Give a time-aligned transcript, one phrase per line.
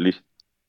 [0.00, 0.24] Listo.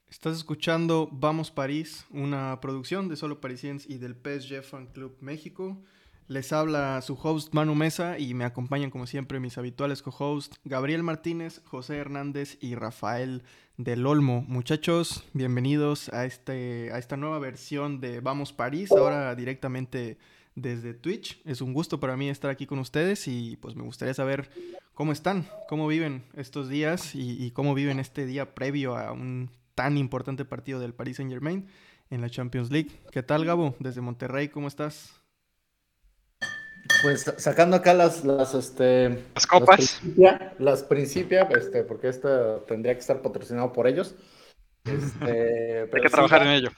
[0.10, 5.82] Estás escuchando Vamos París, una producción de Solo Parisiens y del PSG Fan Club México.
[6.28, 11.04] Les habla su host Manu Mesa y me acompañan como siempre mis habituales co-hosts Gabriel
[11.04, 13.44] Martínez, José Hernández y Rafael
[13.78, 14.44] del Olmo.
[14.50, 20.18] Muchachos, bienvenidos a, este, a esta nueva versión de Vamos París, ahora directamente
[20.56, 21.42] desde Twitch.
[21.46, 24.50] Es un gusto para mí estar aquí con ustedes y pues me gustaría saber
[24.94, 29.50] cómo están, cómo viven estos días y, y cómo viven este día previo a un
[29.76, 31.68] tan importante partido del Paris Saint Germain
[32.10, 32.92] en la Champions League.
[33.12, 33.76] ¿Qué tal, Gabo?
[33.80, 35.22] Desde Monterrey, ¿cómo estás?
[37.02, 40.02] Pues sacando acá las, las, este, las copas.
[40.60, 44.16] Las principia, este, porque esto tendría que estar patrocinado por ellos.
[44.84, 46.70] Este, Hay que trabajar en ello.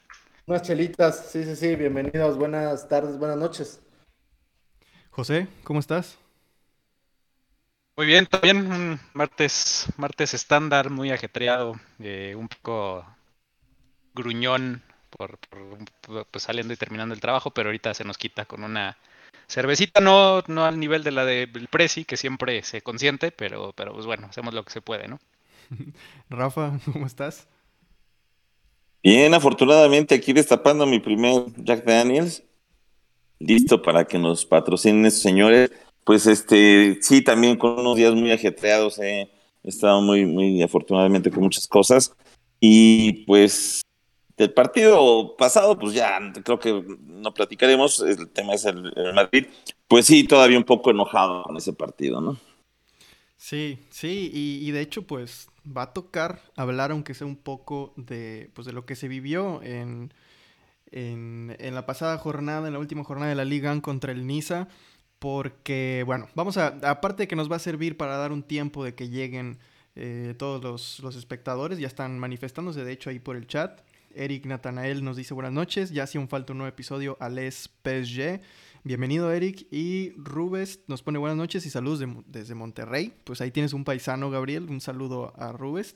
[0.47, 3.81] Unas chelitas, sí, sí, sí, bienvenidos, buenas tardes, buenas noches.
[5.11, 6.17] José, ¿cómo estás?
[7.97, 13.03] Muy bien, también un martes, martes estándar, muy ajetreado, eh, un poco
[14.15, 15.39] gruñón por,
[16.31, 18.97] pues, saliendo y terminando el trabajo, pero ahorita se nos quita con una
[19.47, 23.93] cervecita, no, no al nivel de la del Prezi, que siempre se consiente, pero, pero
[23.93, 25.19] pues bueno, hacemos lo que se puede, ¿no?
[26.29, 27.47] Rafa, ¿cómo estás?
[29.03, 32.43] Bien, afortunadamente aquí destapando mi primer Jack Daniels,
[33.39, 35.69] listo para que nos patrocinen estos señores
[36.03, 39.29] pues este, sí, también con unos días muy ajetreados, he
[39.63, 42.13] estado muy, muy afortunadamente con muchas cosas.
[42.59, 43.81] Y pues
[44.37, 49.47] del partido pasado, pues ya creo que no platicaremos, el tema es el, Madrid.
[49.87, 52.37] Pues sí, todavía un poco enojado con ese partido, ¿no?
[53.37, 58.51] Sí, sí, y, de hecho, pues va a tocar hablar, aunque sea un poco de,
[58.53, 60.13] pues, de lo que se vivió en,
[60.91, 64.67] en, en la pasada jornada, en la última jornada de la Liga contra el Niza
[65.23, 68.83] porque, bueno, vamos a, aparte de que nos va a servir para dar un tiempo
[68.83, 69.57] de que lleguen
[69.95, 73.79] eh, todos los, espectadores, ya están manifestándose, de hecho, ahí por el chat.
[74.13, 77.69] Eric Natanael nos dice buenas noches, ya hacía un falta un nuevo episodio a Les
[77.85, 78.41] PSG.
[78.85, 83.13] Bienvenido Eric y Rubes nos pone buenas noches y saludos desde Monterrey.
[83.23, 85.95] Pues ahí tienes un paisano Gabriel, un saludo a Rubes.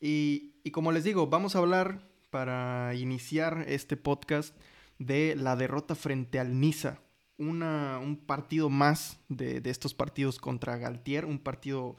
[0.00, 4.56] Y, como les digo, vamos a hablar para iniciar este podcast
[5.00, 7.00] de la derrota frente al Niza
[7.38, 11.96] un partido más de, estos partidos contra Galtier, un partido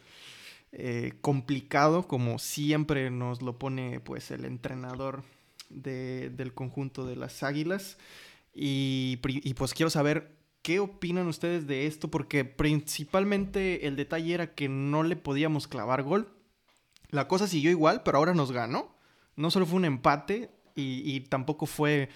[0.71, 5.25] eh, complicado, como siempre nos lo pone pues el entrenador
[5.69, 7.97] del conjunto de las Águilas.
[8.53, 9.17] Y,
[9.55, 15.03] pues quiero saber qué opinan ustedes de esto, porque principalmente el detalle era que no
[15.03, 16.29] le podíamos clavar gol.
[17.09, 18.95] La cosa siguió igual, pero ahora nos ganó.
[19.35, 22.09] No solo fue un empate y tampoco fue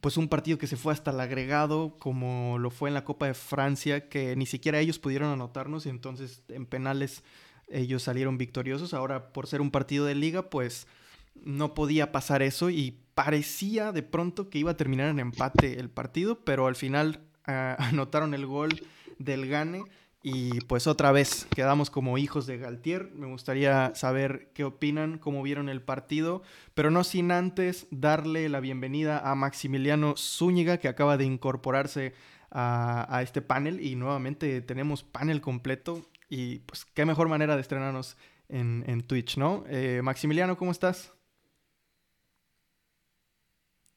[0.00, 3.26] pues un partido que se fue hasta el agregado, como lo fue en la Copa
[3.26, 7.22] de Francia, que ni siquiera ellos pudieron anotarnos y entonces en penales
[7.68, 8.94] ellos salieron victoriosos.
[8.94, 10.86] Ahora, por ser un partido de liga, pues
[11.34, 15.90] no podía pasar eso y parecía de pronto que iba a terminar en empate el
[15.90, 18.86] partido, pero al final ah, anotaron el gol
[19.18, 19.84] del Gane
[20.22, 23.10] y pues otra vez quedamos como hijos de Galtier.
[23.14, 26.42] Me gustaría saber qué opinan, cómo vieron el partido,
[26.74, 32.14] pero no sin antes darle la bienvenida a Maximiliano Zúñiga, que acaba de incorporarse
[32.52, 33.84] a, este panel.
[33.84, 36.02] Y nuevamente tenemos panel completo.
[36.28, 38.16] Y pues qué mejor manera de estrenarnos
[38.48, 39.64] en, Twitch, ¿no?
[39.68, 41.12] Eh, Maximiliano, ¿cómo estás?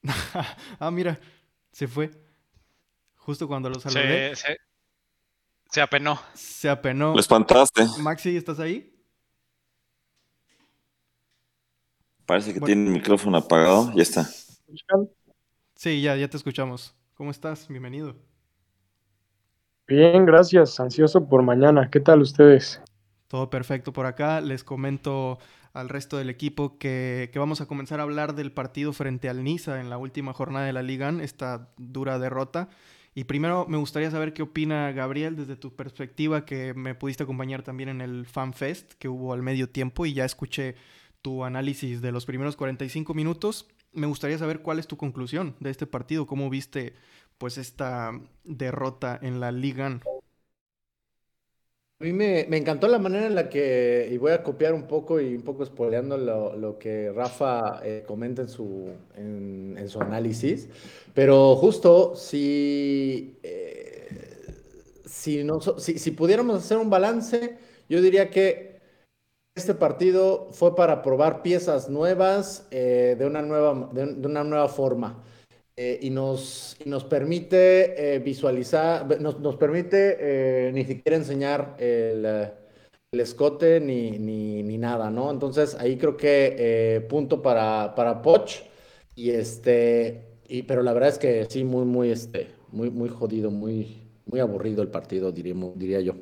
[0.80, 1.20] ah, mira,
[1.72, 2.12] se fue.
[3.16, 4.34] Justo cuando lo saludé.
[5.70, 6.20] Se apenó.
[6.34, 7.14] Se apenó.
[7.14, 7.86] Lo espantaste.
[8.00, 8.92] Maxi, ¿estás ahí?
[12.26, 13.92] Parece que tiene el micrófono apagado.
[13.96, 14.28] Ya está.
[15.76, 16.96] Sí, ya, ya te escuchamos.
[17.14, 17.68] ¿Cómo estás?
[17.68, 18.16] Bienvenido.
[19.88, 20.80] Bien, gracias.
[20.80, 21.90] Ansioso por mañana.
[21.92, 22.82] ¿Qué tal ustedes?
[23.28, 24.42] Todo perfecto por acá.
[24.42, 25.38] Les comento
[25.76, 29.82] al resto del equipo que, vamos a comenzar a hablar del partido frente al Niza
[29.82, 32.70] en la última jornada de la Liga, esta dura derrota.
[33.14, 37.62] Y primero me gustaría saber qué opina Gabriel desde tu perspectiva, que me pudiste acompañar
[37.62, 40.76] también en el Fan Fest que hubo al medio tiempo y ya escuché
[41.22, 43.68] tu análisis de los primeros 45 minutos.
[43.92, 46.96] Me gustaría saber cuál es tu conclusión de este partido, cómo viste
[47.38, 48.12] pues esta
[48.46, 50.00] derrota en la Liga.
[51.98, 55.22] A mí me, encantó la manera en la que, y voy a copiar un poco
[55.22, 60.68] y un poco espoleando lo, que Rafa eh, comenta en su, en, su análisis,
[61.14, 64.10] pero justo si, eh,
[65.06, 65.48] si,
[65.78, 67.58] si, pudiéramos hacer un balance,
[67.88, 68.82] yo diría que
[69.56, 75.24] este partido fue para probar piezas nuevas eh, de, una nueva, de una nueva forma.
[75.78, 82.26] Eh, y, nos, nos permite eh, visualizar, nos, nos permite eh, ni siquiera enseñar el,
[83.12, 85.32] escote ni, ni, nada, ¿no?
[85.32, 88.64] Entonces ahí creo que eh, punto para, para Poch.
[89.16, 93.52] Y este, y, pero la verdad es que sí, muy, muy, este, muy, muy jodido,
[93.52, 96.16] muy, muy aburrido el partido, diríamos, diría yo.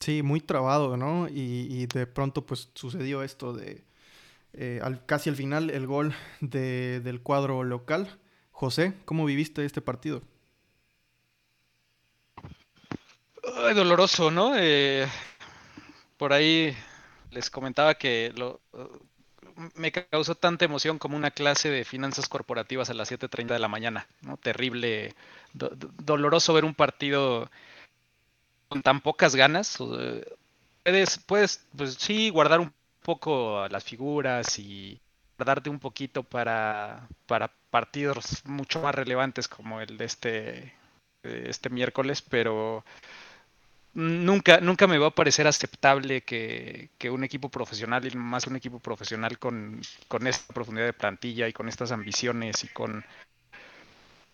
[0.00, 1.28] Sí, muy trabado, ¿no?
[1.28, 3.84] Y, de pronto pues sucedió esto de
[4.52, 8.08] eh, casi al final el gol del cuadro local.
[8.54, 10.22] José, ¿cómo viviste este partido?
[13.56, 14.52] Ay, doloroso, ¿no?
[14.56, 15.08] Eh,
[16.16, 16.74] por ahí
[17.32, 18.60] les comentaba que lo,
[19.74, 23.66] me causó tanta emoción como una clase de finanzas corporativas a las 7.30 de la
[23.66, 24.36] mañana, ¿no?
[24.36, 25.14] Terrible,
[25.52, 27.50] doloroso ver un partido
[28.68, 29.78] con tan pocas ganas.
[30.84, 32.72] Puedes, puedes, pues sí, guardar un
[33.02, 35.00] poco las figuras y
[35.36, 40.74] guardarte un poquito para, para partidos mucho más relevantes como el de este,
[41.24, 42.84] este miércoles, pero
[43.94, 48.78] nunca, nunca me va a parecer aceptable que, un equipo profesional, y más un equipo
[48.78, 49.80] profesional con,
[50.24, 53.04] esta profundidad de plantilla y con estas ambiciones y con,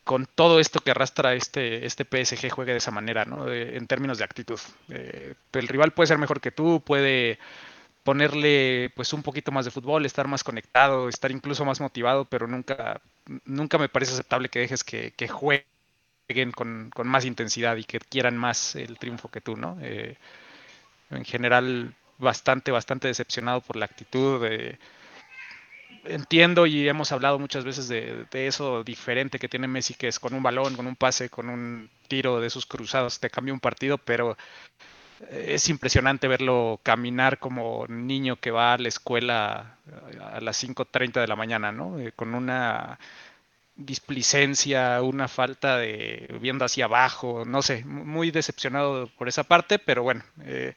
[0.05, 3.51] con todo esto que arrastra este, este PSG juegue de esa manera, ¿no?
[3.51, 4.61] en términos de actitud.
[4.91, 7.39] Eh, el rival puede ser mejor que tú, puede
[8.11, 12.49] ponerle pues un poquito más de fútbol, estar más conectado, estar incluso más motivado, pero
[12.49, 13.01] nunca,
[13.45, 15.65] nunca me parece aceptable que dejes que, que juegue
[16.57, 19.79] con, con, más intensidad y que quieran más el triunfo que tú, ¿no?
[19.81, 20.17] Eh,
[21.11, 24.45] en general, bastante, bastante decepcionado por la actitud.
[26.05, 30.35] entiendo y hemos hablado muchas veces de, eso diferente que tiene Messi, que es con
[30.35, 33.99] un balón, con un pase, con un tiro de sus cruzados, te cambia un partido,
[33.99, 34.37] pero
[35.29, 39.77] es impresionante verlo caminar como niño que va a la escuela
[40.33, 41.99] a las 5.30 de la mañana, ¿no?
[41.99, 42.99] Eh, con una
[43.77, 50.03] displicencia, una falta de viendo hacia abajo, no sé, muy decepcionado por esa parte, pero
[50.03, 50.75] bueno, eh,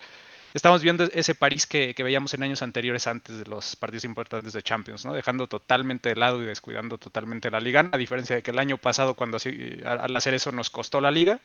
[0.53, 4.63] estamos viendo ese París que, veíamos en años anteriores antes de los partidos importantes de
[4.63, 5.13] Champions, ¿no?
[5.13, 8.77] Dejando totalmente de lado y descuidando totalmente la liga, a diferencia de que el año
[8.77, 11.39] pasado cuando así, al hacer eso nos costó la liga,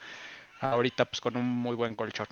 [0.60, 2.26] ahorita pues con un muy buen colchón.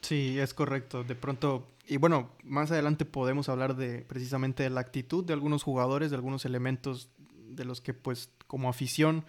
[0.00, 1.04] Sí, es correcto.
[1.04, 5.62] De pronto, y bueno, más adelante podemos hablar de precisamente de la actitud de algunos
[5.62, 7.10] jugadores, de algunos elementos
[7.48, 9.24] de los que pues como afición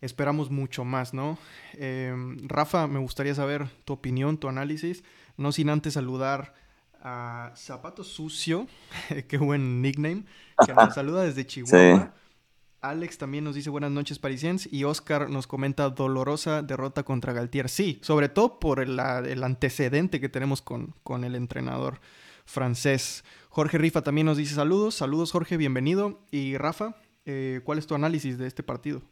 [0.00, 1.38] esperamos mucho más, ¿no?
[1.74, 5.02] Em, Rafa, me gustaría saber tu opinión, tu análisis,
[5.36, 6.54] no sin antes saludar
[7.02, 8.66] a Zapato Sucio,
[9.28, 10.24] qué buen nickname,
[10.64, 12.14] que nos saluda desde Chihuahua.
[12.80, 17.68] Alex también nos dice buenas noches parisienses y Oscar nos comenta dolorosa derrota contra Galtier.
[17.68, 22.00] Sí, sobre todo por el, antecedente que tenemos con, con el entrenador
[22.44, 23.24] francés.
[23.48, 24.94] Jorge Rifa también nos dice saludos.
[24.94, 26.20] Saludos Jorge, bienvenido.
[26.30, 26.94] Y Rafa,
[27.26, 29.02] eh, ¿cuál es tu análisis de este partido?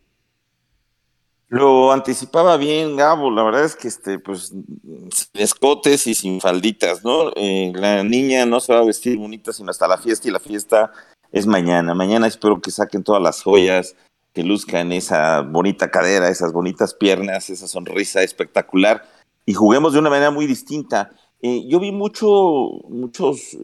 [1.49, 3.31] Lo anticipaba bien, Gabo.
[3.31, 7.31] La verdad es que, este, pues, sin escotes y sin falditas, ¿no?
[7.37, 10.41] Eh, la niña no se va a vestir bonita sino hasta la fiesta y la
[10.41, 10.93] fiesta
[11.37, 11.95] es mañana.
[11.95, 13.95] Mañana espero que saquen todas las joyas,
[14.33, 19.05] que luzcan esa bonita cadera, esas bonitas piernas, esa sonrisa espectacular
[19.45, 21.11] y juguemos de una manera muy distinta.
[21.43, 22.29] Eh, yo vi mucho,
[22.89, 23.57] muchos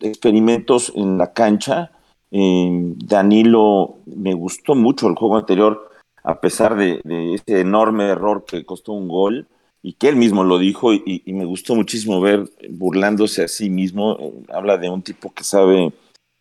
[0.00, 1.90] experimentos en la cancha
[2.30, 5.90] eh, Danilo, me gustó mucho el juego anterior,
[6.22, 7.00] a pesar de,
[7.34, 9.46] ese enorme error que costó un gol
[9.82, 14.16] y que él mismo lo dijo y, me gustó muchísimo ver burlándose a sí mismo.
[14.18, 15.92] Eh, habla de un tipo que sabe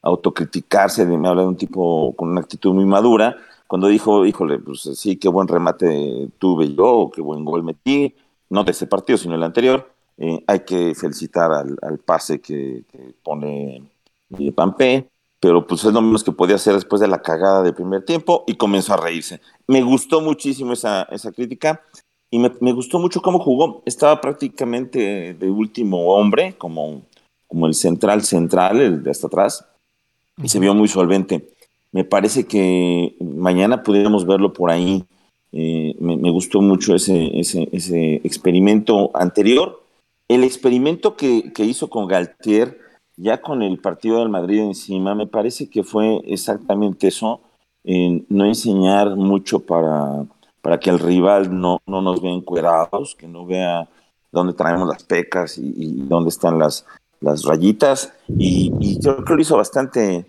[0.01, 3.37] autocriticarse, me habla de un tipo con una actitud muy madura.
[3.67, 8.15] Cuando dijo, híjole, pues sí, qué buen remate tuve yo, qué buen gol metí,
[8.49, 12.83] no de ese partido, sino el anterior, eh, hay que felicitar al, pase que,
[13.23, 13.83] pone
[14.55, 18.03] Pampé pero pues es lo menos que podía hacer después de la cagada del primer
[18.03, 19.39] tiempo y comenzó a reírse.
[19.67, 21.81] Me gustó muchísimo esa, esa crítica
[22.31, 23.83] y me, me, gustó mucho cómo jugó.
[23.85, 27.03] Estaba prácticamente de último hombre, como,
[27.47, 29.65] como el central central, el de hasta atrás,
[30.41, 31.49] y se vio muy solvente.
[31.91, 35.05] Me parece que mañana pudiéramos verlo por ahí.
[35.51, 39.83] Eh, me, gustó mucho ese, ese, ese, experimento anterior.
[40.27, 42.77] El experimento que, que hizo con Galtier
[43.17, 47.41] ya con el partido del Madrid encima, me parece que fue exactamente eso,
[47.83, 50.25] no enseñar mucho para,
[50.61, 53.89] para que el rival no, no nos vea encuerados, que no vea
[54.31, 56.85] dónde traemos las pecas y, dónde están las,
[57.21, 58.13] las rayitas.
[58.27, 60.25] Y, y, creo que lo hizo bastante,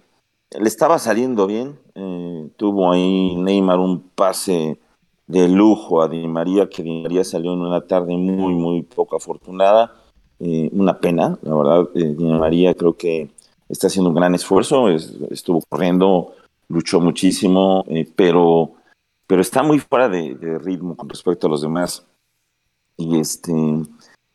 [0.58, 1.78] le estaba saliendo bien.
[1.94, 4.78] Eh, tuvo ahí Neymar un pase
[5.26, 9.16] de lujo a Di María, que Di María salió en una tarde muy, muy poco
[9.16, 9.92] afortunada
[10.40, 11.88] eh, una pena, la verdad.
[11.94, 13.30] Eh, María creo que
[13.68, 16.34] está haciendo un gran esfuerzo, estuvo corriendo,
[16.68, 18.72] luchó muchísimo, eh, pero,
[19.26, 22.06] pero está muy fuera de, ritmo con respecto a los demás.
[22.96, 23.52] Y este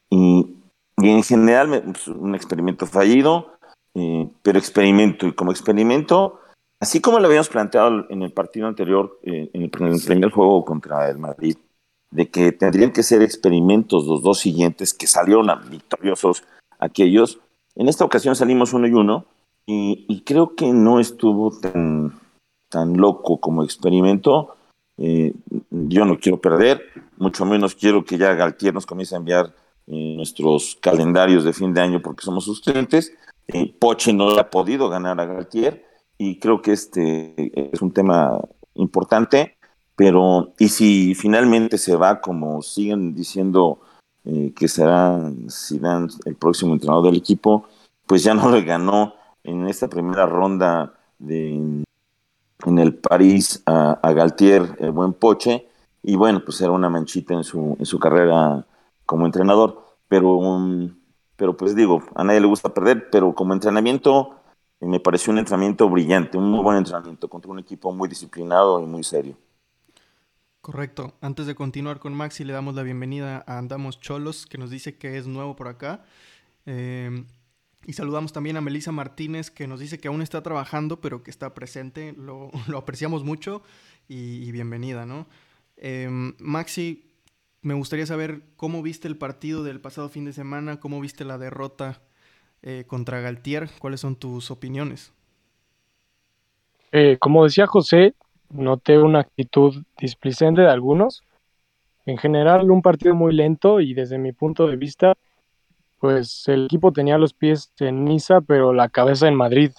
[0.09, 0.55] y
[0.97, 3.53] y en general pues, un experimento fallido,
[3.95, 6.39] eh, pero experimento, y como experimento,
[6.79, 11.09] así como lo habíamos planteado en el partido anterior, eh, en, el, primer juego contra
[11.09, 11.57] el Madrid,
[12.11, 16.43] de que tendrían que ser experimentos los dos siguientes que salieron victoriosos
[16.79, 17.39] aquellos,
[17.75, 19.25] en esta ocasión salimos uno y uno,
[19.65, 22.19] y, creo que no estuvo tan,
[22.69, 24.55] tan loco como experimento.
[24.97, 25.33] Eh,
[25.71, 26.81] yo no quiero perder,
[27.17, 29.53] mucho menos quiero que ya Galtier nos comience a enviar
[29.87, 33.13] nuestros calendarios de fin de año porque somos sus clientes.
[33.47, 35.85] Eh, Poche no ha podido ganar a Galtier
[36.17, 37.33] y creo que este
[37.73, 38.39] es un tema
[38.75, 39.57] importante,
[39.95, 43.81] pero y si finalmente se va como siguen diciendo
[44.25, 47.67] eh, que será Zidane el próximo entrenador del equipo,
[48.07, 51.83] pues ya no le ganó en esta primera ronda de
[52.65, 55.67] en el París a, a Galtier, el buen Poche,
[56.01, 58.65] y bueno, pues era una manchita en su, en su carrera
[59.05, 60.39] como entrenador, pero,
[61.35, 64.39] pero pues digo, a nadie le gusta perder, pero como entrenamiento
[64.79, 68.81] eh, me pareció un entrenamiento brillante, un muy buen entrenamiento contra un equipo muy disciplinado
[68.81, 69.37] y muy serio.
[70.61, 71.13] Correcto.
[71.19, 74.97] Antes de continuar con Maxi, le damos la bienvenida a Andamos Cholos, que nos dice
[74.97, 76.05] que es nuevo por acá.
[76.65, 77.25] Em,
[77.85, 81.31] y saludamos también a Melissa Martínez, que nos dice que aún está trabajando, pero que
[81.31, 82.13] está presente.
[82.13, 83.61] Lo, apreciamos mucho
[84.07, 85.27] y, bienvenida, ¿no?
[85.75, 87.12] Em, Maxi,
[87.63, 91.37] me gustaría saber cómo viste el partido del pasado fin de semana, cómo viste la
[91.37, 92.01] derrota
[92.61, 95.13] eh, contra Galtier, cuáles son tus opiniones.
[96.91, 98.13] Eh, como decía José,
[98.49, 101.23] noté una actitud displicente de algunos.
[102.05, 105.13] En general, un partido muy lento y desde mi punto de vista,
[105.99, 109.71] pues el equipo tenía los pies en Niza, pero la cabeza en Madrid.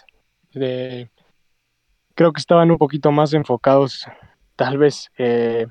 [0.50, 4.06] creo que estaban un poquito más enfocados,
[4.56, 5.66] tal vez, eh,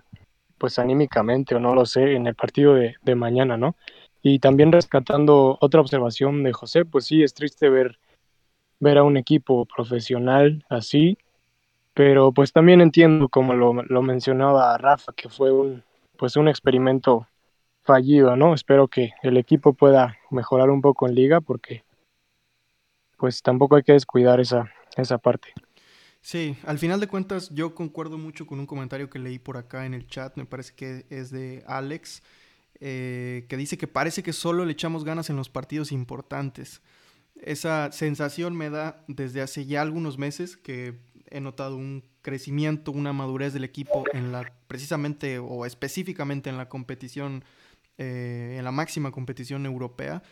[0.63, 3.75] pues anímicamente o no lo sé, en el partido de, mañana, ¿no?
[4.21, 7.99] Y también rescatando otra observación de José, pues sí, es triste ver,
[8.79, 11.17] ver a un equipo profesional así,
[11.93, 15.83] pero pues también entiendo, como lo, lo mencionaba Rafa, que fue un,
[16.15, 17.27] pues un experimento
[17.81, 18.53] fallido, ¿no?
[18.53, 21.83] Espero que el equipo pueda mejorar un poco en liga porque
[23.17, 25.49] pues tampoco hay que descuidar esa, esa parte.
[26.23, 29.85] Sí, al final de cuentas yo concuerdo mucho con un comentario que leí por acá
[29.85, 32.23] en el chat, me parece que es de Alex,
[32.79, 36.81] eh, que dice que parece que solo le echamos ganas en los partidos importantes.
[37.41, 40.97] Esa sensación me da desde hace ya algunos meses que
[41.29, 46.69] he notado un crecimiento, una madurez del equipo en la precisamente o específicamente en la
[46.69, 47.43] competición,
[47.97, 50.23] eh, en la máxima competición europea.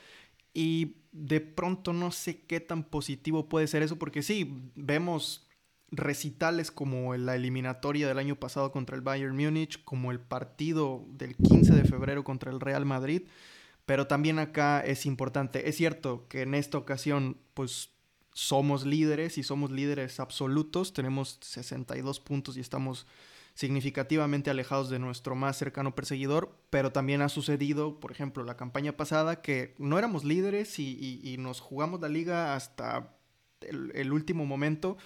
[0.53, 5.50] Y de pronto no sé qué tan positivo puede ser eso, porque sí, vemos
[5.91, 11.36] recitales como la eliminatoria del año pasado contra el Bayern Múnich, como el partido del
[11.36, 13.24] 15 de febrero contra el Real Madrid,
[13.86, 17.89] pero también acá es importante, es cierto que en esta ocasión pues
[18.33, 23.05] somos líderes y somos líderes absolutos, tenemos 62 puntos y estamos
[23.53, 28.95] significativamente alejados de nuestro más cercano perseguidor, pero también ha sucedido, por ejemplo, la campaña
[28.95, 33.13] pasada que no éramos líderes y, nos jugamos la liga hasta
[33.60, 34.98] el último momento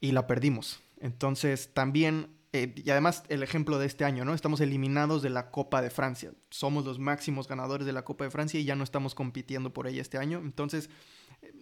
[0.00, 0.80] y la perdimos.
[1.00, 4.34] Entonces también, eh, y además el ejemplo de este año, ¿no?
[4.34, 6.32] Estamos eliminados de la Copa de Francia.
[6.50, 9.86] Somos los máximos ganadores de la Copa de Francia y ya no estamos compitiendo por
[9.86, 10.38] ella este año.
[10.38, 10.90] Entonces,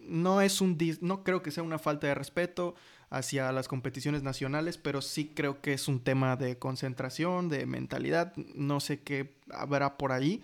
[0.02, 2.74] no es un no creo que sea una falta de respeto
[3.10, 8.34] hacia las competiciones nacionales, pero sí creo que es un tema de concentración, de mentalidad,
[8.36, 10.42] no sé qué habrá por ahí,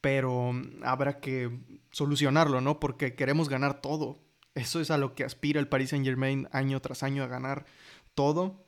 [0.00, 1.50] pero habrá que
[1.90, 2.80] solucionarlo, ¿no?
[2.80, 4.18] Porque queremos ganar todo.
[4.54, 7.64] Eso es a lo que aspira el Paris Saint Germain año tras año a ganar
[8.14, 8.64] todo.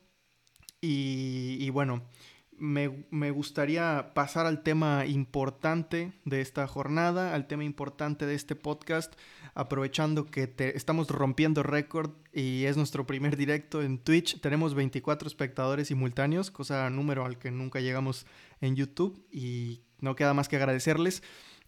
[0.87, 2.03] Y, bueno,
[2.51, 9.15] me, gustaría pasar al tema importante de esta jornada, al tema importante de este podcast,
[9.55, 14.39] aprovechando que estamos rompiendo récord y es nuestro primer directo en Twitch.
[14.41, 18.27] Tenemos 24 espectadores simultáneos, cosa número al que nunca llegamos
[18.61, 21.23] en YouTube y no queda más que agradecerles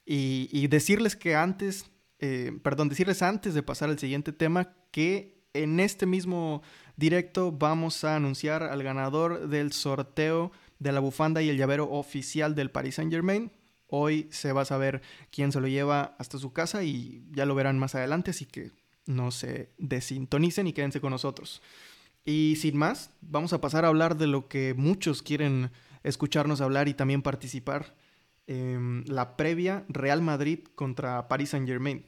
[0.05, 5.79] y decirles que antes eh, perdón, decirles antes de pasar al siguiente tema que en
[5.79, 6.61] este mismo
[6.95, 12.55] directo vamos a anunciar al ganador del sorteo de la bufanda y el llavero oficial
[12.55, 13.51] del Paris Saint Germain.
[13.87, 17.55] Hoy se va a saber quién se lo lleva hasta su casa y ya lo
[17.55, 18.71] verán más adelante, así que
[19.05, 21.61] no se desintonicen y quédense con nosotros.
[22.25, 25.71] Y sin más, vamos a pasar a hablar de lo que muchos quieren
[26.03, 27.95] escucharnos hablar y también participar
[28.47, 32.05] Em, la previa Real Madrid contra Paris Saint Germain.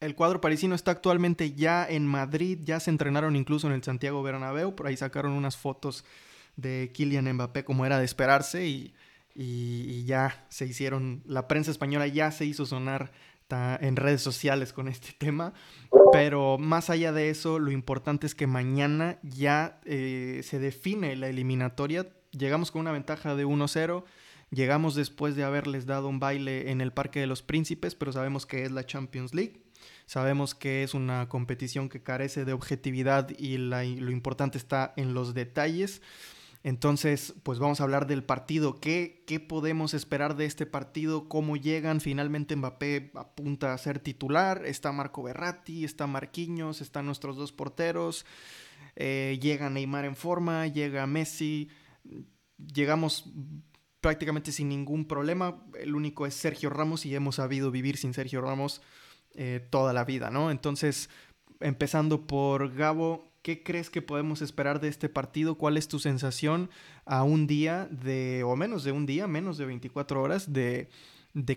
[0.00, 4.22] El cuadro parisino está actualmente ya en Madrid, ya se entrenaron incluso en el Santiago
[4.22, 6.04] Bernabéu, por ahí sacaron unas fotos
[6.56, 8.94] de Kylian Mbappé como era de esperarse y,
[9.34, 13.12] y, ya se hicieron, la prensa española ya se hizo sonar
[13.80, 15.52] en redes sociales con este tema.
[16.12, 21.28] Pero más allá de eso, lo importante es que mañana ya eh, se define la
[21.28, 22.08] eliminatoria.
[22.32, 24.04] Llegamos con una ventaja de 1-0.
[24.50, 28.46] Llegamos después de haberles dado un baile en el Parque de los Príncipes, pero sabemos
[28.46, 29.62] que es la Champions League.
[30.06, 35.34] Sabemos que es una competición que carece de objetividad y lo importante está en los
[35.34, 36.02] detalles.
[36.62, 38.80] Entonces, pues vamos a hablar del partido.
[38.80, 41.28] ¿Qué, ¿Qué, podemos esperar de este partido?
[41.28, 42.00] ¿Cómo llegan?
[42.00, 44.66] Finalmente Mbappé apunta a ser titular.
[44.66, 48.26] Está Marco Berratti, está Marquinhos, están nuestros dos porteros.
[48.96, 51.70] Eh, llega Neymar en forma, llega Messi.
[52.58, 53.32] Llegamos
[54.00, 55.62] prácticamente sin ningún problema.
[55.78, 58.82] El único es Sergio Ramos y hemos sabido vivir sin Sergio Ramos
[59.34, 60.50] eh, toda la vida, ¿no?
[60.50, 61.10] Entonces,
[61.60, 65.54] empezando por Gabo, ¿Qué crees que podemos esperar de este partido?
[65.54, 66.68] ¿Cuál es tu sensación
[67.06, 70.90] a un día de, o menos de un día, menos de 24 horas, de,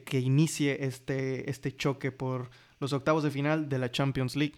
[0.06, 4.56] que inicie este, este choque por los octavos de final de la Champions League?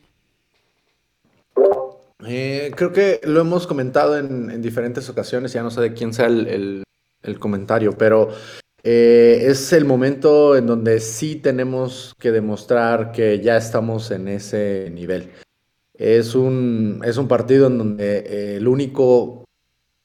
[2.27, 6.27] Eh, creo que lo hemos comentado en, diferentes ocasiones, ya no sé de quién sea
[6.27, 6.83] el,
[7.39, 8.29] comentario, pero
[8.87, 14.91] eh, es el momento en donde sí tenemos que demostrar que ya estamos en ese
[14.93, 15.31] nivel.
[15.95, 19.43] Es un, es un partido en donde eh, el único,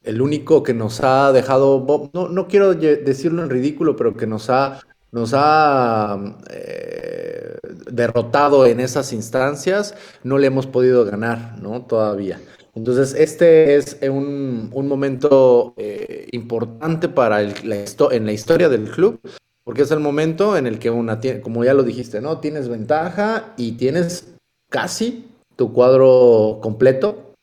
[0.02, 4.48] el único que nos ha dejado, no, no quiero decirlo en ridículo, pero que nos
[4.48, 4.80] ha,
[5.12, 6.18] nos ha
[6.50, 7.58] eh,
[7.90, 11.82] derrotado en esas instancias, no le hemos podido ganar, ¿no?
[11.82, 12.40] Todavía.
[12.80, 18.90] Entonces, este es un, un momento eh, importante para el, la en la historia del
[18.90, 19.20] club,
[19.64, 22.38] porque es el momento en el que una, como ya lo dijiste, ¿no?
[22.38, 24.32] Tienes ventaja y tienes
[24.70, 27.34] casi tu cuadro completo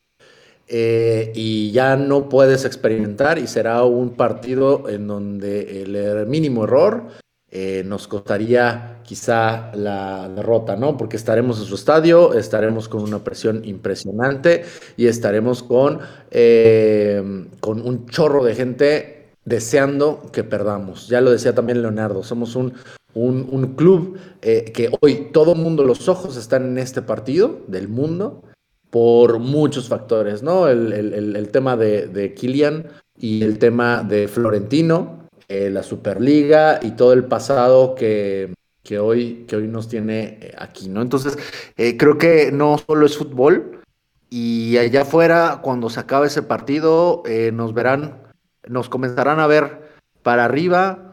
[0.67, 7.03] eh, y ya no puedes experimentar y será un partido en donde el mínimo error
[7.49, 10.97] eh, nos costaría quizá la derrota, ¿no?
[10.97, 14.65] Porque estaremos en su estadio, estaremos con una presión impresionante
[14.97, 15.99] y estaremos con,
[16.29, 21.07] eh, con un chorro de gente deseando que perdamos.
[21.07, 22.73] Ya lo decía también Leonardo, somos un,
[23.13, 27.87] un, club eh, que hoy todo el mundo, los ojos están en este partido del
[27.87, 28.43] mundo
[28.89, 30.67] por muchos factores, ¿no?
[30.67, 37.13] El, tema de, de Kylian y el tema de Florentino, eh, la Superliga y todo
[37.13, 38.53] el pasado que,
[38.99, 41.01] hoy, que hoy nos tiene eh, aquí, ¿no?
[41.01, 41.37] Entonces,
[41.75, 43.81] creo que no solo es fútbol
[44.29, 48.23] y allá afuera, cuando se acabe ese partido, nos verán,
[48.67, 49.87] nos comenzarán a ver
[50.21, 51.07] para arriba,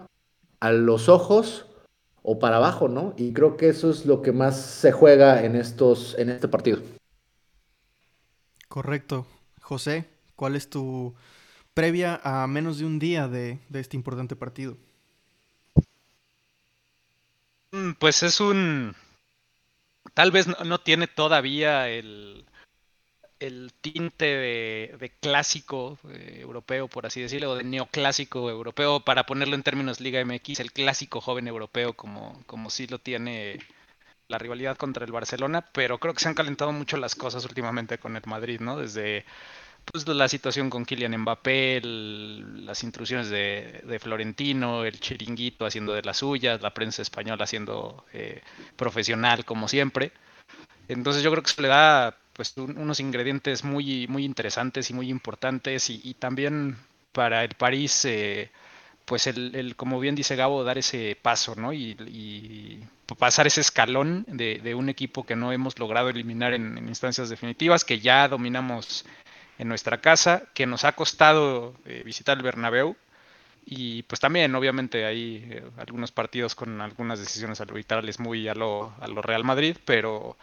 [0.64, 1.66] a los ojos
[2.22, 3.12] o para abajo, ¿no?
[3.18, 6.78] Y creo que eso es lo que más se juega en estos, en este partido.
[8.68, 9.26] Correcto.
[9.60, 11.14] José, ¿cuál es tu
[11.74, 14.76] previa a menos de un día de, de este importante partido?
[17.72, 18.94] Mm, pues es un...
[20.14, 22.46] Tal vez no tiene todavía el,
[23.40, 29.54] el tinte de, clásico eh, europeo, por así decirlo, o de neoclásico europeo, para ponerlo
[29.54, 33.58] en términos Liga MX, el clásico joven europeo, como, como sí lo tiene
[34.28, 37.98] la rivalidad contra el Barcelona, pero creo que se han calentado mucho las cosas últimamente
[37.98, 38.78] con el Madrid, ¿no?
[38.78, 39.24] Desde
[39.84, 46.18] pues, la situación con Kylian Mbappé, las intrusiones de, Florentino, el chiringuito haciendo de las
[46.18, 48.42] suyas, la prensa española haciendo eh,
[48.76, 50.12] profesional como siempre.
[50.88, 55.08] Entonces yo creo que se le da pues unos ingredientes muy, muy interesantes y muy
[55.08, 56.76] importantes y, también
[57.12, 58.50] para el París, eh,
[59.04, 61.72] pues el, como bien dice Gabo, dar ese paso, ¿no?
[61.72, 62.84] Y,
[63.18, 68.00] pasar ese escalón de, un equipo que no hemos logrado eliminar en, instancias definitivas, que
[68.00, 69.04] ya dominamos
[69.58, 72.96] en nuestra casa, que nos ha costado eh, visitar el Bernabéu,
[73.66, 78.92] y pues también obviamente hay eh, algunos partidos con algunas decisiones arbitrales muy a lo,
[79.00, 80.36] a lo Real Madrid, pero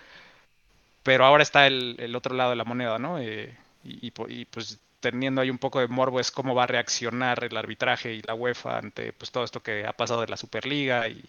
[1.03, 3.19] pero ahora está el, otro lado de la moneda, ¿no?
[3.19, 7.57] Eh, y, pues teniendo ahí un poco de morbo es cómo va a reaccionar el
[7.57, 11.23] arbitraje y la UEFA ante pues todo esto que ha pasado de la Superliga y,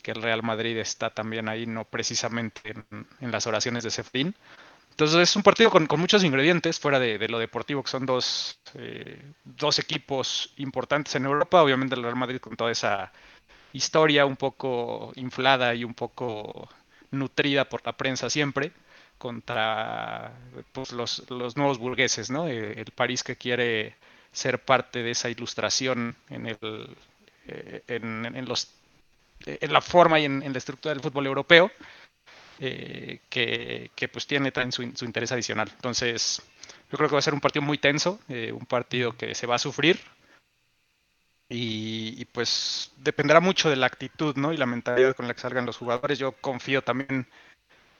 [0.00, 2.74] que el Real Madrid está también ahí, no precisamente
[3.20, 4.34] en, las oraciones de Sefrin.
[5.00, 9.18] Entonces es un partido con, muchos ingredientes, fuera de, lo deportivo, que son dos, eh,
[9.44, 11.62] dos equipos importantes en Europa.
[11.62, 13.10] Obviamente el Real Madrid con toda esa
[13.72, 16.68] historia un poco inflada y un poco
[17.12, 18.72] nutrida por la prensa siempre
[19.16, 20.34] contra
[20.72, 21.24] pues, los,
[21.56, 22.46] nuevos burgueses, ¿no?
[22.46, 23.96] Eh, el París que quiere
[24.32, 26.94] ser parte de esa ilustración en, el,
[27.46, 28.70] eh, en, los,
[29.46, 31.70] en la forma y en, la estructura del fútbol europeo,
[32.60, 35.70] eh, que, pues tiene también su, interés adicional.
[35.74, 36.42] Entonces,
[36.90, 39.56] yo creo que va a ser un partido muy tenso, un partido que se va
[39.56, 39.98] a sufrir,
[41.48, 44.52] Y, pues dependerá mucho de la actitud, ¿no?
[44.52, 46.18] Y la mentalidad con la que salgan los jugadores.
[46.18, 47.26] Yo confío también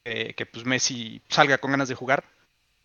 [0.04, 2.24] eh, que pues Messi salga con ganas de jugar,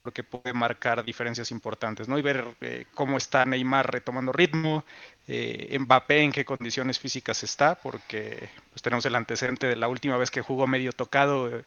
[0.06, 2.20] porque puede marcar diferencias importantes, ¿no?
[2.20, 4.86] Y ver eh, cómo está Neymar retomando ritmo,
[5.28, 10.16] eh, Mbappé en qué condiciones físicas está, porque pues tenemos el antecedente de la última
[10.18, 11.64] vez que jugó medio tocado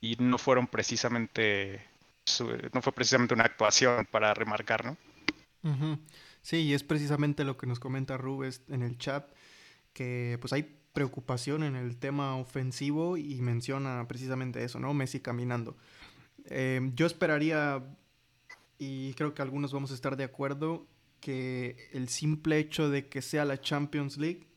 [0.00, 1.84] y no fueron precisamente,
[2.72, 4.96] no fue precisamente una actuación para remarcar, ¿no?
[6.42, 9.28] Sí, y es precisamente lo que nos comenta Rubes en el chat,
[9.92, 14.94] que pues hay preocupación en el tema ofensivo y menciona precisamente eso, ¿no?
[14.94, 15.76] Messi caminando.
[16.46, 17.82] Em, yo esperaría,
[18.78, 20.86] y creo que algunos vamos a estar de acuerdo,
[21.20, 24.48] que el simple hecho de que sea la Champions League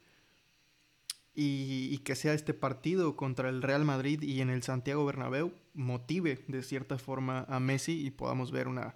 [1.35, 6.43] y, que sea este partido contra el Real Madrid y en el Santiago Bernabéu motive
[6.47, 8.95] de cierta forma a Messi y podamos ver una,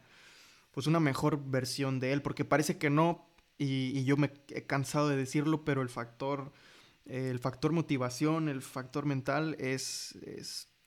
[0.72, 5.10] pues una mejor versión de él, porque parece que no, y, yo me he cansado
[5.10, 6.52] de decirlo, pero el factor,
[7.06, 10.18] el factor motivación, el factor mental es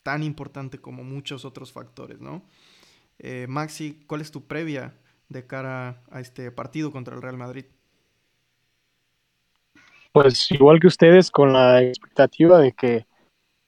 [0.03, 2.43] tan importante como muchos otros factores, ¿no?
[3.19, 4.95] Eh, Maxi, ¿cuál es tu previa
[5.29, 7.65] de cara a este partido contra el Real Madrid?
[10.13, 13.07] Pues igual que ustedes, con la expectativa de que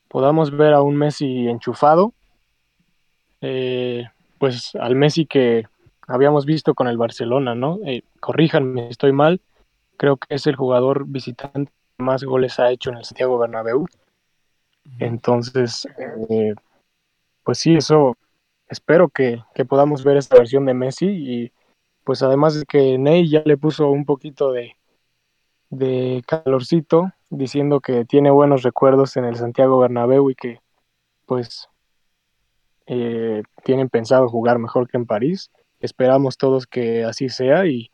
[0.09, 2.12] podamos ver a un Messi enchufado,
[3.40, 4.05] eh,
[4.38, 5.64] pues al Messi que
[6.07, 7.79] habíamos visto con el Barcelona, ¿no?
[7.87, 9.40] Eh, corríjanme, estoy mal.
[9.97, 13.87] Creo que es el jugador visitante que más goles ha hecho en el Santiago Bernabéu.
[14.99, 15.87] Entonces,
[16.31, 16.55] eh,
[17.42, 18.16] pues sí, eso
[18.68, 21.53] espero que, podamos ver esta versión de Messi y
[22.05, 24.77] pues además de que Ney ya le puso un poquito de,
[25.70, 30.61] de calorcito diciendo que tiene buenos recuerdos en el Santiago Bernabéu y que
[31.27, 31.68] pues
[32.87, 35.51] eh, tienen pensado jugar mejor que en París.
[35.81, 37.90] Esperamos todos que así sea y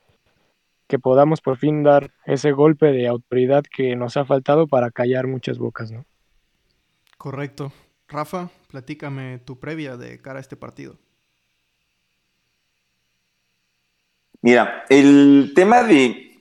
[0.89, 5.29] que podamos por fin dar ese golpe de autoridad que nos ha faltado para callar
[5.29, 6.05] muchas bocas, ¿no?
[7.21, 7.71] Correcto.
[8.09, 10.97] Rafa, platícame tu previa de cara a este partido.
[14.41, 16.41] Mira, el tema de,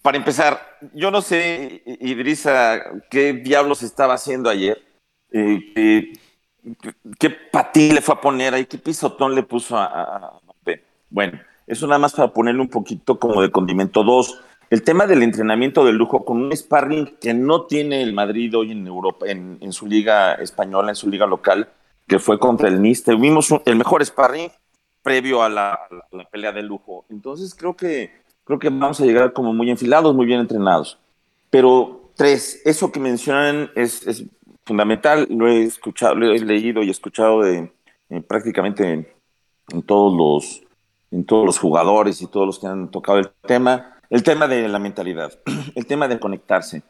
[0.00, 4.82] para empezar, yo no sé, Idrisa, qué diablos estaba haciendo ayer.
[5.30, 6.10] Eh,
[7.18, 10.40] qué patín le fue a poner ahí, qué pisotón le puso a,
[11.10, 14.02] Bueno, eso nada más para ponerle un poquito como de condimento.
[14.02, 18.56] Dos, el tema del entrenamiento de lujo con un sparring que no tiene el Madrid
[18.56, 21.68] hoy en Europa, en, su liga española, en su liga local,
[22.06, 23.04] que fue contra el Nice.
[23.04, 24.50] Tuvimos el mejor sparring
[25.02, 25.78] previo a la,
[26.32, 27.04] pelea de lujo.
[27.10, 28.10] Entonces creo que,
[28.44, 30.98] creo que vamos a llegar como muy enfilados, muy bien entrenados.
[31.48, 34.24] Pero tres, eso que mencionan es,
[34.64, 37.72] fundamental, lo he escuchado, lo he leído y escuchado de
[38.10, 39.06] eh, prácticamente
[39.68, 40.62] en, todos los
[41.12, 44.68] en todos los jugadores y todos los que han tocado el tema, el tema de
[44.68, 45.32] la mentalidad,
[45.74, 46.82] el tema de conectarse.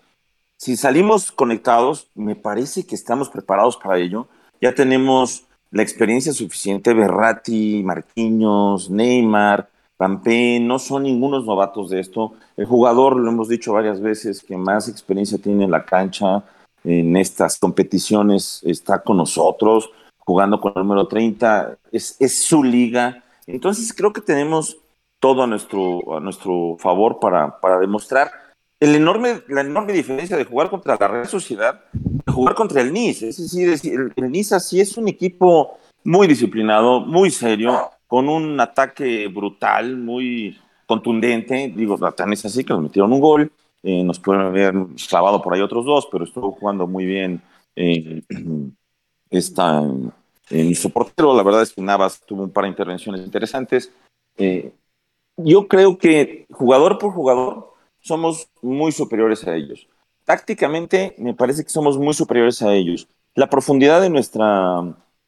[0.56, 4.26] Si salimos conectados, me parece que estamos preparados para ello.
[4.60, 6.94] Ya tenemos la experiencia suficiente.
[6.94, 12.34] Berratti, Marquinhos, Neymar, Pampé, no son ningunos novatos de esto.
[12.56, 16.44] El jugador, lo hemos dicho varias veces, que más experiencia tiene en la cancha,
[16.84, 23.22] en estas competiciones, está con nosotros, jugando con el número 30, es, es su liga.
[23.46, 24.78] Entonces creo que tenemos
[25.20, 28.30] todo a nuestro, a nuestro favor para, para demostrar
[28.78, 32.92] el enorme, la enorme diferencia de jugar contra la Real Sociedad de jugar contra el
[32.92, 33.28] Nice.
[33.28, 38.60] Es decir, el, el Nice así es un equipo muy disciplinado, muy serio, con un
[38.60, 41.72] ataque brutal, muy contundente.
[41.74, 43.52] Digo, tan es así que nos metieron un gol.
[43.82, 44.74] Eh, nos pueden haber
[45.08, 47.40] clavado por ahí otros dos, pero estuvo jugando muy bien
[47.74, 48.22] eh,
[49.30, 49.82] esta,
[50.50, 51.36] en su portero.
[51.36, 53.92] La verdad es que Navas tuvo un par de intervenciones interesantes.
[55.36, 59.88] Yo creo que jugador por jugador somos muy superiores a ellos.
[60.24, 63.08] Tácticamente me parece que somos muy superiores a ellos.
[63.34, 64.82] La profundidad de nuestra,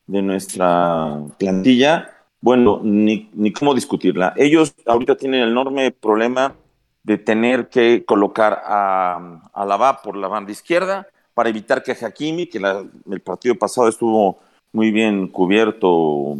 [0.07, 4.33] de nuestra plantilla, bueno, ni, ni cómo discutirla.
[4.37, 6.55] Ellos ahorita tienen el enorme problema
[7.03, 12.59] de tener que colocar a, a por la banda izquierda para evitar que Hakimi, que
[12.59, 14.39] el partido pasado estuvo
[14.73, 16.37] muy bien cubierto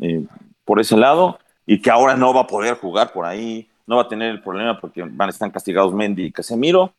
[0.00, 0.24] eh,
[0.64, 1.38] por ese lado,
[1.68, 4.42] y que ahora no va a poder jugar por ahí, no va a tener el
[4.42, 6.94] problema porque van a estar castigados Mendy y Casemiro.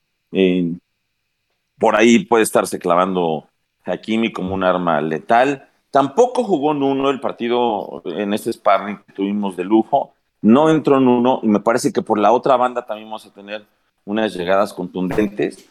[1.80, 3.48] Por ahí puede estarse clavando
[3.84, 5.68] Hakimi como un arma letal.
[5.90, 10.98] Tampoco jugó en uno el partido en este sparring que tuvimos de lujo no entró
[10.98, 13.66] en uno y me parece que por la otra banda también vamos a tener
[14.06, 15.68] unas llegadas contundentes.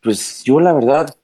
[0.00, 1.14] pues yo la verdad,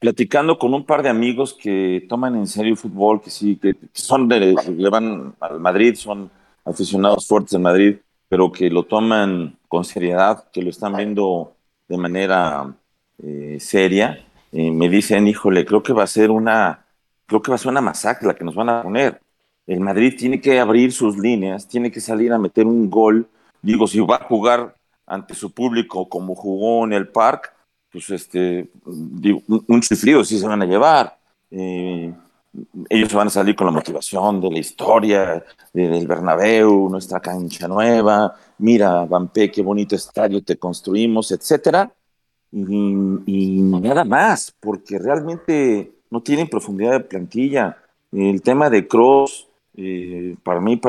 [0.00, 3.76] platicando con un par de amigos que toman en serio el fútbol, que sí, que,
[3.92, 6.30] son le van al Madrid, son
[6.64, 7.96] aficionados fuertes en Madrid,
[8.28, 11.52] pero que lo toman con seriedad, que lo están viendo
[11.86, 12.74] de manera
[13.22, 16.86] eh, seria, me dicen, híjole, creo que va a ser una,
[17.26, 19.20] creo que va a ser una masacre la que nos van a poner.
[19.66, 23.28] El Madrid tiene que abrir sus líneas, tiene que salir a meter un gol.
[23.62, 24.74] Digo, si va a jugar
[25.06, 27.52] ante su público como jugó en el Park,
[27.92, 31.18] pues este, un chiflido sí se van a llevar.
[31.50, 32.12] Eh,
[32.88, 38.34] ellos van a salir con la motivación de la historia, del Bernabéu, nuestra cancha nueva,
[38.58, 41.92] mira, Vampé, qué bonito estadio te construimos, etcétera.
[42.52, 47.76] Y, nada más, porque realmente no tienen profundidad de plantilla.
[48.10, 50.80] El tema de Cross, eh, para mí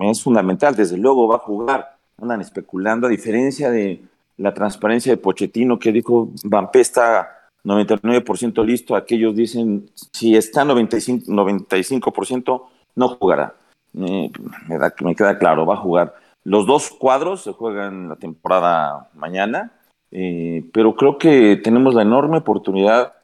[0.00, 4.02] es fundamental, desde luego va a jugar, andan especulando, a diferencia de
[4.36, 11.26] la transparencia de Pochettino que dijo, Vampé está 99% listo, aquellos dicen, si está 95%,
[11.26, 12.62] 95%
[12.94, 13.54] no jugará.
[13.92, 14.30] me,
[15.00, 16.14] me queda claro, va a jugar.
[16.44, 19.72] Los dos cuadros se juegan la temporada mañana,
[20.12, 23.14] eh, pero creo que tenemos la enorme oportunidad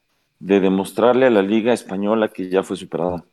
[0.40, 3.24] de demostrarle a la Liga Española que ya fue superada.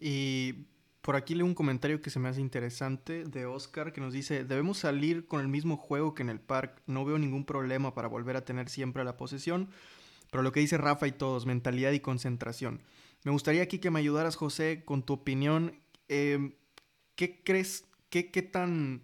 [0.00, 0.54] Y
[1.02, 4.44] por aquí leo un comentario que se me hace interesante de Oscar que nos dice,
[4.44, 8.06] debemos salir con el mismo juego que en el park, no veo ningún problema para
[8.06, 9.68] volver a tener siempre la posesión,
[10.30, 12.80] pero lo que dice Rafa y todos, mentalidad y concentración.
[13.24, 15.80] Me gustaría aquí que me ayudaras, José, con tu opinión.
[16.08, 16.54] Em,
[17.16, 19.02] ¿Qué crees, qué, qué, tan,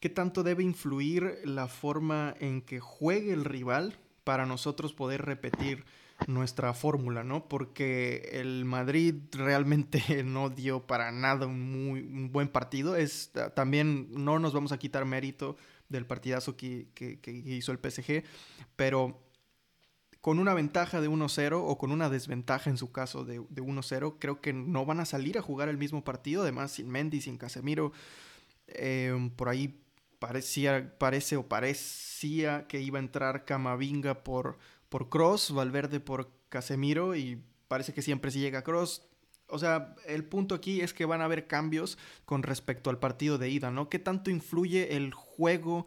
[0.00, 5.84] qué tanto debe influir la forma en que juegue el rival para nosotros poder repetir
[6.26, 7.48] nuestra fórmula, ¿no?
[7.48, 12.96] Porque el Madrid realmente no dio para nada un muy buen partido.
[12.96, 15.56] Es, también no nos vamos a quitar mérito
[15.88, 16.88] del partidazo que,
[17.46, 18.24] hizo el PSG,
[18.76, 19.22] pero
[20.20, 24.40] con una ventaja de 1-0 o con una desventaja en su caso de, 1-0, creo
[24.40, 27.92] que no van a salir a jugar el mismo partido, además sin Mendy, sin Casemiro.
[28.66, 29.80] Eh, por ahí
[30.18, 37.14] parecía, parece o parecía que iba a entrar Camavinga por por Cross, Valverde por Casemiro
[37.14, 39.02] y parece que siempre si llega Cross.
[39.48, 43.38] O sea, el punto aquí es que van a haber cambios con respecto al partido
[43.38, 43.88] de ida, ¿no?
[43.88, 45.86] ¿Qué tanto influye el juego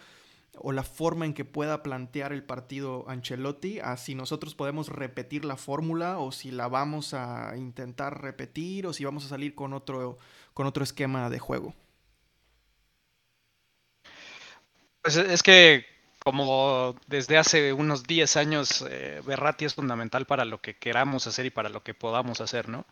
[0.56, 5.46] o la forma en que pueda plantear el partido Ancelotti a si nosotros podemos repetir
[5.46, 9.74] la fórmula o si la vamos a intentar repetir o si vamos a salir con
[9.74, 10.18] otro,
[10.54, 11.74] con otro esquema de juego?
[15.02, 15.86] Pues es que
[16.24, 21.46] como desde hace unos 10 años, eh, Berratti es fundamental para lo que queramos hacer
[21.48, 22.86] y para lo que podamos hacer, ¿no?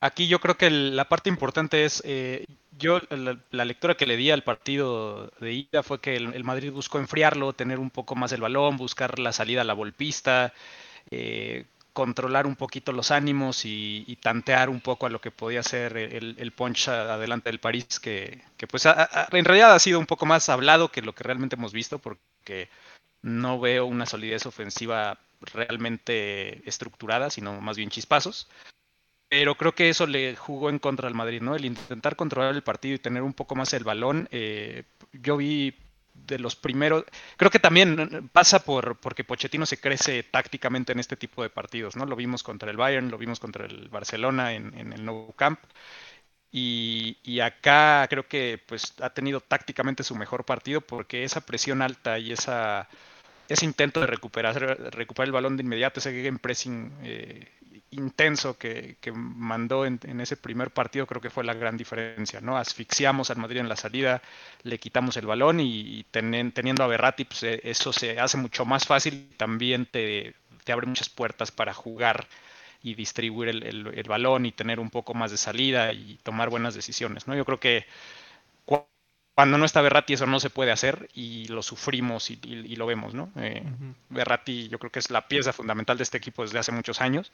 [0.00, 2.46] Aquí yo creo que la parte importante es, eh,
[2.78, 6.98] yo la, lectura que le di al partido de ida fue que el, Madrid buscó
[6.98, 10.54] enfriarlo, tener un poco más el balón, buscar la salida a la volpista,
[11.10, 15.96] eh, controlar un poquito los ánimos y, tantear un poco a lo que podía ser
[15.96, 20.90] el, punch adelante del París, que, pues en realidad ha sido un poco más hablado
[20.90, 22.68] que lo que realmente hemos visto, porque
[23.22, 28.48] no veo una solidez ofensiva realmente estructurada, sino más bien chispazos.
[29.28, 31.54] Pero creo que eso le jugó en contra al Madrid, ¿no?
[31.54, 34.28] El intentar controlar el partido y tener un poco más el balón.
[34.32, 35.72] Eh, yo vi
[36.26, 37.04] de los primeros.
[37.36, 41.96] Creo que también pasa por porque Pochettino se crece tácticamente en este tipo de partidos,
[41.96, 42.06] ¿no?
[42.06, 45.60] Lo vimos contra el Bayern, lo vimos contra el Barcelona en, el Nou Camp.
[46.52, 52.18] Y, acá creo que pues ha tenido tácticamente su mejor partido porque esa presión alta
[52.18, 52.88] y esa,
[53.48, 54.58] ese intento de recuperar,
[54.92, 57.48] recuperar el balón de inmediato, ese game pressing eh,
[57.90, 62.56] intenso que, mandó en, ese primer partido creo que fue la gran diferencia, ¿no?
[62.56, 64.22] Asfixiamos al Madrid en la salida,
[64.62, 68.86] le quitamos el balón y, teniendo a Berratti, pues eh, eso se hace mucho más
[68.86, 70.34] fácil, también te,
[70.68, 72.28] abre muchas puertas para jugar
[72.82, 77.26] y distribuir el, balón y tener un poco más de salida y tomar buenas decisiones,
[77.26, 77.34] ¿no?
[77.34, 77.86] Yo creo que
[79.40, 83.14] cuando no está Berratti eso no se puede hacer y lo sufrimos y, lo vemos,
[83.14, 83.30] ¿no?
[83.36, 83.62] Eh,
[84.10, 87.32] Berratti yo creo que es la pieza fundamental de este equipo desde hace muchos años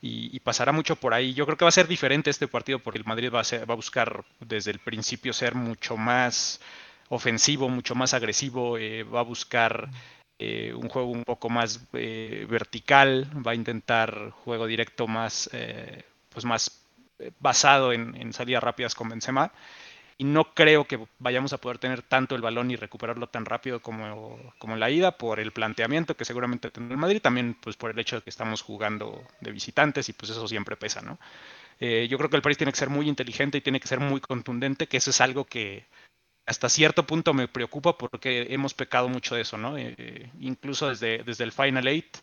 [0.00, 1.34] y, pasará mucho por ahí.
[1.34, 3.72] Yo creo que va a ser diferente este partido porque el Madrid va a, va
[3.72, 6.60] a buscar desde el principio ser mucho más
[7.08, 9.90] ofensivo, mucho más agresivo, eh, va a buscar
[10.38, 15.50] eh, un juego un poco más vertical, va a intentar juego directo más,
[16.28, 16.80] pues más
[17.40, 19.50] basado en, en salidas rápidas con Benzema
[20.20, 23.80] y no creo que vayamos a poder tener tanto el balón y recuperarlo tan rápido
[23.80, 27.90] como, como la ida por el planteamiento que seguramente tendrá el Madrid, también pues por
[27.90, 31.18] el hecho de que estamos jugando de visitantes y pues eso siempre pesa, ¿no?
[31.78, 33.98] Eh, yo creo que el París tiene que ser muy inteligente y tiene que ser
[33.98, 35.86] muy contundente, que eso es algo que,
[36.44, 39.78] hasta cierto punto me preocupa porque hemos pecado mucho de eso, ¿no?
[39.78, 42.18] Eh, incluso desde, desde el Final Eight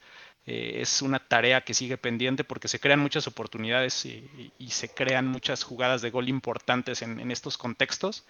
[0.50, 5.28] eh, es una tarea que sigue pendiente porque se crean muchas oportunidades y, se crean
[5.28, 8.26] muchas jugadas de gol importantes en, estos contextos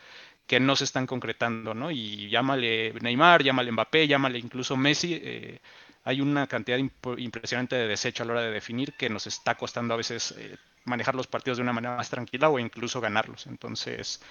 [0.48, 1.92] que no se están concretando, ¿no?
[1.92, 5.60] Y llámale Neymar, llámale Mbappé, llámale incluso Messi, eh,
[6.06, 9.94] hay una cantidad impresionante de desecho a la hora de definir que nos está costando
[9.94, 13.46] a veces eh, manejar los partidos de una manera más tranquila o incluso ganarlos.
[13.46, 14.22] Entonces,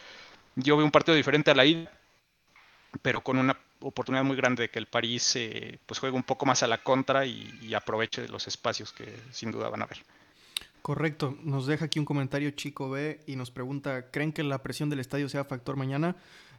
[0.56, 1.88] yo veo un partido diferente a la ida,
[3.02, 5.38] pero con una oportunidad muy grande de que el París
[5.86, 9.68] pues juegue un poco más a la contra y, aproveche los espacios que sin duda
[9.68, 9.98] van a haber.
[10.82, 14.88] Correcto, nos deja aquí un comentario Chico B y nos pregunta, ¿creen que la presión
[14.88, 16.16] del estadio sea factor mañana?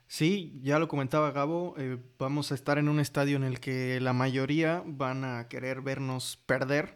[0.08, 4.00] Sí, ya lo comentaba Gabo, eh, vamos a estar en un estadio en el que
[4.00, 6.96] la mayoría van a querer vernos perder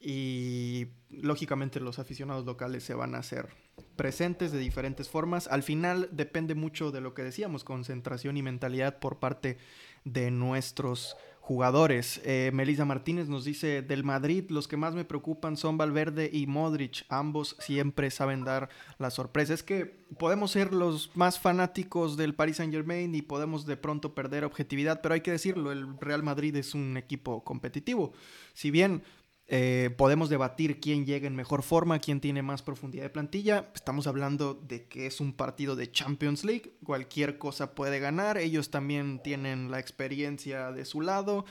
[0.00, 3.63] y lógicamente los aficionados locales se van a hacer
[3.96, 5.48] presentes de diferentes formas.
[5.48, 9.58] Al final depende mucho de lo que decíamos, concentración y mentalidad por parte
[10.04, 12.22] de nuestros jugadores.
[12.24, 16.46] Eh, Melissa Martínez nos dice, del Madrid los que más me preocupan son Valverde y
[16.46, 17.04] Modric.
[17.10, 19.52] Ambos siempre saben dar la sorpresa.
[19.52, 24.14] Es que podemos ser los más fanáticos del Paris Saint Germain y podemos de pronto
[24.14, 28.14] perder objetividad, pero hay que decirlo, el Real Madrid es un equipo competitivo.
[28.54, 29.02] Si bien
[29.46, 33.70] eh, podemos debatir quién llega en mejor forma, quién tiene más profundidad de plantilla.
[33.74, 36.76] Estamos hablando de que es un partido de Champions League.
[36.82, 38.38] Cualquier cosa puede ganar.
[38.38, 41.44] Ellos también tienen la experiencia de su lado.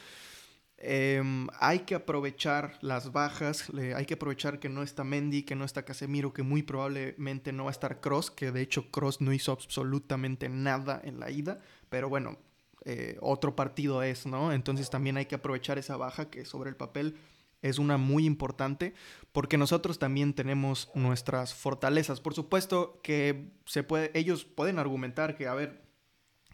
[0.78, 3.72] Em, hay que aprovechar las bajas.
[3.96, 7.66] hay que aprovechar que no está Mendy, que no está Casemiro, que muy probablemente no
[7.66, 8.32] va a estar Cross.
[8.32, 11.60] Que de hecho Cross no hizo absolutamente nada en la ida.
[11.90, 12.40] Pero bueno,
[12.86, 14.52] eh, otro partido es, ¿no?
[14.52, 17.16] Entonces también hay que aprovechar esa baja que sobre el papel
[17.64, 18.94] es una muy importante
[19.32, 22.22] porque nosotros también tenemos nuestras fortalezas.
[22.22, 25.82] Por supuesto que se puede, ellos pueden argumentar que, a ver,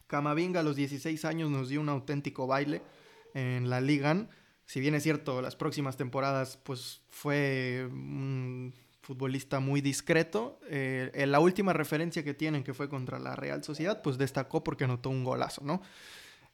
[0.07, 2.81] Camavinga a los 16 años nos dio un auténtico baile
[3.33, 4.29] en la Liga.
[4.65, 10.59] Si bien es cierto, las próximas temporadas pues fue un futbolista muy discreto.
[10.69, 14.63] Eh, en la última referencia que tienen, que fue contra la Real Sociedad, pues destacó
[14.63, 15.81] porque anotó un golazo, ¿no?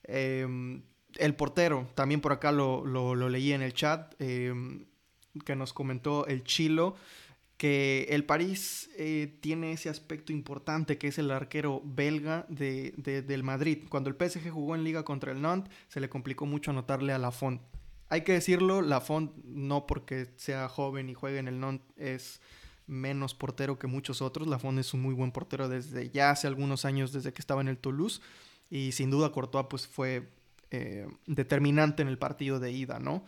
[0.04, 0.82] Eh,
[1.18, 4.86] el portero, también por acá lo, leí en el chat, em,
[5.46, 6.96] que nos comentó el Chilo,
[7.58, 12.94] que el París eh, tiene ese aspecto importante que es el arquero belga de,
[13.26, 13.84] del Madrid.
[13.90, 17.18] Cuando el PSG jugó en liga contra el Nantes, se le complicó mucho anotarle a
[17.18, 17.62] Lafont.
[18.10, 22.42] Hay que decirlo, Lafont no porque sea joven y juegue en el Nantes es
[22.88, 24.48] menos portero que muchos otros.
[24.48, 27.70] Lafont es un muy buen portero desde ya hace algunos años, desde que estaba en
[27.70, 28.22] el Toulouse.
[28.70, 30.30] Y sin duda Courtois pues fue
[30.76, 33.24] eh, determinante en el partido de ida, ¿no?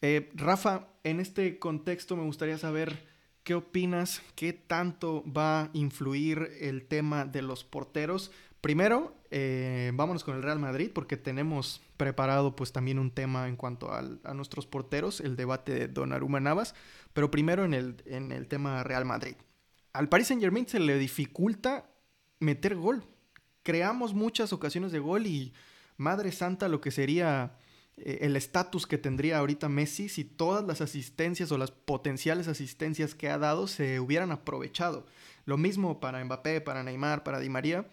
[0.00, 3.06] Eh, Rafa, en este contexto me gustaría saber
[3.44, 8.30] qué opinas, qué tanto va a influir el tema de los porteros.
[8.60, 13.56] Primero, eh, vámonos con el Real Madrid porque tenemos preparado pues también un tema en
[13.56, 16.74] cuanto a nuestros porteros, el debate de Donnarumma Navas,
[17.12, 19.36] pero primero en el, en el tema Real Madrid.
[19.92, 21.90] Al Paris Saint Germain se le dificulta
[22.38, 23.04] meter gol.
[23.62, 25.52] Creamos muchas ocasiones de gol y
[26.02, 27.56] Madre Santa lo que sería
[27.96, 33.14] eh, el estatus que tendría ahorita Messi si todas las asistencias o las potenciales asistencias
[33.14, 35.06] que ha dado se hubieran aprovechado.
[35.44, 37.86] Lo mismo para Mbappé, para Neymar, para Di María.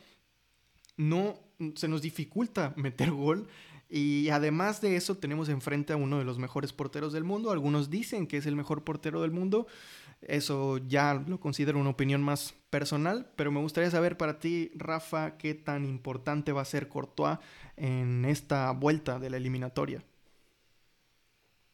[0.98, 1.40] No
[1.76, 3.48] se nos dificulta meter gol
[3.90, 7.52] y además de eso tenemos enfrente a uno de los mejores porteros del mundo.
[7.52, 9.66] Algunos dicen que es el mejor portero del mundo.
[10.22, 15.38] Eso ya lo considero una opinión más personal, pero me gustaría saber para ti, Rafa,
[15.38, 17.40] qué tan importante va a ser Courtois
[17.78, 20.04] en esta vuelta de la eliminatoria.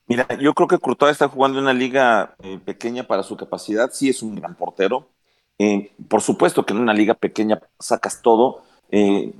[0.08, 3.90] Mira, yo creo que Courtois está jugando en una liga eh, pequeña para su capacidad.
[3.92, 5.10] Sí es un gran portero.
[5.58, 8.62] Eh, por supuesto que en una liga pequeña sacas todo.
[8.92, 9.34] Eh,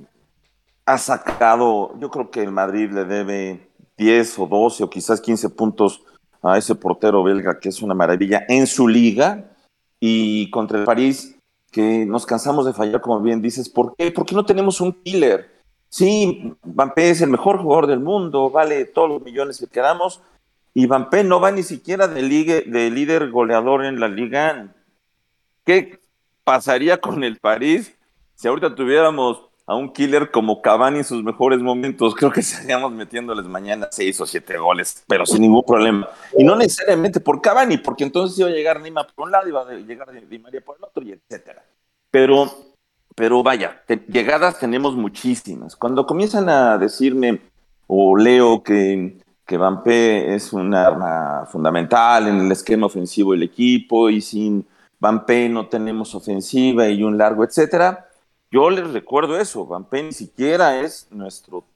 [0.84, 5.50] ha sacado, yo creo que el Madrid le debe 10 o 12 o quizás 15
[5.50, 6.02] puntos
[6.50, 9.50] a ese portero belga que es una maravilla en su liga
[10.00, 11.36] y contra el París
[11.70, 13.68] que nos cansamos de fallar, como bien dices.
[13.68, 14.10] ¿Por qué?
[14.10, 15.50] Porque no tenemos un killer.
[15.88, 20.20] Sí, Mbappé es el mejor jugador del mundo, vale todos los millones que queramos,
[20.74, 24.74] y Mbappé no va ni siquiera de, de líder goleador en la liga.
[25.64, 26.00] ¿Qué
[26.44, 27.94] pasaría con el París
[28.34, 32.92] si ahorita tuviéramos a un killer como Cavani en sus mejores momentos, creo que estaríamos
[32.92, 36.08] metiéndoles mañana seis o siete goles, pero sin ningún problema.
[36.38, 39.62] Y no necesariamente por Cavani, porque entonces iba a llegar Nima por un lado, iba
[39.62, 41.64] a llegar Di María por el otro, y etcétera.
[42.10, 42.50] Pero,
[43.14, 45.74] pero vaya, llegadas tenemos muchísimas.
[45.74, 47.40] Cuando comienzan a decirme
[47.88, 54.10] o leo que, que Van es un arma fundamental en el esquema ofensivo del equipo
[54.10, 54.66] y sin
[54.98, 58.05] Van no tenemos ofensiva y un largo, etcétera,
[58.56, 61.66] yo les recuerdo eso, Van Pen siquiera es nuestro,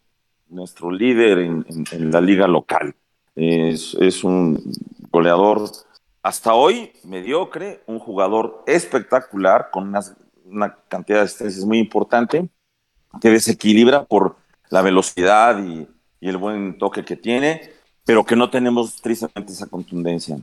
[0.49, 2.95] nuestro líder en, la liga local.
[3.37, 4.59] Es, un
[5.11, 5.70] goleador
[6.22, 9.95] hasta hoy mediocre, un jugador espectacular con
[10.47, 12.49] una cantidad de estrés muy importante
[13.20, 14.37] que desequilibra por
[14.70, 15.87] la velocidad y,
[16.22, 17.72] el buen toque que tiene,
[18.07, 20.39] pero que no tenemos tristemente esa contundencia.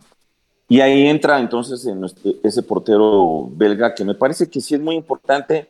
[0.70, 2.04] Y ahí entra entonces en
[2.44, 5.70] ese portero belga que me parece que sí es muy importante,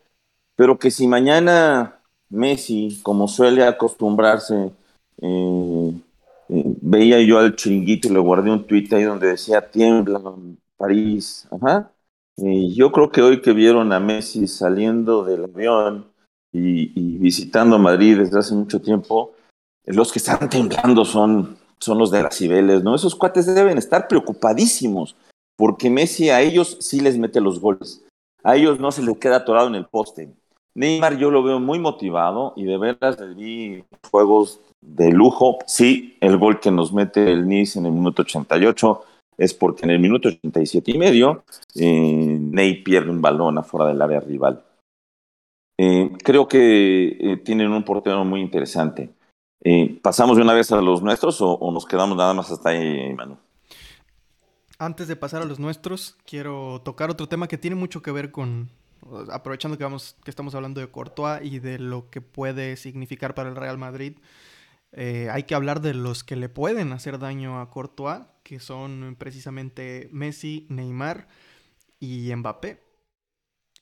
[0.58, 4.72] pero que si mañana Messi, como suele acostumbrarse,
[5.22, 5.94] eh,
[6.50, 10.20] eh, veía yo al chiringuito y le guardé un tuit ahí donde decía tiembla
[10.76, 11.92] París, ajá.
[12.36, 16.08] Y yo creo que hoy que vieron a Messi saliendo del avión
[16.52, 19.34] y, y visitando Madrid desde hace mucho tiempo,
[19.86, 22.96] los que están temblando son, son los de las Cibeles, ¿no?
[22.96, 25.16] Esos cuates deben estar preocupadísimos,
[25.56, 28.04] porque Messi a ellos sí les mete los goles.
[28.44, 30.32] A ellos no se les queda atorado en el poste.
[30.78, 35.58] Neymar yo lo veo muy motivado y de veras le vi juegos de lujo.
[35.66, 39.04] Sí, el gol que nos mete el Nice en el minuto 88
[39.40, 44.00] es porque en el minuto 87 y medio eh, Ney pierde un balón afuera del
[44.00, 44.64] área rival.
[45.80, 49.10] Eh, creo que eh, tienen un portero muy interesante.
[50.04, 53.38] ¿Pasamos de una vez a los nuestros o, nos quedamos nada más hasta ahí, Manu?
[54.78, 58.32] Antes de pasar a los nuestros, quiero tocar otro tema que tiene mucho que ver
[58.32, 58.70] con,
[59.32, 63.50] aprovechando que, vamos, que estamos hablando de Courtois y de lo que puede significar para
[63.50, 64.18] el Real Madrid,
[64.92, 69.16] eh, hay que hablar de los que le pueden hacer daño a Courtois, que son
[69.20, 71.28] precisamente Messi, Neymar
[72.00, 72.82] y Mbappé.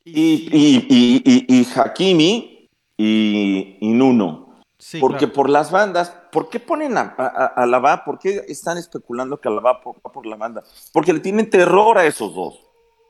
[0.04, 4.62] Y, y, y, y Hakimi y, Nuno.
[5.00, 9.74] Porque por las bandas, ¿por qué ponen a, a, ¿Por qué están especulando que Alaba
[9.74, 10.64] va por, la banda?
[10.94, 12.65] Porque le tienen terror a esos dos.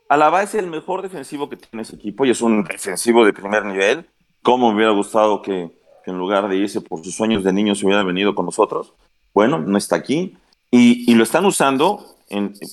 [0.08, 3.64] Alaba es el mejor defensivo que tiene ese equipo y es un defensivo de primer
[3.64, 4.08] nivel.
[4.42, 5.72] ¿Cómo hubiera gustado que,
[6.04, 8.94] en lugar de irse por sus sueños de niño se hubiera venido con nosotros?
[9.34, 10.36] Bueno, no está aquí.
[10.70, 12.04] Y, lo están usando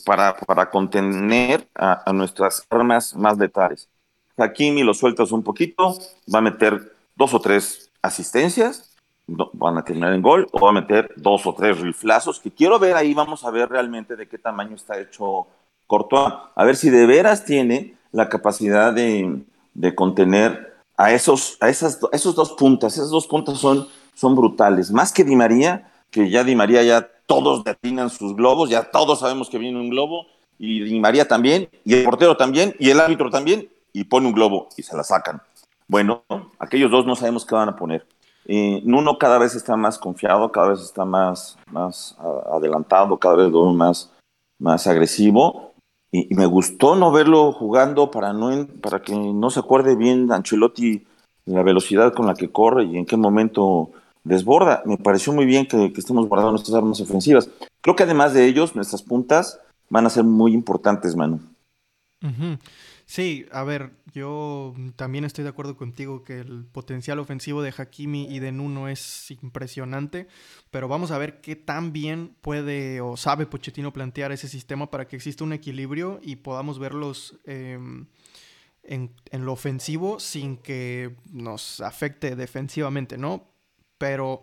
[0.06, 3.90] para, contener a, nuestras armas más letales.
[4.38, 5.98] Hakimi lo sueltas un poquito,
[6.34, 8.96] va a meter dos o tres asistencias,
[9.28, 12.78] van a terminar en gol o va a meter dos o tres riflazos, que quiero
[12.80, 15.48] ver ahí, vamos a ver realmente de qué tamaño está hecho
[15.88, 19.44] Courtois, a ver si de veras tiene la capacidad de,
[19.96, 25.12] contener a esos, a esas, esos dos puntas, esas dos puntas son, son brutales, más
[25.12, 29.50] que Di María, que ya Di María ya todos detinan sus globos, ya todos sabemos
[29.50, 30.28] que viene un globo,
[30.60, 34.34] y Di María también, y el portero también, y el árbitro también, y pone un
[34.34, 35.42] globo y se la sacan.
[35.88, 36.24] Bueno,
[36.60, 38.06] aquellos dos no sabemos qué van a poner.
[38.46, 42.18] Eh, Nuno cada vez está más confiado, cada vez está más, más
[42.52, 44.12] adelantado, cada vez más,
[44.60, 45.73] más agresivo.
[46.14, 51.04] Y, me gustó no verlo jugando para, no, para que no se acuerde bien Ancelotti
[51.46, 53.90] la velocidad con la que corre y en qué momento
[54.24, 54.84] desborda.
[54.86, 57.50] Me pareció muy bien que, estemos guardando nuestras armas ofensivas.
[57.82, 59.60] Creo que además de ellos, nuestras puntas
[59.90, 61.40] van a ser muy importantes, Manu.
[63.14, 68.26] Sí, a ver, yo también estoy de acuerdo contigo que el potencial ofensivo de Hakimi
[68.26, 70.26] y de Nuno es impresionante,
[70.72, 75.08] pero vamos a ver qué tan bien puede o sabe Pochettino plantear ese sistema para
[75.08, 78.08] que exista un equilibrio y podamos verlos em,
[78.82, 83.48] en, en, lo ofensivo sin que nos afecte defensivamente, ¿no?
[84.00, 84.42] Pero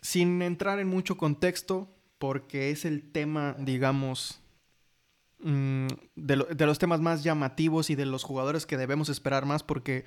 [0.00, 4.40] sin entrar en mucho contexto, porque es el tema, digamos,
[5.46, 10.06] Mm, de, los temas más llamativos y de los jugadores que debemos esperar más porque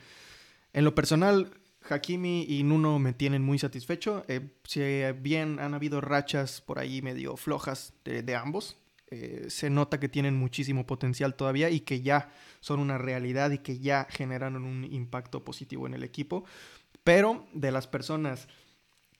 [0.73, 1.51] en lo personal
[1.87, 4.25] Hakimi y Nuno me tienen muy satisfecho.
[4.27, 4.81] Eh, si
[5.21, 8.77] bien han habido rachas por ahí medio flojas de, ambos,
[9.11, 13.59] eh, se nota que tienen muchísimo potencial todavía y que ya son una realidad y
[13.59, 16.45] que ya generaron un impacto positivo en el equipo.
[17.03, 18.47] Pero de las personas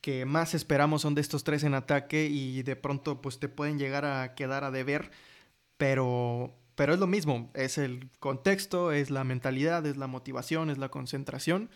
[0.02, 3.78] que más esperamos son de estos tres en ataque y de pronto pues te pueden
[3.78, 5.12] llegar a quedar a deber
[5.78, 10.78] pero, pero es lo mismo, es el contexto, es la mentalidad, es la motivación, es
[10.78, 11.70] la concentración.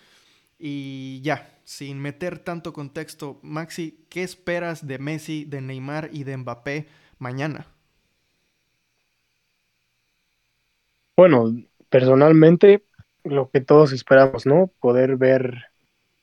[0.60, 6.38] Y ya, sin meter tanto contexto, Maxi, ¿qué esperas de Messi, de Neymar y de
[6.38, 6.88] Mbappé
[7.18, 7.68] mañana?
[11.18, 11.52] Bueno,
[11.90, 12.84] personalmente,
[13.24, 14.72] lo que todos esperamos, ¿no?
[14.80, 15.72] Poder ver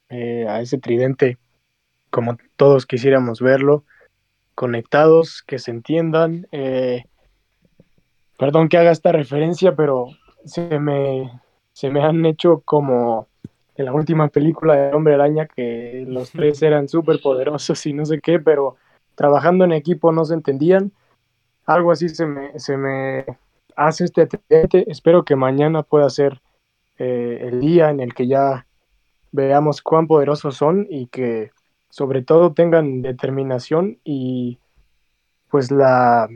[0.09, 1.39] eh, a ese tridente
[2.11, 3.85] como todos quisiéramos verlo,
[4.55, 7.05] conectados, que se entiendan, eh,
[8.39, 10.07] Perdón que haga esta referencia, pero
[10.45, 11.41] se me,
[11.73, 13.27] se me han hecho como
[13.75, 18.07] en la última película de Hombre Araña que los tres eran súper poderosos y no
[18.07, 18.77] sé qué, pero
[19.17, 20.93] trabajando en equipo no se entendían.
[21.67, 23.27] Algo así se me, se me
[23.75, 24.29] hace este
[24.91, 26.41] Espero que mañana pueda ser
[26.99, 28.67] eh, el día en el que ya
[29.33, 31.51] veamos cuán poderosos son y que
[31.91, 34.59] sobre todo tengan determinación y
[35.51, 36.29] pues la,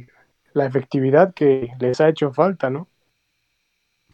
[0.54, 2.88] la efectividad que les ha hecho falta, ¿no?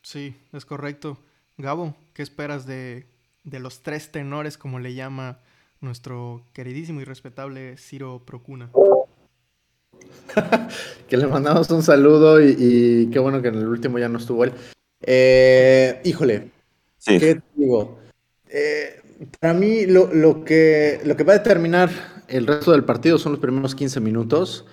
[0.02, 1.18] Sí, es correcto.
[1.56, 3.06] Gabo, ¿qué esperas de,
[3.44, 5.38] de los tres tenores, como le llama
[5.80, 8.70] nuestro queridísimo y respetable Ciro Procuna?
[11.08, 14.44] que le mandamos un saludo y, qué bueno que en el último ya no estuvo
[14.44, 14.52] él.
[15.00, 16.50] Eh, híjole,
[17.04, 17.98] ¿qué te digo?
[18.48, 19.00] Eh,
[19.40, 21.90] para mí lo, que, lo que va a determinar
[22.28, 24.66] el resto del partido son los primeros 15 minutos.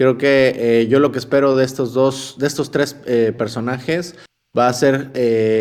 [0.00, 2.94] Creo que eh, yo lo que espero de estos dos, de estos tres
[3.36, 4.14] personajes
[4.56, 5.12] va a ser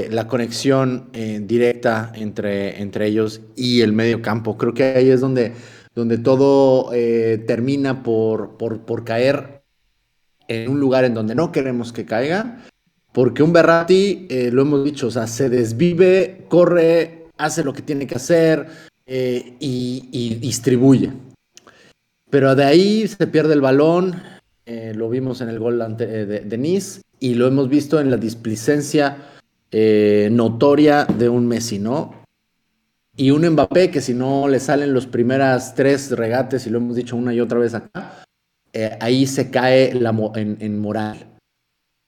[0.09, 4.57] la conexión directa entre, entre ellos y el medio campo.
[4.57, 5.53] Creo que ahí es donde
[5.99, 9.63] donde todo eh, termina por, por, caer
[10.47, 12.65] en un lugar en donde no queremos que caiga,
[13.11, 17.81] porque un Berratti, eh, lo hemos dicho, o sea, se desvive, corre, hace lo que
[17.81, 18.67] tiene que hacer
[19.05, 21.11] eh, y, distribuye.
[22.29, 24.21] Pero de ahí se pierde el balón,
[24.65, 29.17] lo vimos en el gol de, de, Nice y lo hemos visto en la displicencia
[30.29, 32.19] notoria de un Messi, ¿no?
[33.19, 36.95] y un Mbappé que si no le salen los primeras tres regates, y lo hemos
[36.95, 38.23] dicho una y otra vez acá,
[38.71, 41.27] eh, ahí se cae la en, moral.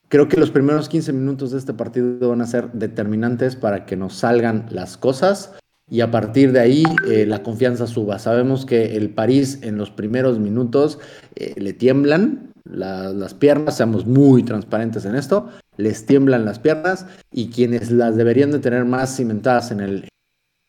[0.07, 3.97] Creo que los primeros 15 minutos de este partido van a ser determinantes para que
[3.97, 5.53] nos salgan las cosas
[5.91, 8.17] y a partir de ahí eh, la confianza suba.
[8.17, 10.99] Sabemos que el París en los primeros minutos
[11.35, 17.49] eh, le tiemblan las piernas, seamos muy transparentes en esto, les tiemblan las piernas y
[17.49, 20.07] quienes las deberían de tener más cimentadas en el,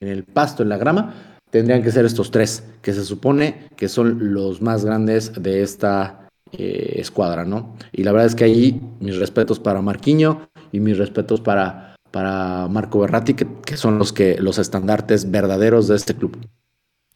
[0.01, 1.15] en el pasto, en la grama,
[1.51, 6.29] tendrían que ser estos tres, que se supone que son los más grandes de esta
[6.51, 7.77] eh, escuadra, ¿no?
[7.93, 12.69] Y la verdad es que ahí mis respetos para Marquiño y mis respetos para, para
[12.69, 16.49] Marco Berratti, que, que son los, que, los estandartes verdaderos de este club.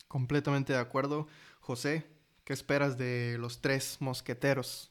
[0.09, 1.28] Completamente de acuerdo.
[1.61, 2.07] José,
[2.44, 4.90] ¿qué esperas de los tres mosqueteros?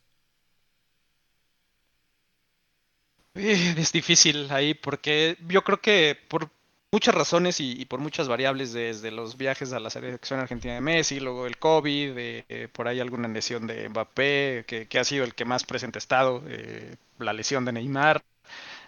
[3.35, 6.49] Eh, es difícil ahí porque yo creo que por
[6.91, 11.19] muchas razones y, por muchas variables, desde los viajes a la selección argentina de Messi,
[11.19, 15.43] luego el COVID, eh, por ahí alguna lesión de Mbappé, que, ha sido el que
[15.43, 18.23] más presente ha estado, eh, la lesión de Neymar.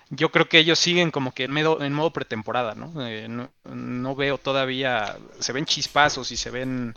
[0.10, 2.74] Yo creo que ellos siguen como que en, modo pretemporada,
[3.08, 3.52] eh, ¿no?
[3.66, 4.16] ¿no?
[4.16, 6.96] veo todavía, se ven chispazos y se ven,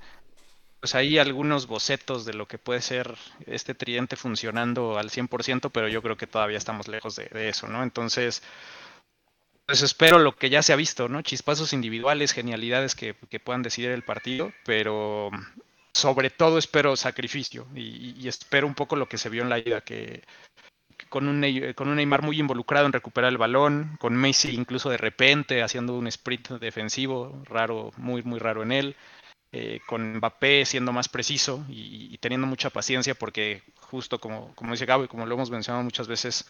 [0.78, 5.88] pues ahí algunos bocetos de lo que puede ser este tridente funcionando al 100%, pero
[5.88, 7.82] yo creo que todavía estamos lejos de, eso, ¿no?
[7.82, 8.42] Entonces,
[9.66, 11.22] pues espero lo que ya se ha visto, ¿no?
[11.22, 15.30] Chispazos individuales, genialidades que, puedan decidir el partido, pero
[15.92, 19.80] sobre todo espero sacrificio y, espero un poco lo que se vio en la ida,
[19.80, 20.22] que,
[21.10, 21.44] con, un,
[21.74, 25.98] con un Neymar muy involucrado en recuperar el balón, con Messi incluso de repente haciendo
[25.98, 28.96] un sprint defensivo, raro, muy, muy raro en él,
[29.52, 34.86] eh, con Mbappé siendo más preciso y, teniendo mucha paciencia porque justo como, como dice
[34.86, 36.46] Gabo y como lo hemos mencionado muchas veces,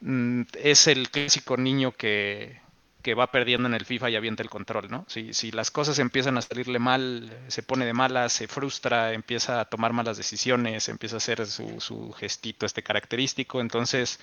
[0.00, 2.60] Mm, es el clásico niño que,
[3.14, 5.04] va perdiendo en el FIFA y avienta el control, ¿no?
[5.08, 9.60] Si, si, las cosas empiezan a salirle mal, se pone de malas, se frustra, empieza
[9.60, 14.18] a tomar malas decisiones, empieza a hacer su, su gestito este característico, entonces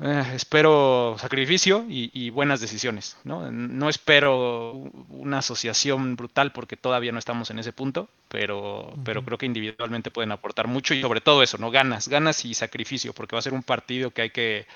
[0.00, 3.16] eh, espero sacrificio y, buenas decisiones.
[3.24, 3.50] ¿no?
[3.50, 4.72] no espero
[5.08, 10.10] una asociación brutal porque todavía no estamos en ese punto, pero, pero creo que individualmente
[10.10, 11.70] pueden aportar mucho y sobre todo eso, ¿no?
[11.70, 14.66] Ganas, ganas y sacrificio, porque va a ser un partido que hay que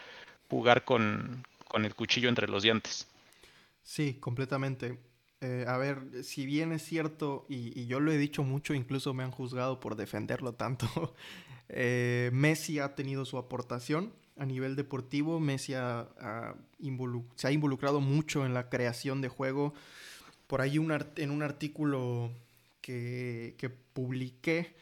[0.48, 1.44] jugar con,
[1.84, 3.06] el cuchillo entre los dientes.
[3.82, 4.98] Sí, completamente.
[5.40, 9.22] Eh, a ver, si bien es cierto, y, yo lo he dicho mucho, incluso me
[9.22, 11.14] han juzgado por defenderlo tanto,
[11.68, 15.40] eh, Messi ha tenido su aportación a nivel deportivo.
[15.40, 19.74] Messi se ha involucrado mucho en la creación de juego.
[20.46, 22.30] Por ahí en un artículo
[22.80, 24.74] que, que publiqué,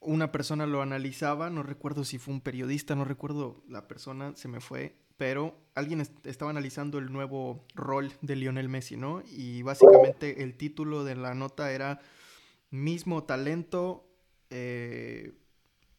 [0.00, 4.48] una persona lo analizaba, no recuerdo si fue un periodista, no recuerdo la persona, se
[4.48, 9.22] me fue, pero alguien estaba analizando el nuevo rol de Lionel Messi, ¿no?
[9.30, 12.00] Y básicamente el título de la nota era
[12.70, 14.08] mismo talento,
[14.48, 15.34] eh,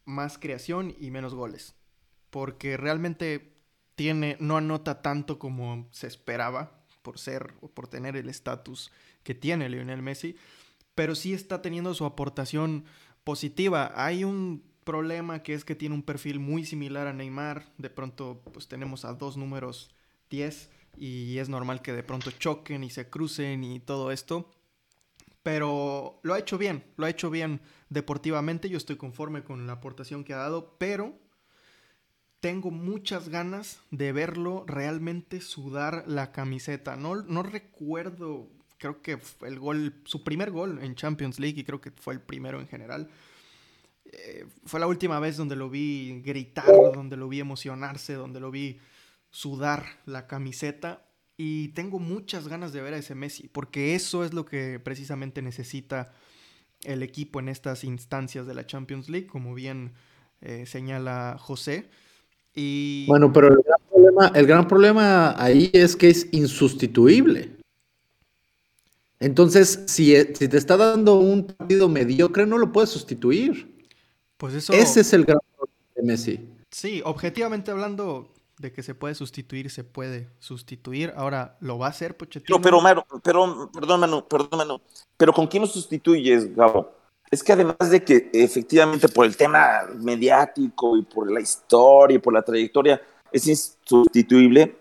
[0.06, 1.76] más creación y menos goles
[2.30, 3.54] porque realmente
[3.96, 8.92] tiene, no anota tanto como se esperaba por ser o por tener el estatus
[9.24, 10.36] que tiene Lionel Messi,
[10.96, 12.86] pero sí está teniendo su aportación
[13.24, 13.92] positiva.
[13.96, 18.42] Hay un problema que es que tiene un perfil muy similar a Neymar, de pronto
[18.54, 19.92] pues tenemos a dos números
[20.30, 24.52] 10 y es normal que de pronto choquen y se crucen y todo esto.
[25.44, 29.74] Pero lo ha hecho bien, lo ha hecho bien deportivamente, yo estoy conforme con la
[29.74, 31.18] aportación que ha dado, pero
[32.40, 36.96] tengo muchas ganas de verlo realmente sudar la camiseta.
[36.96, 41.82] No, no recuerdo, creo que el gol, su primer gol en Champions League y creo
[41.82, 43.10] que fue el primero en general.
[44.12, 48.50] Eh, fue la última vez donde lo vi gritar, donde lo vi emocionarse, donde lo
[48.50, 48.80] vi
[49.30, 51.06] sudar la camiseta.
[51.38, 55.42] Y tengo muchas ganas de ver a ese Messi, porque eso es lo que precisamente
[55.42, 56.12] necesita
[56.84, 59.94] el equipo en estas instancias de la Champions League, como bien
[60.42, 61.90] eh, señala José.
[62.56, 63.06] Y...
[63.08, 63.50] Bueno, pero
[64.34, 67.52] el gran, problema, ahí es que es insustituible.
[69.20, 73.79] Entonces, si, si te está dando un partido mediocre, no lo puedes sustituir.
[74.40, 74.72] Pues eso...
[74.72, 76.50] Ese es el gran problema de Messi.
[76.72, 81.12] Sí, objetivamente hablando, de que se puede sustituir, se puede sustituir.
[81.18, 82.62] Ahora, ¿lo va a hacer Pochettino?
[82.62, 84.82] Pero, pero, pero, perdón, Manu, perdón, Manu,
[85.18, 86.90] pero ¿con quién lo sustituyes, Gabo?
[87.30, 92.20] Es que además de que efectivamente por el tema mediático y por la historia y
[92.20, 94.78] por la trayectoria es insustituible,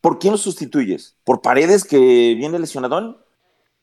[0.00, 1.16] ¿por quién lo sustituyes?
[1.22, 3.16] ¿Por Paredes que viene lesionadón?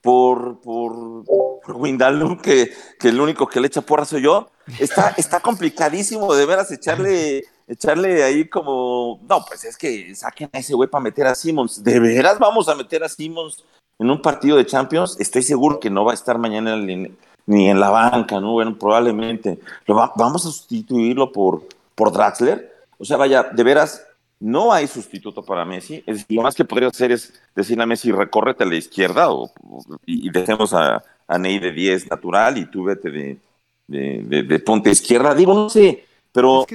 [0.05, 4.51] ¿Por, por, por Windalum que, que el único que le echa porra soy yo?
[4.79, 10.59] Está, está complicadísimo de veras echarle echarle ahí como, no, pues es que saquen a
[10.59, 11.83] ese güey para meter a Simmons.
[11.83, 13.63] ¿De veras vamos a meter a Simmons
[13.97, 15.17] en un partido de Champions?
[15.19, 18.51] Estoy seguro que no va a estar mañana ni en la banca, ¿no?
[18.51, 19.59] Bueno, probablemente.
[19.87, 21.63] Lo vamos a sustituirlo por,
[21.95, 22.71] por Draxler.
[22.99, 24.05] O sea, vaya, de veras,
[24.39, 26.03] no hay sustituto para Messi.
[26.05, 29.51] Es, lo más que podría hacer es decirle a Messi, recórrete a la izquierda o,
[30.05, 33.39] y, dejemos a, a Ney de 10 natural y tú vete de,
[33.87, 35.33] de, de, de ponte izquierda.
[35.33, 36.05] Digo, no sé
[36.35, 36.65] pero,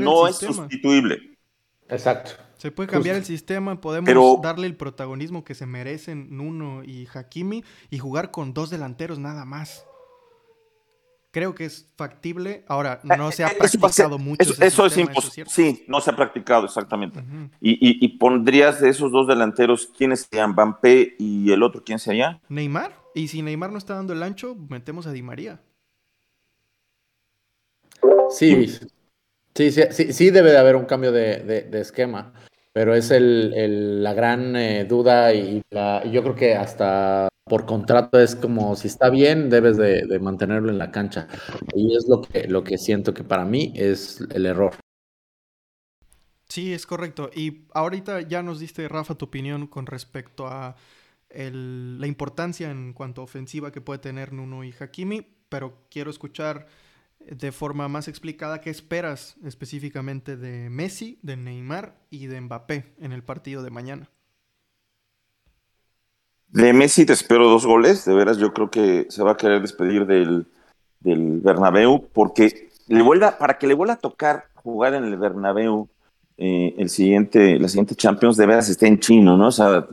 [0.00, 1.36] no es sustituible.
[1.88, 2.30] Exacto.
[2.56, 7.64] Se puede cambiar el sistema, podemos darle el protagonismo que se merecen Nuno y Hakimi
[7.90, 9.84] y jugar con dos delanteros nada más.
[11.34, 12.64] Creo que es factible.
[12.68, 14.54] Ahora, eh, no se ha eh, practicado mucho.
[14.60, 15.50] Eso, es imposible.
[15.50, 17.24] Sí, no se ha practicado, exactamente.
[17.60, 20.52] y, pondrías de esos dos delanteros, ¿quiénes serían?
[20.52, 22.40] Mbappé y el otro, ¿quién sería?
[22.48, 22.94] Neymar.
[23.16, 25.60] Y si Neymar no está dando el ancho, metemos a Di María.
[28.30, 28.68] Sí,
[29.56, 32.32] sí, sí, sí, debe de haber un cambio de, esquema,
[32.74, 38.34] pero es el, la gran eh, duda y, yo creo que hasta por contrato es
[38.34, 41.28] como si está bien, debes de, mantenerlo en la cancha.
[41.74, 44.74] Y es lo que, lo que siento que para mí es el error.
[46.48, 47.30] Sí, es correcto.
[47.32, 50.74] Y ahorita ya nos diste, Rafa, tu opinión con respecto a
[51.30, 56.66] la importancia en cuanto a ofensiva que puede tener Nuno y Hakimi, pero quiero escuchar
[57.30, 63.12] de forma más explicada qué esperas específicamente de Messi, de Neymar y de Mbappé en
[63.12, 64.10] el partido de mañana.
[66.48, 69.60] De Messi te espero dos goles, de veras yo creo que se va a querer
[69.60, 70.46] despedir del,
[71.00, 75.88] del Bernabéu porque le vuelva, para que le vuelva a tocar jugar en el Bernabéu
[76.36, 79.48] eh, el siguiente, la siguiente Champions, de veras está en chino, ¿no?
[79.48, 79.86] O sea,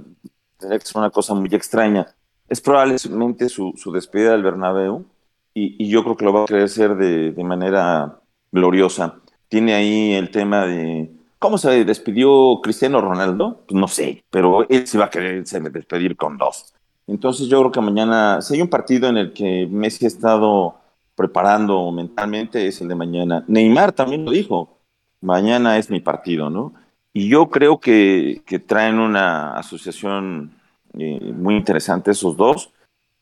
[0.60, 2.08] ser una cosa muy extraña.
[2.48, 5.06] Es probablemente su, su despedida del Bernabéu
[5.54, 8.20] y, yo creo que lo va a querer hacer de, manera
[8.52, 9.20] gloriosa.
[9.48, 14.88] Tiene ahí el tema de cómo se despidió Cristiano Ronaldo, pues no sé, pero él
[14.88, 16.74] sí va a querer despedir con dos.
[17.08, 20.76] Entonces yo creo que mañana, si hay un partido en el que Messi ha estado
[21.16, 23.44] preparando mentalmente, es el de mañana.
[23.48, 24.78] Neymar también lo dijo,
[25.20, 26.74] mañana es mi partido, ¿no?
[27.14, 30.54] Y yo creo que, que traen una asociación
[30.98, 32.72] eh, muy interesante esos dos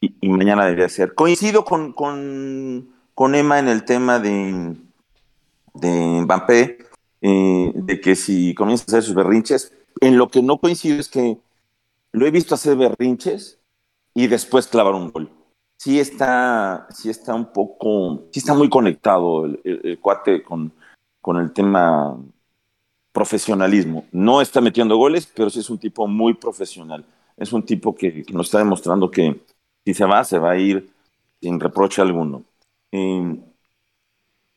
[0.02, 1.14] y, mañana debería ser.
[1.14, 4.76] Coincido con, con, Emma en el tema de,
[5.74, 6.78] de Mbappé,
[7.22, 11.10] eh, de que si comienza a hacer sus berrinches, en lo que no coincido es
[11.10, 11.38] que
[12.12, 13.60] lo he visto hacer berrinches
[14.14, 15.30] y después clavar un gol.
[15.78, 20.74] Sí está, sí está un poco, sí está muy conectado el, cuate con,
[21.22, 22.18] con el tema
[23.14, 24.06] profesionalismo.
[24.12, 27.06] No está metiendo goles, pero sí es un tipo muy profesional.
[27.38, 29.42] Es un tipo que nos está demostrando que,
[29.86, 30.90] si se va, se va a ir
[31.42, 32.44] sin reproche alguno.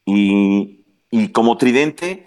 [0.05, 2.27] y, como tridente,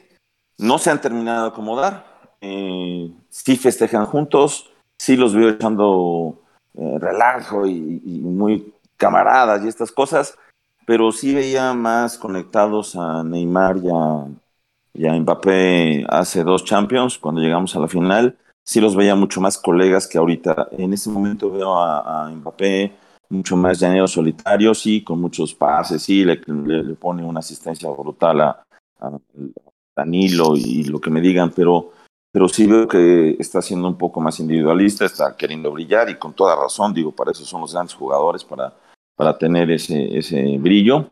[0.57, 2.05] no se han terminado de acomodar.
[2.41, 6.41] Eh, sí festejan juntos, sí los veo echando
[6.75, 10.37] eh, relajo y, muy camaradas y estas cosas,
[10.85, 14.27] pero sí veía más conectados a Neymar y a,
[14.93, 19.39] y a Mbappé hace dos Champions, cuando llegamos a la final sí los veía mucho
[19.39, 20.69] más colegas que ahorita.
[20.71, 22.91] En ese momento veo a, Mbappé
[23.29, 26.37] mucho más llanero solitario, sí, con muchos pases, sí, le,
[26.95, 28.61] pone una asistencia brutal a,
[29.95, 31.91] Danilo y lo que me digan, pero,
[32.31, 36.33] pero sí veo que está siendo un poco más individualista, está queriendo brillar y con
[36.33, 38.73] toda razón, digo, para eso son los grandes jugadores, para,
[39.15, 41.11] para tener ese, ese brillo.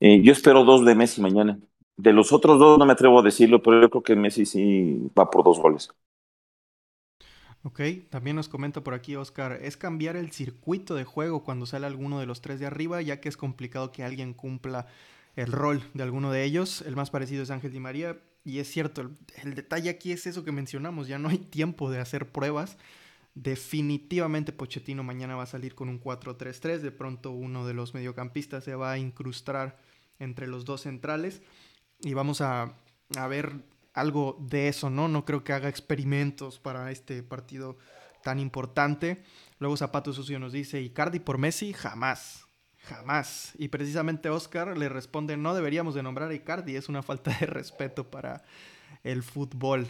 [0.00, 1.58] Eh, yo espero dos de Messi mañana.
[1.96, 5.10] De los otros dos no me atrevo a decirlo, pero yo creo que Messi sí
[5.16, 5.88] va por dos goles.
[7.66, 11.86] Ok, también nos comenta por aquí Oscar, es cambiar el circuito de juego cuando sale
[11.86, 14.86] alguno de los tres de arriba, ya que es complicado que alguien cumpla
[15.34, 16.82] el rol de alguno de ellos.
[16.82, 19.10] El más parecido es Ángel Di María, y es cierto,
[19.42, 22.76] el, detalle aquí es eso que mencionamos, ya no hay tiempo de hacer pruebas.
[23.34, 28.62] Definitivamente Pochettino mañana va a salir con un 4-3-3, de pronto uno de los mediocampistas
[28.62, 29.78] se va a incrustar
[30.18, 31.40] entre los dos centrales
[32.00, 32.74] y vamos a,
[33.16, 35.08] a ver algo de eso, ¿no?
[35.08, 37.78] No creo que haga experimentos para este partido
[38.22, 39.22] tan importante.
[39.58, 42.46] Luego Zapato Sucio nos dice, Icardi por Messi, jamás,
[42.82, 43.52] jamás.
[43.56, 47.46] Y precisamente Oscar le responde, no deberíamos de nombrar a Icardi, es una falta de
[47.46, 48.42] respeto para
[49.04, 49.86] el fútbol.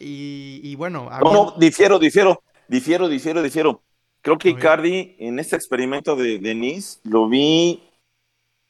[0.00, 1.10] Y, y bueno...
[1.22, 3.82] No, no, difiero, difiero, difiero, difiero, difiero.
[4.22, 7.82] Creo que Icardi en este experimento de, de Nice lo vi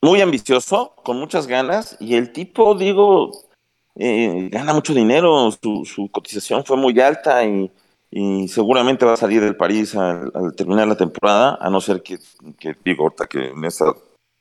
[0.03, 3.46] muy ambicioso, con muchas ganas, y el tipo, digo,
[3.99, 7.71] eh, gana mucho dinero, su, su, cotización fue muy alta y,
[8.11, 12.03] y, seguramente va a salir del París al, al, terminar la temporada, a no ser
[12.03, 12.19] que,
[12.59, 13.95] que digo, ahorita que en esta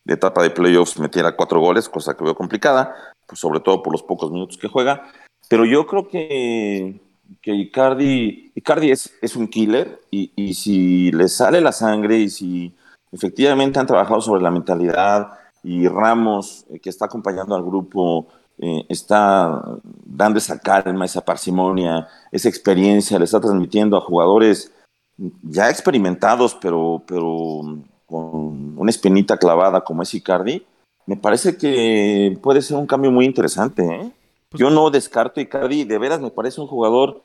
[0.05, 2.93] etapa de playoffs metiera cuatro goles, cosa que veo complicada,
[3.25, 5.09] pues sobre todo por los pocos minutos que juega,
[5.49, 6.99] pero yo creo que,
[7.41, 12.29] que Icardi, Icardi es, es un killer y, y si le sale la sangre y
[12.29, 12.75] si
[13.11, 18.27] efectivamente han trabajado sobre la mentalidad y Ramos, eh, que está acompañando al grupo,
[18.59, 19.61] eh, está
[20.05, 24.71] dando esa calma, esa parsimonia, esa experiencia, le está transmitiendo a jugadores
[25.17, 27.61] ya experimentados, pero, pero
[28.05, 30.65] con una espinita clavada como es Icardi,
[31.05, 33.83] me parece que puede ser un cambio muy interesante.
[33.83, 34.11] ¿eh?
[34.49, 37.23] Pues Yo no descarto Icardi, de veras me parece un jugador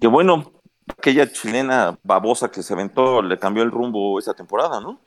[0.00, 0.52] que, bueno,
[0.86, 5.00] aquella chilena babosa que se aventó le cambió el rumbo esa temporada, ¿no?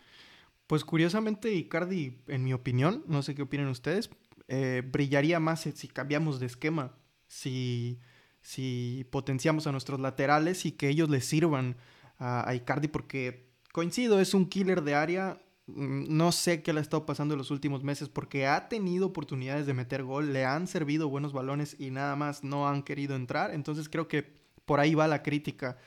[0.68, 4.12] Pues curiosamente Icardi, en mi opinión, no sé qué opinan ustedes,
[4.52, 6.93] eh, brillaría más si cambiamos de esquema,
[7.28, 8.00] si,
[8.41, 11.78] si potenciamos a nuestros laterales y que ellos les sirvan
[12.18, 15.39] a, a, Icardi, porque coincido, es un killer de área.
[15.68, 19.06] Mm, no sé qué le ha estado pasando en los últimos meses porque ha tenido
[19.06, 23.16] oportunidades de meter gol, le han servido buenos balones y nada más no han querido
[23.16, 23.54] entrar.
[23.54, 24.34] Entonces creo que
[24.66, 25.78] por ahí va la crítica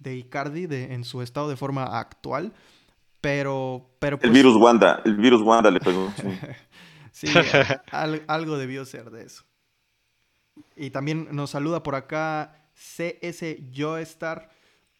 [0.00, 2.52] de Icardi de, en su estado de forma actual.
[3.20, 4.28] Pero, pero pues...
[4.28, 6.12] El virus Wanda, el virus Wanda le pegó.
[6.20, 6.26] Sí.
[7.18, 7.26] Sí,
[7.90, 9.42] al, algo debió ser de eso.
[10.76, 14.50] Y también nos saluda por acá CS Joestar.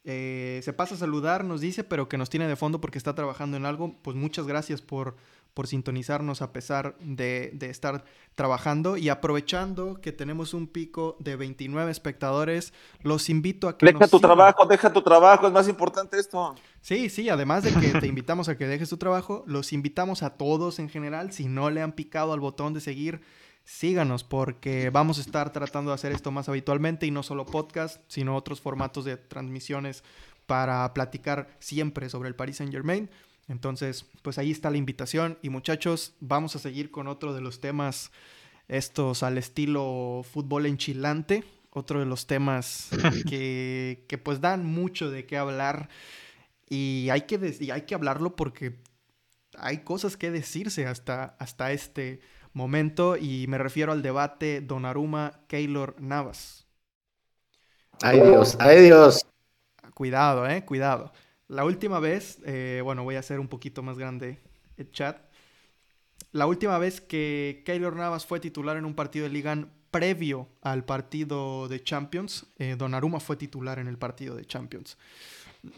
[0.02, 3.14] Eh, se pasa a saludar, nos dice, pero que nos tiene de fondo porque está
[3.14, 3.96] trabajando en algo.
[4.02, 5.16] Pues muchas gracias por,
[5.59, 8.04] por sintonizarnos a pesar de, de, estar
[8.36, 8.96] trabajando.
[8.96, 13.84] Y aprovechando que tenemos un pico de 29 espectadores, los invito a que...
[13.84, 14.20] Deja tu sigan.
[14.20, 16.54] trabajo, deja tu trabajo, es más importante esto.
[16.80, 20.36] Sí, sí, además de que te invitamos a que dejes tu trabajo, los invitamos a
[20.36, 23.20] todos en general, si no le han picado al botón de seguir,
[23.64, 28.00] síganos porque vamos a estar tratando de hacer esto más habitualmente y no solo podcast,
[28.06, 30.04] sino otros formatos de transmisiones
[30.46, 33.11] para platicar siempre sobre el Paris Saint Germain.
[33.49, 37.61] Entonces, pues ahí está la invitación y muchachos, vamos a seguir con otro de los
[37.61, 38.12] temas
[38.68, 42.90] estos al estilo fútbol enchilante, otro de los temas
[43.28, 45.88] que, que pues dan mucho de qué hablar.
[46.68, 48.76] Y hay que, y hay que hablarlo porque
[49.57, 52.20] hay cosas que decirse hasta, hasta este
[52.53, 56.66] momento y me refiero al debate Donnarumma Keylor Navas.
[58.03, 59.26] Ay Dios, ay Dios.
[59.94, 61.12] Cuidado, eh, cuidado.
[61.49, 64.38] La última vez, eh, bueno, voy a hacer un poquito más grande
[64.76, 65.18] el chat.
[66.30, 70.84] La última vez que Keylor Navas fue titular en un partido de Liga previo al
[70.84, 74.99] partido de Champions, eh, Donnarumma fue titular en el partido de Champions.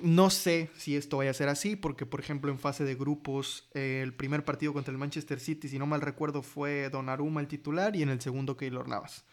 [0.03, 3.69] No sé si esto vaya a ser así, porque por ejemplo en fase de grupos,
[3.75, 7.47] eh, el primer partido contra el Manchester City, si no mal recuerdo, fue Donnarumma el
[7.47, 9.25] titular y en el segundo Keylor Navas.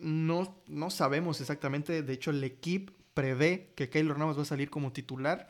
[0.00, 4.70] No, no sabemos exactamente, de hecho el equipo prevé que Keylor Navas va a salir
[4.70, 5.48] como titular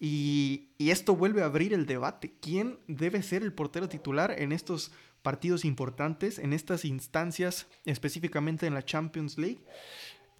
[0.00, 2.34] y, y esto vuelve a abrir el debate.
[2.40, 4.90] ¿Quién debe ser el portero titular en estos
[5.22, 9.60] partidos importantes, en estas instancias, específicamente en la Champions League?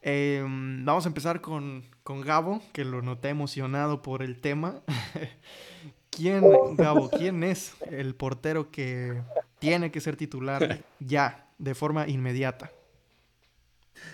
[0.03, 4.83] Eh, vamos a empezar con, con, Gabo, que lo noté emocionado por el tema.
[6.11, 6.45] ¿Quién,
[6.77, 9.23] Gabo, quién es el portero que
[9.61, 12.73] tiene que ser titular ya, de forma inmediata?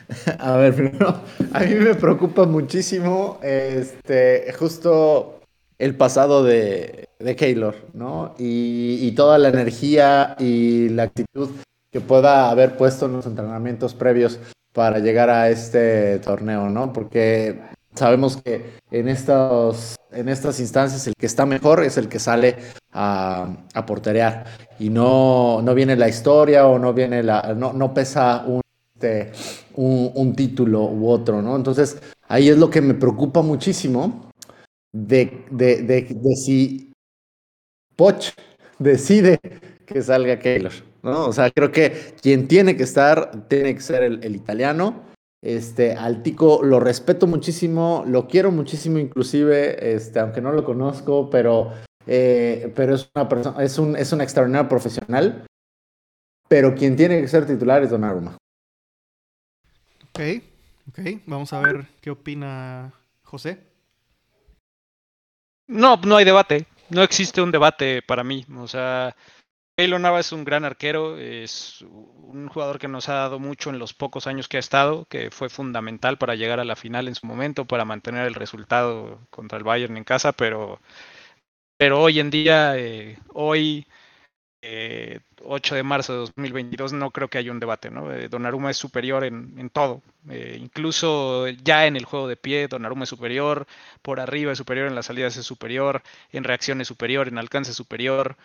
[0.39, 1.23] A ver, primero,
[1.53, 5.41] a mí me preocupa muchísimo este, justo
[5.79, 8.35] el pasado de, de Keylor, ¿no?
[8.39, 11.51] Y, y toda la energía y la actitud
[11.93, 14.41] que pueda haber puesto en los entrenamientos previos
[14.73, 16.93] para llegar a este torneo, ¿no?
[16.93, 17.61] Porque
[17.95, 22.57] sabemos que en, estos, en estas instancias el que está mejor es el que sale
[22.93, 24.45] a, a porterear.
[24.79, 27.55] Y no, no viene la historia o no viene la.
[27.57, 28.61] no, no pesa un,
[28.99, 29.31] este,
[29.77, 31.55] un, título u otro, ¿no?
[31.55, 34.29] Entonces, ahí es lo que me preocupa muchísimo
[34.93, 35.45] de,
[36.35, 36.93] si
[37.95, 38.31] Poch
[38.81, 39.39] decide
[39.87, 40.73] que salga Keylor,
[41.05, 41.27] ¿no?
[41.27, 45.05] O sea, creo que quien tiene que estar tiene que ser el, el italiano.
[45.41, 51.31] Este, al Tico lo respeto muchísimo, lo quiero muchísimo inclusive, este, aunque no lo conozco,
[51.31, 51.73] pero,
[52.09, 55.45] eh, pero es una persona, es un, es un extraordinario profesional.
[56.49, 58.39] Pero quien tiene que ser titular es Donnarumma.
[60.89, 60.99] Ok.
[61.27, 62.93] Vamos a ver qué opina
[63.23, 63.63] José.
[65.69, 66.67] No, no hay debate.
[66.91, 68.45] No existe un debate para mí.
[68.57, 69.15] O sea,
[69.79, 73.79] Keylor Nava es un gran arquero, es un jugador que nos ha dado mucho en
[73.79, 77.15] los pocos años que ha estado, que fue fundamental para llegar a la final en
[77.15, 80.81] su momento, para mantener el resultado contra el Bayern en casa, pero,
[81.77, 83.87] pero hoy en día, eh, hoy,
[84.63, 88.13] eh, 8 de marzo de 2022, no creo que haya un debate, ¿no?
[88.13, 92.69] Eh, Donnarumma es superior en, en todo, eh, incluso ya en el juego de pie,
[92.69, 93.67] Donnarumma es superior,
[94.03, 96.03] por arriba es superior, en las salidas es superior,
[96.33, 98.37] en reacción es superior, en alcance superior,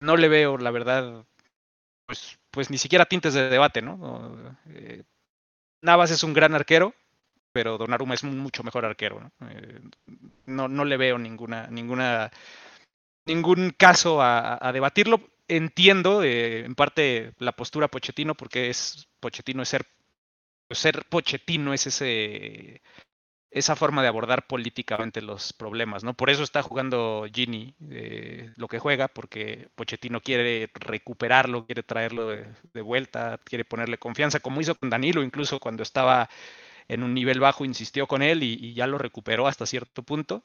[0.00, 1.24] no le veo, la verdad,
[2.06, 4.56] pues, pues ni siquiera tintes de debate, ¿no?
[4.70, 5.02] Eh,
[5.82, 6.94] Navas es un gran arquero,
[7.52, 9.48] pero Donnarumma es un mucho mejor arquero, ¿no?
[9.50, 9.80] Eh,
[10.46, 12.30] no, no le veo ninguna, ninguna,
[13.26, 15.20] ningún caso a, a debatirlo.
[15.48, 19.86] Entiendo eh, en parte la postura Pochettino, porque es Pochettino es ser,
[20.70, 22.82] ser Pochettino es ese
[23.50, 26.14] esa forma de abordar políticamente los problemas, ¿no?
[26.14, 32.28] Por eso está jugando Gini eh, lo que juega, porque Pochettino quiere recuperarlo, quiere traerlo
[32.28, 36.28] de, vuelta, quiere ponerle confianza, como hizo con Danilo, incluso cuando estaba
[36.88, 40.44] en un nivel bajo, insistió con él y ya lo recuperó hasta cierto punto.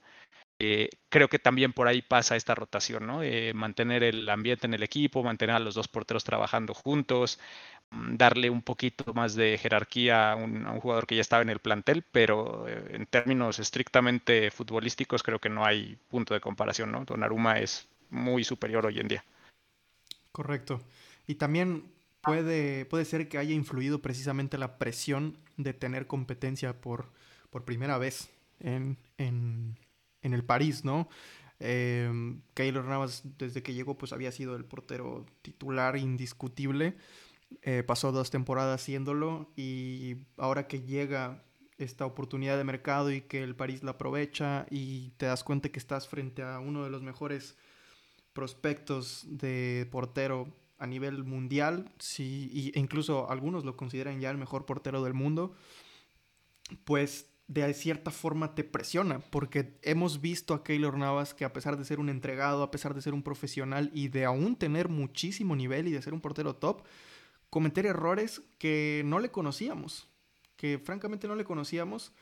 [0.64, 3.24] Eh, creo que también por ahí pasa esta rotación, ¿no?
[3.24, 7.40] Eh, mantener el ambiente en el equipo, mantener a los dos porteros trabajando juntos,
[7.90, 11.58] mm, darle un poquito más de jerarquía a un, jugador que ya estaba en el
[11.58, 17.06] plantel, pero eh, en términos estrictamente futbolísticos creo que no hay punto de comparación, ¿no?
[17.06, 19.24] Donnarumma es muy superior hoy en día.
[20.32, 20.80] Correcto.
[21.26, 21.92] Y también
[22.22, 27.10] puede, puede ser que haya influido precisamente la presión de tener competencia por,
[27.50, 29.76] por primera vez en, en
[30.22, 31.10] en el París, ¿no?
[31.60, 32.12] Eh,
[32.56, 36.98] Keylor Navas desde que llegó pues había sido el portero titular indiscutible.
[37.62, 41.44] Eh, pasó dos temporadas siéndolo y ahora que llega
[41.78, 45.80] esta oportunidad de mercado y que el París la aprovecha y te das cuenta que
[45.80, 47.58] estás frente a uno de los mejores
[48.34, 50.48] prospectos de portero
[50.78, 55.54] a nivel mundial, sí, e incluso algunos lo consideran ya el mejor portero del mundo,
[56.86, 61.78] pues de cierta forma te presiona, porque hemos visto a Keylor Navas que a pesar
[61.78, 65.56] de ser un entregado, a pesar de ser un profesional y de aún tener muchísimo
[65.56, 66.84] nivel y de ser un portero top,
[67.50, 70.08] cometer errores que no le conocíamos,
[70.56, 72.14] que francamente no le conocíamos.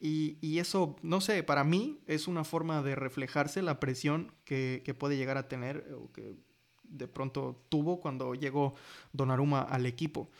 [0.00, 4.82] Y, y eso, no sé, para mí es una forma de reflejarse la presión que,
[4.84, 6.36] que puede llegar a tener o que
[6.84, 8.74] de pronto tuvo cuando llegó
[9.12, 10.30] Donnarumma al equipo.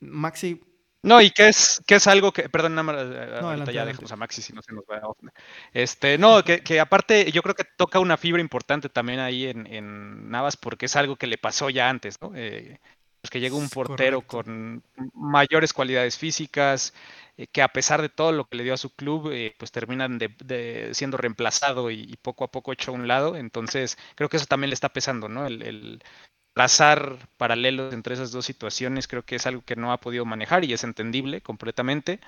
[0.00, 0.60] Maxi,
[1.04, 2.96] no, y que es, que es algo que, perdón, nada más,
[3.42, 5.30] no, adelante, ya dejamos a Maxi si no se nos va a...
[5.72, 9.66] Este, no, que, que, aparte yo creo que toca una fibra importante también ahí en,
[9.66, 12.32] en Navas porque es algo que le pasó ya antes, ¿no?
[12.34, 12.80] Eh,
[13.20, 14.44] pues que llegó un portero Correcto.
[14.44, 14.82] con
[15.14, 16.94] mayores cualidades físicas,
[17.36, 19.72] eh, que a pesar de todo lo que le dio a su club, eh, pues
[19.72, 23.36] terminan de, de siendo reemplazado y, y, poco a poco hecho a un lado.
[23.36, 25.46] Entonces, creo que eso también le está pesando, ¿no?
[25.46, 26.02] El, el,
[26.54, 30.64] trazar paralelos entre esas dos situaciones creo que es algo que no ha podido manejar
[30.64, 32.20] y es entendible completamente.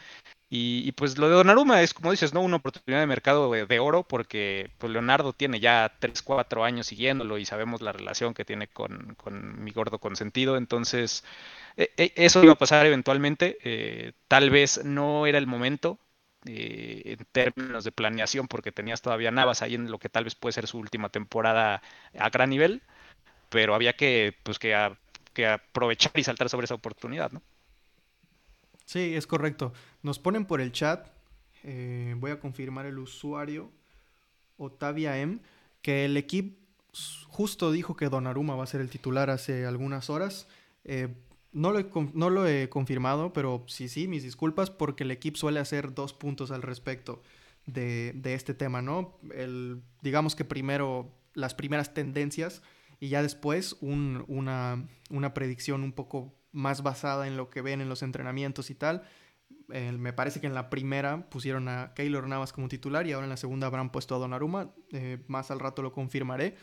[0.48, 2.40] Y, y, pues lo de Donnarumma es, como dices, ¿no?
[2.40, 7.38] Una oportunidad de mercado de, oro porque pues Leonardo tiene ya 3, 4 años siguiéndolo
[7.38, 10.56] y sabemos la relación que tiene con, con mi gordo consentido.
[10.56, 11.24] Entonces,
[11.76, 13.58] eh, eh, eso iba a pasar eventualmente.
[13.64, 15.98] Eh, tal vez no era el momento,
[16.48, 20.34] eh, en términos de planeación porque tenías todavía Navas ahí en lo que tal vez
[20.36, 21.82] puede ser su última temporada
[22.18, 22.82] a gran nivel
[23.48, 24.74] pero había que, pues, que,
[25.32, 27.42] que aprovechar y saltar sobre esa oportunidad, ¿no?
[28.84, 29.72] Sí, es correcto.
[30.02, 31.08] Nos ponen por el chat,
[31.64, 33.70] eh, voy a confirmar el usuario,
[34.56, 35.40] Otavia M,
[35.82, 36.66] que el equipo
[37.28, 40.48] justo dijo que Donnarumma va a ser el titular hace algunas horas.
[40.84, 41.08] Eh,
[41.52, 45.36] no, lo he, no lo he confirmado, pero sí, sí, mis disculpas, porque el equipo
[45.36, 47.22] suele hacer dos puntos al respecto
[47.66, 49.18] de, de este tema, ¿no?
[49.34, 52.62] El, digamos que primero las primeras tendencias
[53.00, 57.80] y ya después un, una, una, predicción un poco más basada en lo que ven
[57.80, 59.02] en los entrenamientos y tal.
[59.72, 63.26] Eh, me parece que en la primera pusieron a Keylor Navas como titular y ahora
[63.26, 64.70] en la segunda habrán puesto a Donnarumma.
[64.92, 66.54] Eh, más al rato lo confirmaré.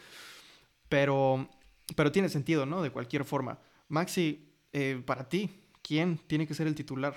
[0.89, 1.47] Pero,
[1.95, 2.81] pero tiene sentido, ¿no?
[2.81, 3.59] De cualquier forma.
[3.89, 5.49] Maxi, eh, para ti,
[5.81, 7.15] ¿quién tiene que ser el titular?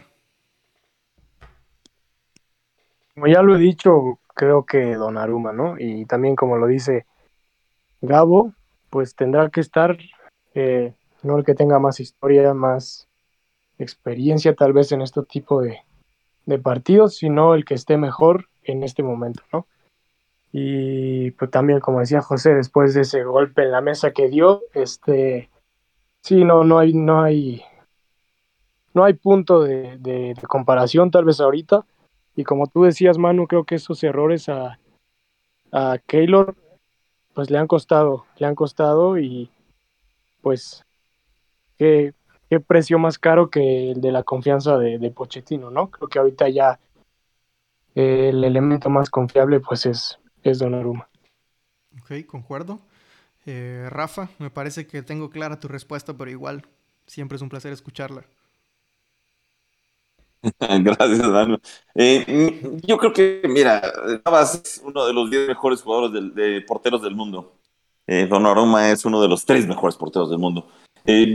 [3.15, 5.77] Como ya lo he dicho, creo que Donnarumma, ¿no?
[5.79, 7.07] Y también como lo dice
[8.03, 8.53] Gabo,
[8.91, 9.97] pues tendrá que estar,
[10.55, 13.09] eh, no el que tenga más historia, más
[13.79, 15.81] experiencia tal vez en este tipo de,
[16.47, 19.67] de partidos, sino el que esté mejor en este momento, ¿no?
[20.53, 24.63] Y pues también, como decía José, después de ese golpe en la mesa que dio,
[24.73, 25.51] este,
[26.23, 27.63] sí, no, no hay, no hay,
[28.95, 31.85] no hay punto de, de, de comparación tal vez ahorita.
[32.37, 34.79] Y como tú decías, Manu, creo que esos errores a,
[35.73, 36.55] a Keylor,
[37.37, 39.51] pues le han costado, le han costado y
[40.41, 40.87] pues
[41.77, 42.15] qué,
[42.67, 45.91] precio más caro que el de la confianza de, de Pochettino, ¿no?
[45.91, 46.81] Creo que ahorita ya
[47.95, 51.11] el elemento más confiable pues es, es Donnarumma.
[52.01, 52.81] Ok, concuerdo.
[53.45, 56.67] Eh, Rafa, me parece que tengo clara tu respuesta, pero igual,
[57.07, 58.25] siempre es un placer escucharla.
[60.81, 61.59] Gracias, Dano.
[61.95, 63.83] Eh, yo creo que, mira,
[64.25, 67.53] Navas es uno de los 10 mejores jugadores de, de porteros del mundo.
[68.07, 70.67] Eh, Donnarumma es uno de los tres mejores porteros del mundo.
[71.05, 71.27] Eh,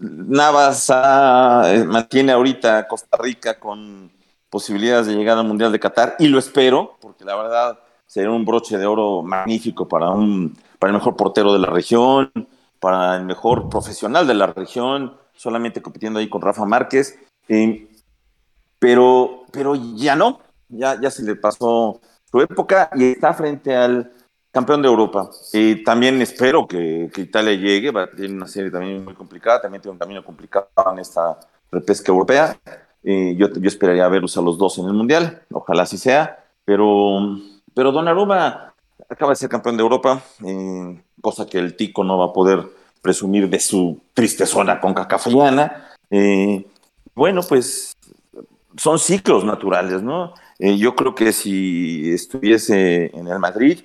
[0.00, 4.10] Navas ah, mantiene ahorita Costa Rica con
[4.48, 8.44] posibilidades de llegar al Mundial de Qatar y lo espero, porque la verdad sería un
[8.44, 12.30] broche de oro magnífico para, un, para el mejor portero de la región,
[12.80, 17.18] para el mejor profesional de la región, solamente compitiendo ahí con Rafa Márquez.
[17.48, 17.88] Eh,
[18.84, 24.12] pero, pero ya no, ya, ya se le pasó su época y está frente al
[24.52, 25.30] campeón de Europa.
[25.54, 29.94] Y también espero que, que Italia llegue, tener una serie también muy complicada, también tiene
[29.94, 31.40] un camino complicado en esta
[31.72, 32.58] repesca europea.
[33.02, 37.38] Eh, yo, yo esperaría verlos a los dos en el Mundial, ojalá así sea, pero,
[37.72, 38.74] pero Donnarumma
[39.08, 42.66] acaba de ser campeón de Europa, eh, cosa que el Tico no va a poder
[43.00, 45.90] presumir de su triste zona con cacafayana.
[46.10, 46.66] Eh,
[47.14, 47.94] bueno, pues
[48.76, 50.34] son ciclos naturales, ¿no?
[50.58, 53.80] Eh, yo creo que si estuviese en el Madrid,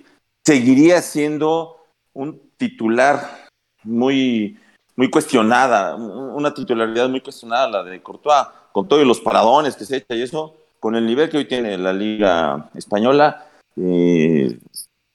[0.46, 1.78] seguiría siendo
[2.14, 3.48] un titular
[3.84, 4.58] muy,
[4.96, 9.98] muy cuestionada, una titularidad muy cuestionada, la de Courtois, con todos los paradones que se
[9.98, 14.58] echa y eso, con el nivel que hoy tiene la Liga Española, eh,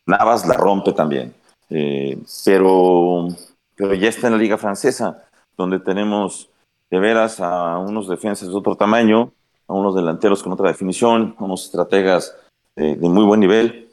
[0.06, 1.34] Navas la rompe también.
[1.70, 3.28] Eh, pero,
[3.74, 5.24] pero ya está en la Liga Francesa,
[5.56, 6.50] donde tenemos
[6.90, 9.32] de veras a unos defensas de otro tamaño,
[9.66, 12.36] a unos delanteros con otra definición, a unos estrategas
[12.76, 13.88] eh, de muy buen nivel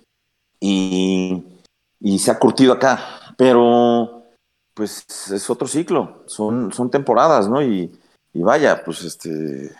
[0.59, 1.43] y,
[2.17, 2.99] se ha curtido acá,
[3.37, 4.23] pero
[4.73, 7.61] pues es otro ciclo, son, son temporadas, ¿no?
[7.61, 7.91] Y,
[8.33, 9.71] y vaya, pues este,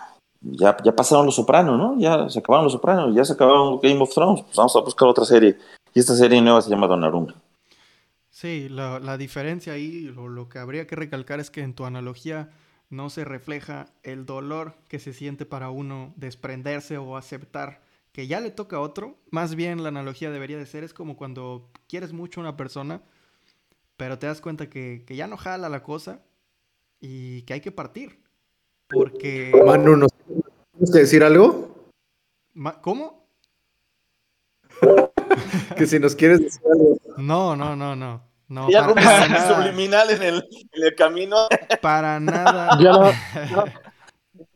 [0.42, 2.00] ya, ya pasaron los sopranos, ¿no?
[2.00, 5.08] Ya se acabaron los sopranos, ya se acabaron Game of Thrones, pues vamos a buscar
[5.08, 5.58] otra serie.
[5.94, 7.36] Y esta serie nueva se llama Donnarumma.
[8.30, 11.86] Sí, la, la diferencia ahí, lo, lo que habría que recalcar es que en tu
[11.86, 12.50] analogía
[12.92, 17.82] no se refleja el dolor que se siente para uno desprenderse o aceptar
[18.12, 19.18] que ya le toca a otro.
[19.32, 23.02] Más bien la analogía debería de ser es como cuando quieres mucho a una persona,
[23.96, 26.22] pero te das cuenta que, que ya no jala la cosa
[27.00, 28.20] y que hay que partir.
[28.90, 29.54] Porque...
[29.66, 30.12] Manu, ¿nos
[30.74, 31.90] tienes que decir algo?
[32.82, 33.26] ¿Cómo?
[35.78, 36.98] que si nos quieres decir algo.
[37.18, 38.31] No, no, no, no.
[38.52, 39.56] No, ya para, para nada.
[39.56, 40.36] subliminal en el,
[40.74, 41.38] en el, camino.
[41.82, 42.78] Para nada.
[42.82, 43.12] Ya no,
[43.56, 43.64] no.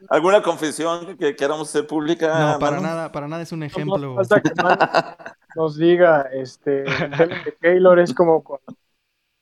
[0.10, 2.52] ¿Alguna confesión que queramos hacer pública?
[2.52, 3.98] No, para nada, para nada es un ejemplo.
[3.98, 4.52] No, hasta que
[5.56, 8.76] nos diga, este, de Keylor es como cuando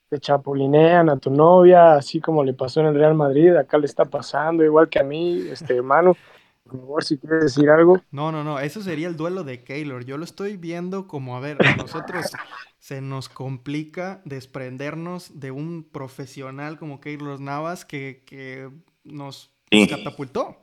[0.08, 3.86] te chapulinean a tu novia, así como le pasó en el Real Madrid, acá le
[3.86, 6.16] está pasando, igual que a mí, este, hermano.
[6.64, 8.02] Por favor, si quieres decir algo.
[8.10, 10.04] No, no, no, eso sería el duelo de Keylor.
[10.04, 12.32] Yo lo estoy viendo como, a ver, a nosotros
[12.78, 18.70] se nos complica desprendernos de un profesional como Keylor Navas que, que
[19.04, 19.86] nos sí.
[19.86, 20.56] catapultó.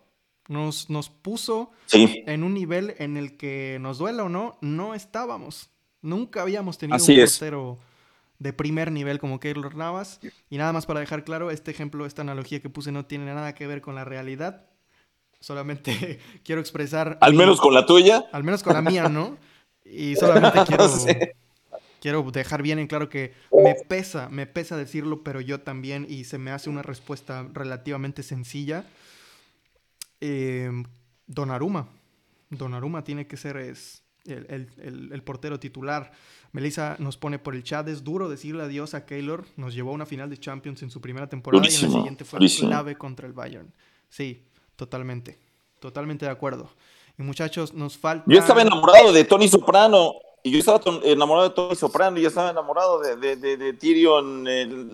[0.48, 2.24] Nos, nos puso sí.
[2.26, 5.70] en un nivel en el que, nos duela o no, no estábamos.
[6.02, 7.78] Nunca habíamos tenido Así un portero
[8.40, 10.20] de primer nivel como Keylor Navas.
[10.50, 13.54] Y nada más para dejar claro, este ejemplo, esta analogía que puse no tiene nada
[13.54, 14.71] que ver con la realidad.
[15.42, 17.18] Solamente quiero expresar.
[17.20, 18.26] Al menos con la tuya.
[18.32, 19.38] Al menos con la mía, ¿no?
[19.84, 21.10] Y solamente quiero, sí.
[22.00, 26.24] quiero dejar bien en claro que me pesa, me pesa decirlo, pero yo también, y
[26.24, 28.86] se me hace una respuesta relativamente sencilla.
[30.22, 30.72] Eh,
[31.26, 31.90] Donaruma.
[32.50, 36.12] Donaruma tiene que ser es, el, el, el, el, portero titular.
[36.52, 39.46] Melissa nos pone por el chat, es duro decirle adiós a Keylor.
[39.56, 42.00] Nos llevó a una final de Champions en su primera temporada durísimo, y en la
[42.00, 42.70] siguiente fue durísimo.
[42.70, 43.74] clave contra el Bayern.
[44.10, 44.44] Sí,
[44.76, 45.40] Totalmente,
[45.80, 46.70] totalmente de acuerdo.
[47.18, 48.26] Y muchachos, nos falta.
[48.28, 50.14] Yo estaba enamorado de Tony Soprano.
[50.44, 54.44] Y yo estaba enamorado de Tony Soprano y yo estaba enamorado de, de, de, Tyrion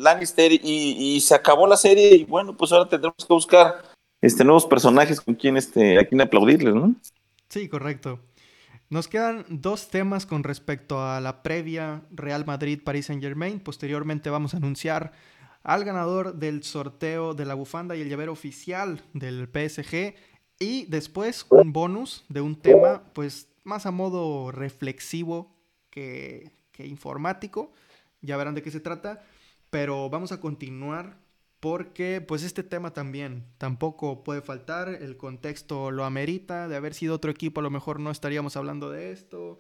[0.04, 3.82] Lannister y, y, se acabó la serie y bueno, pues ahora tendremos que buscar
[4.22, 6.96] este, nuevos personajes con quien, este, a quien aplaudirles, ¿no?
[7.48, 8.20] Sí, correcto.
[8.90, 13.60] Nos quedan dos temas con respecto a la previa Real Madrid-Paris Saint-Germain.
[13.60, 15.12] Posteriormente vamos a anunciar
[15.68, 20.16] al ganador del sorteo de la bufanda y el llavero oficial del PSG.
[20.60, 25.54] Y después un bonus de un tema, pues más a modo reflexivo
[25.90, 27.74] que, informático.
[28.22, 29.22] Ya verán de qué se trata.
[29.70, 31.18] Pero vamos a continuar
[31.60, 37.16] porque pues este tema también tampoco puede faltar, el contexto lo amerita, de haber sido
[37.16, 39.60] otro equipo a lo mejor no estaríamos hablando de esto,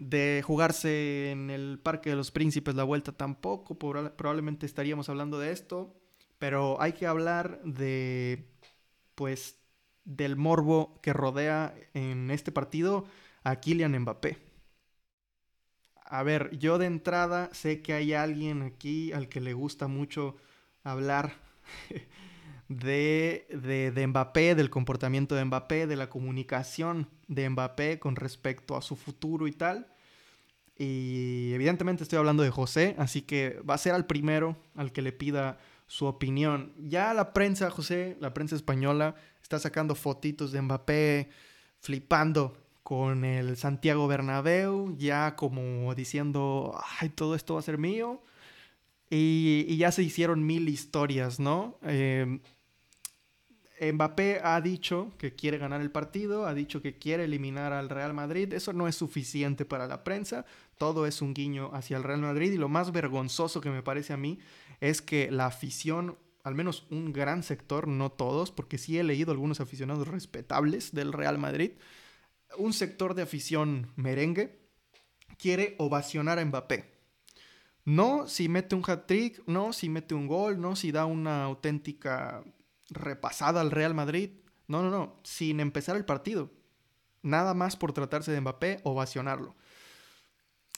[0.00, 5.52] de jugarse en el Parque de los Príncipes la vuelta tampoco, probablemente estaríamos hablando de
[5.52, 5.94] esto,
[6.38, 8.46] pero hay que hablar de
[9.14, 9.58] pues
[10.04, 13.04] del morbo que rodea en este partido
[13.44, 14.38] a Kylian Mbappé.
[16.06, 20.36] A ver, yo de entrada sé que hay alguien aquí al que le gusta mucho
[20.82, 21.34] hablar
[22.70, 28.76] de, de, de, Mbappé, del comportamiento de Mbappé, de la comunicación de Mbappé con respecto
[28.76, 29.88] a su futuro y tal.
[30.78, 35.02] Y evidentemente estoy hablando de José, así que va a ser al primero al que
[35.02, 35.58] le pida
[35.88, 36.72] su opinión.
[36.78, 41.28] Ya la prensa, José, la prensa española, está sacando fotitos de Mbappé
[41.80, 48.22] flipando con el Santiago Bernabéu, ya como diciendo, ay, todo esto va a ser mío.
[49.10, 51.76] Y, ya se hicieron mil historias, ¿no?
[51.82, 52.38] Eh,
[53.80, 58.12] Mbappé ha dicho que quiere ganar el partido, ha dicho que quiere eliminar al Real
[58.12, 58.52] Madrid.
[58.52, 60.44] Eso no es suficiente para la prensa.
[60.76, 62.52] Todo es un guiño hacia el Real Madrid.
[62.52, 64.38] Y lo más vergonzoso que me parece a mí
[64.80, 69.32] es que la afición, al menos un gran sector, no todos, porque sí he leído
[69.32, 71.72] algunos aficionados respetables del Real Madrid,
[72.58, 74.58] un sector de afición merengue
[75.38, 77.00] quiere ovacionar a Mbappé.
[77.84, 82.44] No si mete un hat-trick, no si mete un gol, no si da una auténtica
[82.90, 84.30] repasada al Real Madrid.
[84.66, 86.50] No, no, no, sin empezar el partido.
[87.22, 89.56] Nada más por tratarse de Mbappé, ovacionarlo.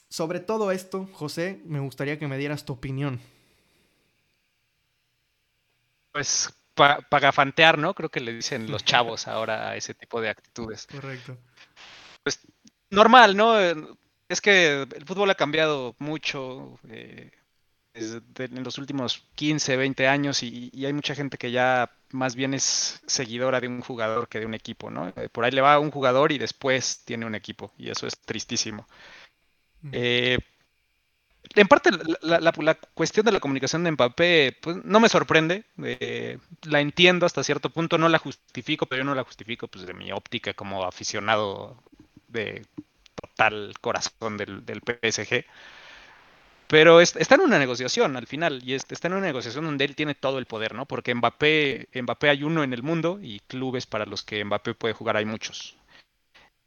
[0.09, 3.19] Sobre todo esto, José, me gustaría que me dieras tu opinión.
[6.11, 7.93] Pues para fantear, ¿no?
[7.93, 10.87] Creo que le dicen los chavos ahora a ese tipo de actitudes.
[10.87, 11.37] Correcto.
[12.23, 12.39] Pues
[12.89, 13.55] normal, ¿no?
[14.29, 17.31] Es que el fútbol ha cambiado mucho eh,
[17.93, 23.01] en los últimos 15, 20 años y, hay mucha gente que ya más bien es
[23.05, 25.09] seguidora de un jugador que de un equipo, ¿no?
[25.15, 28.07] Eh, por ahí le va a un jugador y después tiene un equipo y eso
[28.07, 28.87] es tristísimo.
[29.91, 30.37] Eh,
[31.55, 31.89] en parte,
[32.21, 35.65] la, cuestión de la comunicación de Mbappé pues, no me sorprende.
[36.63, 39.93] la entiendo hasta cierto punto, no la justifico, pero yo no la justifico pues, de
[39.93, 41.83] mi óptica como aficionado
[42.27, 42.65] de
[43.15, 45.45] total corazón del, PSG.
[46.67, 50.15] Pero está en una negociación al final, y está en una negociación donde él tiene
[50.15, 50.85] todo el poder, ¿no?
[50.85, 54.93] Porque Mbappé, Mbappé hay uno en el mundo y clubes para los que Mbappé puede
[54.93, 55.75] jugar hay muchos.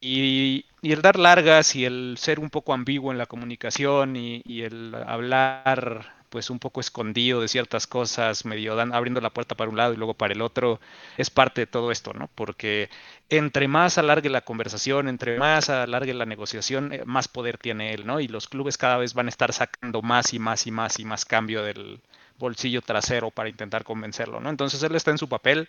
[0.00, 4.94] Y, el dar largas y el ser un poco ambiguo en la comunicación y, el
[4.94, 9.76] hablar pues un poco escondido de ciertas cosas, medio dan, abriendo la puerta para un
[9.76, 10.80] lado y luego para el otro,
[11.16, 12.28] es parte de todo esto, ¿no?
[12.34, 12.90] Porque
[13.28, 18.06] entre más alargue la conversación, entre más alargue la negociación, eh, más poder tiene él,
[18.06, 18.20] ¿no?
[18.20, 21.04] Y los clubes cada vez van a estar sacando más y más y más y
[21.04, 22.00] más cambio del
[22.38, 24.50] bolsillo trasero para intentar convencerlo, ¿no?
[24.50, 25.68] Entonces él está en su papel.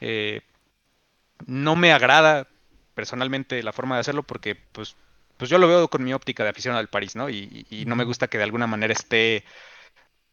[0.00, 0.42] Eh,
[1.46, 2.48] no me agrada
[2.94, 4.96] personalmente la forma de hacerlo porque pues
[5.38, 7.30] pues yo lo veo con mi óptica de afición al París, ¿no?
[7.30, 9.44] Y, y, no me gusta que de alguna manera esté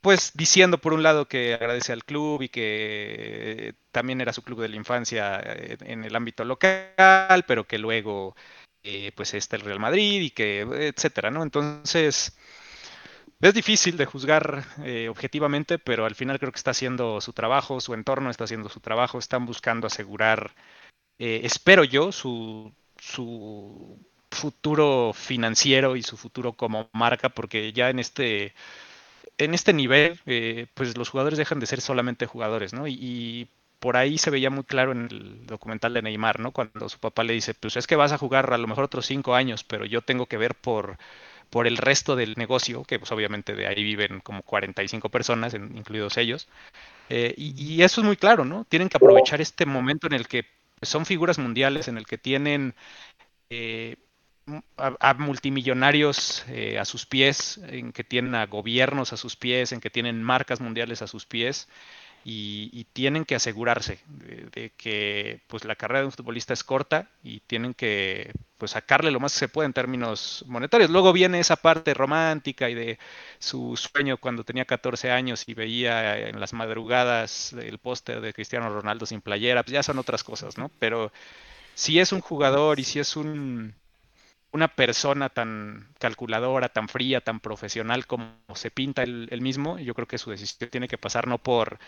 [0.06, 4.62] pues diciendo por un lado que agradece al club y que también era su club
[4.62, 8.36] de la infancia eh, en el ámbito local, pero que luego
[8.84, 11.41] eh, pues está el Real Madrid y que etcétera, ¿no?
[11.41, 12.38] Entonces
[13.41, 17.82] es difícil de juzgar eh, objetivamente, pero al final creo que está haciendo su trabajo,
[17.82, 20.53] su entorno está haciendo su trabajo, están buscando asegurar,
[21.18, 23.98] espero yo, su, su
[24.30, 28.53] futuro financiero y su futuro como marca, porque ya en este
[29.38, 32.88] en este nivel, eh, pues los jugadores dejan de ser solamente jugadores, ¿no?
[32.88, 33.49] Y,
[33.80, 36.52] por ahí se veía muy claro en el documental de Neymar, ¿no?
[36.52, 39.06] Cuando su papá le dice, pues es que vas a jugar a lo mejor otros
[39.06, 40.98] cinco años, pero yo tengo que ver por,
[41.52, 46.18] por el resto del negocio, que pues obviamente de ahí viven como 45 personas, incluidos
[46.18, 46.48] ellos.
[47.10, 48.66] Eh, y, eso es muy claro, ¿no?
[48.66, 50.45] Tienen que aprovechar este momento en el que
[50.82, 52.74] son figuras mundiales, en el que tienen
[53.52, 53.98] eh,
[54.77, 59.80] a, multimillonarios eh, a sus pies, en que tienen a gobiernos a sus pies, en
[59.80, 61.67] que tienen marcas mundiales a sus pies
[62.23, 67.41] y, tienen que asegurarse de, que pues la carrera de un futbolista es corta y
[67.41, 70.89] tienen que pues sacarle lo más que se puede en términos monetarios.
[70.89, 72.99] Luego viene esa parte romántica y de
[73.38, 78.69] su sueño cuando tenía 14 años y veía en las madrugadas el póster de Cristiano
[78.69, 80.72] Ronaldo sin playera, pues ya son otras cosas, ¿no?
[80.80, 81.11] Pero
[81.76, 83.76] si es un jugador y si es un,
[84.51, 90.07] una persona tan calculadora, tan fría, tan profesional como se pinta él, mismo, yo creo
[90.07, 91.80] que su decisión tiene que pasar no por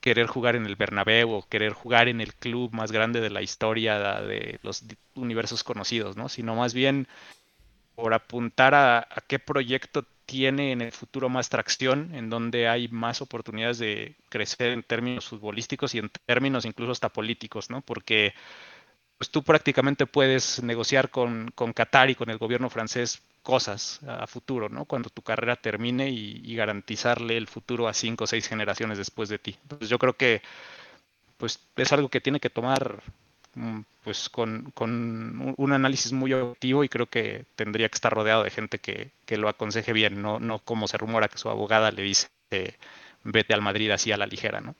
[0.00, 3.42] querer jugar en el Bernabéu o querer jugar en el club más grande de la
[3.42, 4.84] historia de los
[5.14, 6.28] universos conocidos, ¿no?
[6.28, 7.08] Sino más bien
[7.94, 12.88] por apuntar a, a qué proyecto tiene en el futuro más tracción, en donde hay
[12.88, 17.82] más oportunidades de crecer en términos futbolísticos y en términos incluso hasta políticos, ¿no?
[17.82, 18.34] Porque
[19.22, 24.26] pues tú prácticamente puedes negociar con, con Qatar y con el gobierno francés cosas a
[24.26, 24.84] futuro, ¿no?
[24.84, 29.38] Cuando tu carrera termine y, garantizarle el futuro a cinco o seis generaciones después de
[29.38, 29.56] ti.
[29.62, 30.42] Entonces yo creo que
[31.36, 33.00] pues es algo que tiene que tomar
[33.54, 38.42] mm, pues con, con un análisis muy objetivo y creo que tendría que estar rodeado
[38.42, 41.92] de gente que, que lo aconseje bien, no, no como se rumora que su abogada
[41.92, 42.26] le dice
[43.22, 44.74] vete al Madrid así a la ligera, ¿no?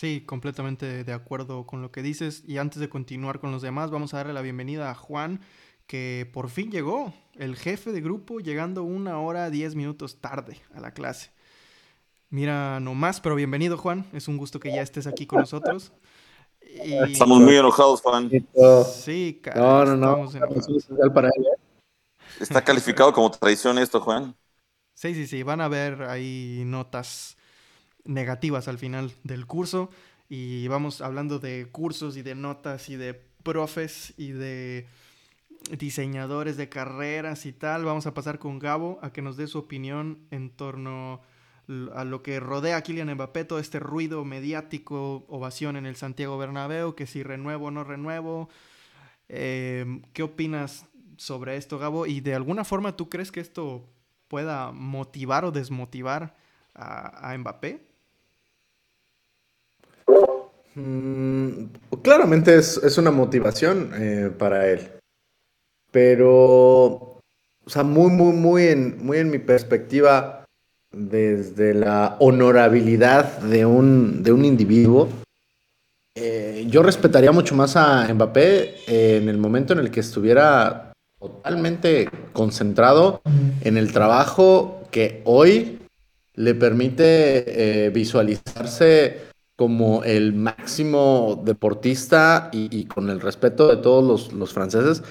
[0.00, 2.42] Sí, completamente de acuerdo con lo que dices.
[2.46, 5.42] Y antes de continuar con los demás, vamos a darle la bienvenida a Juan,
[5.86, 10.80] que por fin llegó, el jefe de grupo, llegando una hora diez minutos tarde a
[10.80, 11.32] la clase.
[12.30, 15.92] Mira, nomás, pero bienvenido Juan, es un gusto que ya estés aquí con nosotros.
[16.62, 18.30] Estamos muy enojados, Juan.
[19.04, 20.30] Sí, No, no, no.
[20.32, 21.30] ¿eh?
[22.40, 24.34] Está calificado como traición esto, Juan.
[24.94, 27.36] Sí, sí, sí, van a ver ahí notas
[28.10, 29.88] negativas al final del curso
[30.28, 34.86] y vamos hablando de cursos y de notas y de profes y de
[35.76, 37.84] diseñadores de carreras y tal.
[37.84, 41.20] Vamos a pasar con Gabo a que nos dé su opinión en torno
[41.94, 46.36] a lo que rodea a Kylian Mbappé, todo este ruido mediático, ovación en el Santiago
[46.36, 48.48] Bernabéu, que si renuevo o no renuevo.
[49.28, 52.06] Eh, ¿Qué opinas sobre esto, Gabo?
[52.06, 53.88] ¿Y de alguna forma tú crees que esto
[54.26, 56.36] pueda motivar o desmotivar
[56.74, 57.89] a, a Mbappé?
[60.80, 61.64] Mm,
[62.02, 64.88] claramente es, una motivación eh, para él.
[65.92, 67.20] Pero, o
[67.66, 70.44] sea, muy, muy, muy en, muy en mi perspectiva,
[70.92, 75.08] desde la honorabilidad de un, de un individuo,
[76.16, 82.08] eh, yo respetaría mucho más a Mbappé en el momento en el que estuviera totalmente
[82.32, 83.20] concentrado
[83.60, 85.78] en el trabajo que hoy
[86.34, 89.29] le permite eh, visualizarse
[89.60, 95.02] como el máximo deportista y, con el respeto de todos los, franceses,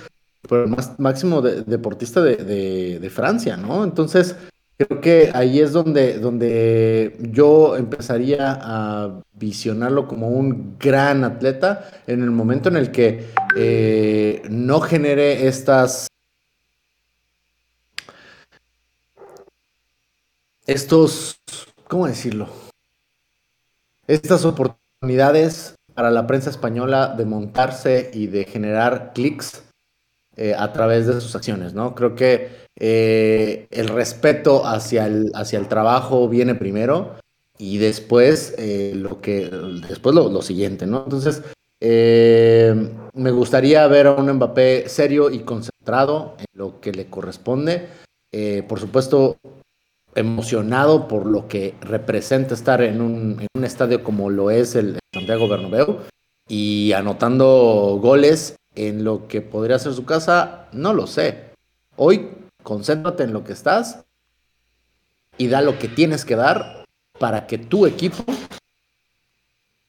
[0.50, 3.84] pero el más, máximo deportista de, Francia, ¿no?
[3.84, 4.36] Entonces,
[4.76, 12.24] creo que ahí es donde, donde yo empezaría a visionarlo como un gran atleta en
[12.24, 16.08] el momento en el que eh, no genere estas...
[20.66, 21.40] Estos,
[21.88, 22.69] ¿cómo decirlo?
[24.10, 29.64] Estas oportunidades para la prensa española de montarse y de generar clics
[30.36, 31.94] eh, a través de sus acciones, ¿no?
[31.94, 32.50] Creo que
[32.80, 37.18] eh, el respeto hacia el, hacia el trabajo viene primero
[37.58, 39.48] y después eh, lo que
[39.88, 41.04] después lo, siguiente, ¿no?
[41.04, 41.44] Entonces
[41.82, 47.88] me gustaría ver a un Mbappé serio y concentrado en lo que le corresponde.
[48.68, 49.38] por supuesto,
[50.16, 56.00] emocionado por lo que representa estar en un, estadio como lo es el Santiago Bernabéu
[56.48, 61.52] y anotando goles en lo que podría ser su casa, no lo sé.
[61.96, 62.30] Hoy
[62.64, 64.06] concéntrate en lo que estás
[65.38, 66.86] y da lo que tienes que dar
[67.20, 68.24] para que tu equipo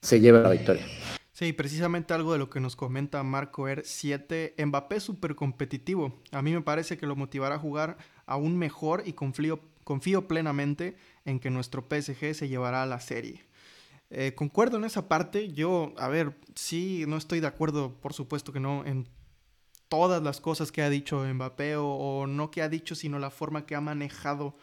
[0.02, 0.84] se lleve la victoria.
[1.32, 6.20] Sí, precisamente algo de lo que nos comenta Marco Er 7, Mbappé súper competitivo.
[6.32, 9.58] A mí me parece que lo motivará a jugar aún mejor y confío,
[9.90, 13.42] confío plenamente en que nuestro PSG se llevará a la serie.
[14.10, 15.52] Eh, concuerdo en esa parte.
[15.52, 19.08] Yo, a ver, sí, no estoy de acuerdo, por supuesto que no, en
[19.88, 23.66] todas las cosas que ha dicho Mbappé o, no que ha dicho, sino la forma
[23.66, 24.56] que ha manejado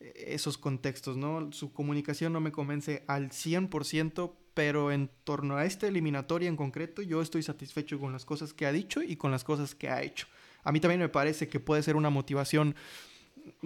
[0.00, 1.52] eh, esos contextos, ¿no?
[1.52, 7.00] Su comunicación no me convence al 100%, pero en torno a esta eliminatoria en concreto,
[7.00, 10.02] yo estoy satisfecho con las cosas que ha dicho y con las cosas que ha
[10.02, 10.26] hecho.
[10.64, 12.74] A mí también me parece que puede ser una motivación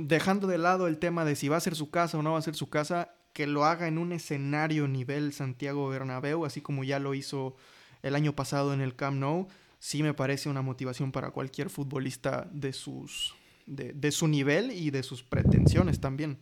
[0.07, 2.39] dejando de lado el tema de si va a ser su casa o no va
[2.39, 6.85] a ser su casa, que lo haga en un escenario nivel Santiago Bernabéu, así como
[6.85, 7.57] ya lo hizo
[8.03, 9.49] el año pasado en el Camp Nou,
[9.81, 13.35] sí me parece una motivación para cualquier futbolista de, sus,
[13.67, 16.39] de, su nivel y de sus pretensiones también.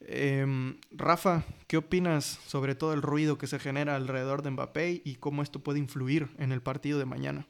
[0.00, 5.16] Em, Rafa, ¿qué opinas sobre todo el ruido que se genera alrededor de Mbappé y
[5.16, 7.46] cómo esto puede influir en el partido de mañana?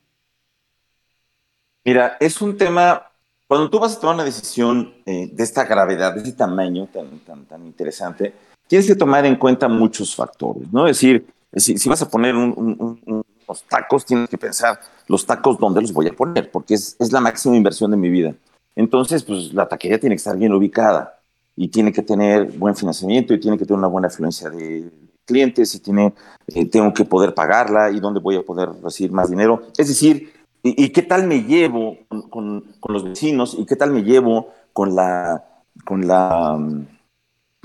[1.84, 3.11] Mira, es un tema,
[3.52, 7.18] cuando tú vas a tomar una decisión eh, de esta gravedad, de este tamaño tan,
[7.18, 8.32] tan, tan interesante,
[8.66, 10.86] tienes que tomar en cuenta muchos factores, ¿no?
[10.86, 15.26] Es decir, si, si vas a poner un, un, unos tacos, tienes que pensar los
[15.26, 18.34] tacos dónde los voy a poner, porque es, es la máxima inversión de mi vida.
[18.74, 21.20] Entonces, pues la taquería tiene que estar bien ubicada
[21.54, 24.90] y tiene que tener buen financiamiento y tiene que tener una buena afluencia de
[25.26, 26.14] clientes y tiene,
[26.46, 29.64] eh, tengo que poder pagarla y dónde voy a poder recibir más dinero.
[29.76, 31.98] Es decir, ¿y, qué tal me llevo
[32.30, 35.44] con, los vecinos y qué tal me llevo con la,
[35.84, 36.58] con la,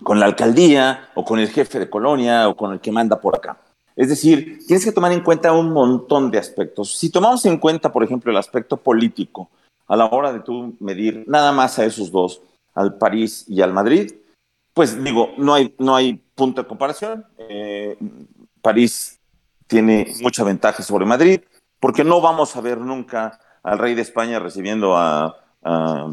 [0.03, 3.35] con la alcaldía o con el jefe de colonia o con el que manda por
[3.35, 3.57] acá?
[3.95, 6.95] Es decir, tienes que tomar en cuenta un montón de aspectos.
[6.97, 9.49] Si tomamos en cuenta, por ejemplo, el aspecto político,
[9.87, 12.41] a la hora de tú medir nada más a esos dos,
[12.75, 14.13] al París y al Madrid,
[14.73, 17.25] pues digo, no hay, no hay punto de comparación.
[17.39, 17.97] Eh,
[18.61, 19.19] París
[19.65, 21.41] tiene mucha ventaja sobre Madrid,
[21.79, 26.11] porque no vamos a ver nunca al rey de España recibiendo a, a,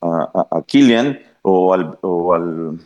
[0.00, 2.78] a, a Kylian o, al, o, al,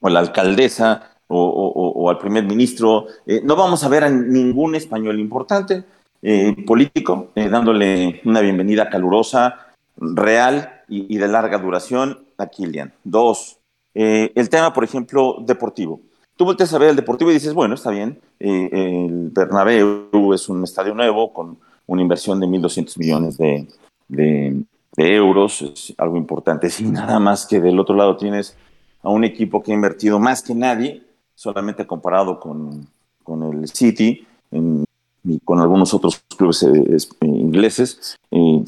[0.00, 3.06] o la alcaldesa o, o, al primer ministro.
[3.26, 5.84] Eh, no vamos a ver a ningún español importante
[6.20, 12.92] eh, político eh, dándole una bienvenida calurosa, real y, de larga duración a Kylian.
[13.04, 13.58] Dos,
[13.94, 16.00] el tema, por ejemplo, deportivo
[16.42, 20.48] tú volteas a ver el Deportivo y dices, bueno, está bien, eh, el Bernabéu es
[20.48, 21.56] un estadio nuevo con
[21.86, 23.68] una inversión de 1.200 millones de,
[24.08, 24.64] de,
[24.96, 26.68] euros, es algo importante.
[26.68, 28.56] Sin nada más que del otro lado tienes
[29.04, 31.04] a un equipo que ha invertido más que nadie,
[31.36, 32.88] solamente comparado con,
[33.22, 38.64] con el City y con algunos otros clubes eh, ingleses, eh,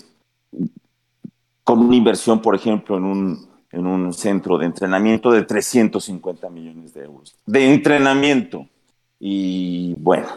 [1.64, 6.94] con una inversión, por ejemplo, en un en un centro de entrenamiento de 350 millones
[6.94, 7.34] de euros.
[7.44, 8.66] De entrenamiento.
[9.18, 10.28] Y bueno,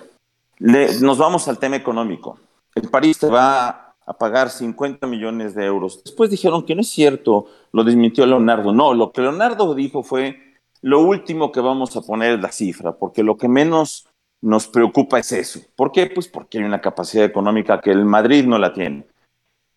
[0.57, 2.39] le, nos vamos al tema económico.
[2.75, 6.01] El París te va a pagar 50 millones de euros.
[6.03, 8.71] Después dijeron que no es cierto, lo desmintió Leonardo.
[8.73, 10.37] No, lo que Leonardo dijo fue,
[10.81, 14.07] lo último que vamos a poner es la cifra, porque lo que menos
[14.41, 15.59] nos preocupa es eso.
[15.75, 16.07] ¿Por qué?
[16.07, 19.05] Pues porque hay una capacidad económica que el Madrid no la tiene.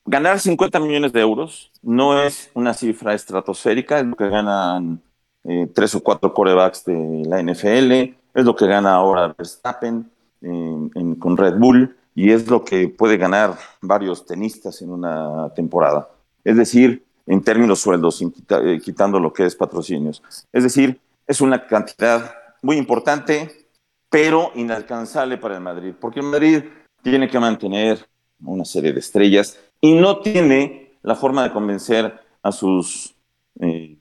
[0.06, 5.02] Ganar 50 millones de euros no es una cifra estratosférica, es lo que ganan
[5.44, 7.92] eh, tres o cuatro corebacks de la NFL,
[8.34, 10.10] es lo que gana ahora Verstappen
[10.42, 16.08] en, con Red Bull y es lo que puede ganar varios tenistas en una temporada.
[16.44, 20.22] Es decir, en términos sueldos, eh, quitando lo que es patrocinios.
[20.52, 23.68] Es decir, es una cantidad muy importante,
[24.08, 26.64] pero inalcanzable para el Madrid, porque el Madrid
[27.02, 28.06] tiene que mantener
[28.42, 33.14] una serie de estrellas y no tiene la forma de convencer a sus
[33.60, 33.96] eh,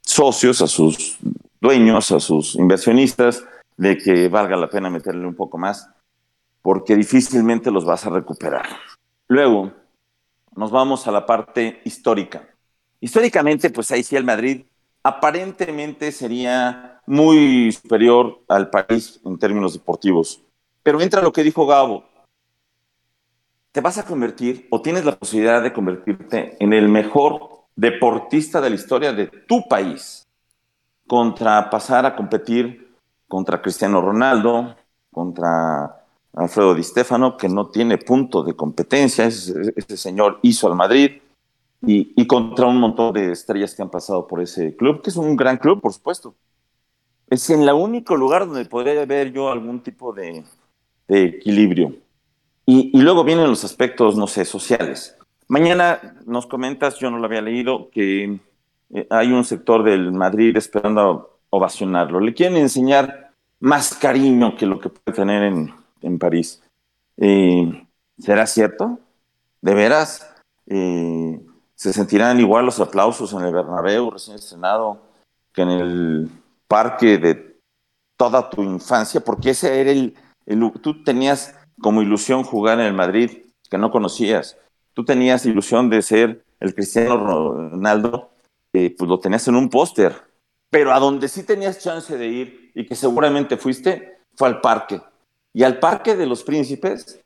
[0.00, 1.18] socios, a sus
[1.60, 3.44] dueños, a sus inversionistas
[3.76, 5.88] de que valga la pena meterle un poco más,
[6.62, 8.66] porque difícilmente los vas a recuperar.
[9.28, 9.72] Luego,
[10.54, 12.48] nos vamos a la parte histórica.
[13.00, 14.62] Históricamente, pues ahí sí el Madrid
[15.02, 20.42] aparentemente sería muy superior al país en términos deportivos.
[20.82, 22.04] Pero entra lo que dijo Gabo,
[23.72, 28.70] te vas a convertir o tienes la posibilidad de convertirte en el mejor deportista de
[28.70, 30.26] la historia de tu país
[31.06, 32.94] contra pasar a competir
[33.28, 34.76] contra Cristiano Ronaldo,
[35.12, 41.22] contra Alfredo Di Stefano, que no tiene punto de competencia, ese, señor hizo al Madrid,
[41.82, 45.34] y, contra un montón de estrellas que han pasado por ese club, que es un
[45.34, 46.34] gran club, por supuesto.
[47.28, 50.44] Es en el único lugar donde podría haber yo algún tipo de
[51.08, 51.94] equilibrio.
[52.66, 55.16] Y, luego vienen los aspectos, no sé, sociales.
[55.48, 58.38] Mañana nos comentas, yo no lo había leído, que
[58.94, 62.20] eh, hay un sector del Madrid esperando ovacionarlo.
[62.20, 66.62] Le quieren enseñar más cariño que lo que puede tener en, en París.
[67.16, 67.86] Eh,
[68.18, 68.98] ¿Será cierto?
[69.60, 70.26] ¿De veras?
[70.66, 71.40] Eh,
[71.74, 75.00] ¿Se sentirán igual los aplausos en el Bernabéu recién estrenado
[75.52, 76.30] que en el
[76.68, 77.58] parque de
[78.16, 79.20] toda tu infancia?
[79.20, 80.14] Porque ese era el,
[80.46, 83.30] el tú tenías como ilusión jugar en el Madrid
[83.70, 84.56] que no conocías.
[84.94, 88.30] Tú tenías ilusión de ser el Cristiano Ronaldo,
[88.72, 90.14] eh, pues lo tenías en un póster,
[90.68, 95.00] pero a donde sí tenías chance de ir y que seguramente fuiste fue al parque.
[95.52, 97.20] Y al parque de los príncipes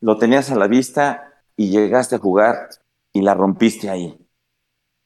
[0.00, 2.68] lo tenías a la vista y llegaste a jugar
[3.12, 4.18] y la rompiste ahí.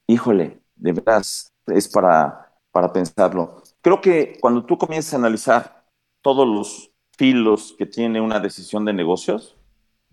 [0.07, 1.23] Híjole, de verdad
[1.67, 3.61] es para, para pensarlo.
[3.81, 5.85] Creo que cuando tú comienzas a analizar
[6.21, 9.55] todos los filos que tiene una decisión de negocios.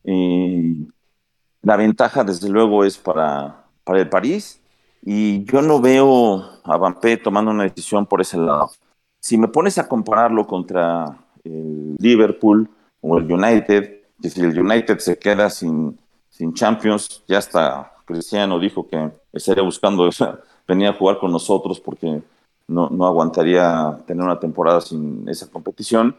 [0.05, 0.89] Y
[1.63, 4.61] la ventaja, desde luego, es para, para el París.
[5.03, 8.71] Y yo no veo a Bampé tomando una decisión por ese lado.
[9.19, 12.69] Si me pones a compararlo contra el Liverpool
[13.01, 15.99] o el United, que si el United se queda sin,
[16.29, 20.09] sin Champions, ya hasta Cristiano dijo que estaría buscando,
[20.67, 22.23] venía a jugar con nosotros porque
[22.67, 26.17] no, no aguantaría tener una temporada sin esa competición,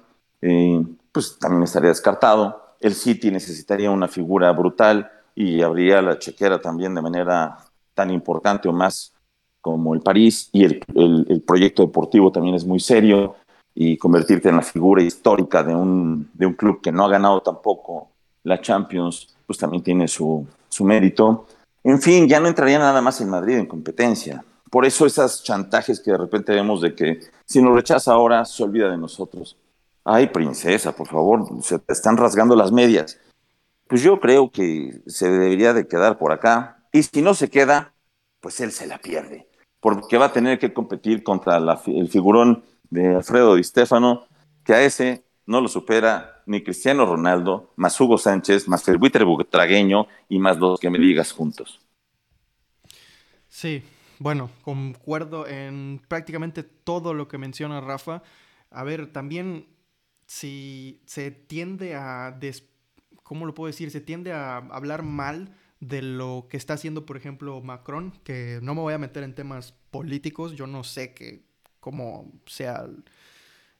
[1.11, 2.75] pues también estaría descartado.
[2.79, 7.57] El City necesitaría una figura brutal y habría la chequera también de manera
[7.93, 9.13] tan importante o más
[9.61, 13.35] como el París y el, el, proyecto deportivo también es muy serio
[13.75, 17.41] y convertirte en la figura histórica de un, de un club que no ha ganado
[17.41, 18.09] tampoco
[18.43, 21.45] la Champions, pues también tiene su, su mérito.
[21.83, 24.43] En fin, ya no entraría nada más en Madrid en competencia.
[24.69, 28.63] Por eso esas chantajes que de repente vemos de que si nos rechaza ahora, se
[28.63, 29.57] olvida de nosotros.
[30.03, 33.19] Ay, princesa, por favor, se te están rasgando las medias.
[33.87, 36.83] Pues yo creo que se debería de quedar por acá.
[36.91, 37.93] Y si no se queda,
[38.39, 39.47] pues él se la pierde.
[39.79, 44.25] Porque va a tener que competir contra el figurón de Alfredo Di Stefano,
[44.63, 49.23] que a ese no lo supera ni Cristiano Ronaldo, más Hugo Sánchez, más el buitre
[49.23, 51.79] butragueño y más dos que me digas juntos.
[53.49, 53.83] Sí,
[54.19, 58.23] bueno, concuerdo en prácticamente todo lo que menciona Rafa.
[58.69, 59.65] A ver, también
[60.31, 62.39] si se tiende a,
[63.21, 63.91] ¿cómo lo puedo decir?
[63.91, 68.73] Se tiende a hablar mal de lo que está haciendo, por ejemplo, Macron, que no
[68.73, 71.43] me voy a meter en temas políticos, yo no sé que,
[71.81, 72.87] cómo sea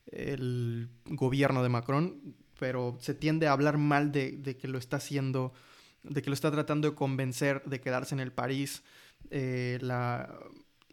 [0.08, 5.54] el, gobierno de Macron, pero se tiende a hablar mal de, que lo está haciendo,
[6.04, 8.84] de que lo está tratando de convencer de quedarse en el París.
[9.30, 10.38] Eh, la,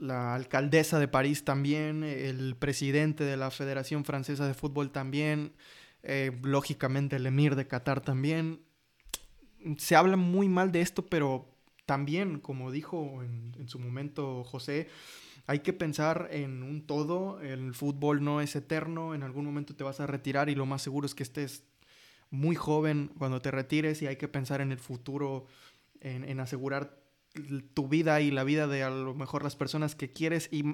[0.00, 5.52] la alcaldesa de París también, el presidente de la Federación Francesa de Fútbol también,
[6.02, 8.60] eh, lógicamente el emir de Qatar también.
[9.76, 11.48] Se habla muy mal de esto, pero
[11.86, 14.88] también, como dijo en, su momento José,
[15.46, 17.40] hay que pensar en un todo.
[17.40, 20.82] El fútbol no es eterno, en algún momento te vas a retirar y lo más
[20.82, 21.64] seguro es que estés
[22.30, 25.46] muy joven cuando te retires y hay que pensar en el futuro,
[26.00, 26.97] en, en asegurar
[27.74, 30.64] tu vida y la vida de a lo mejor las personas que quieres y,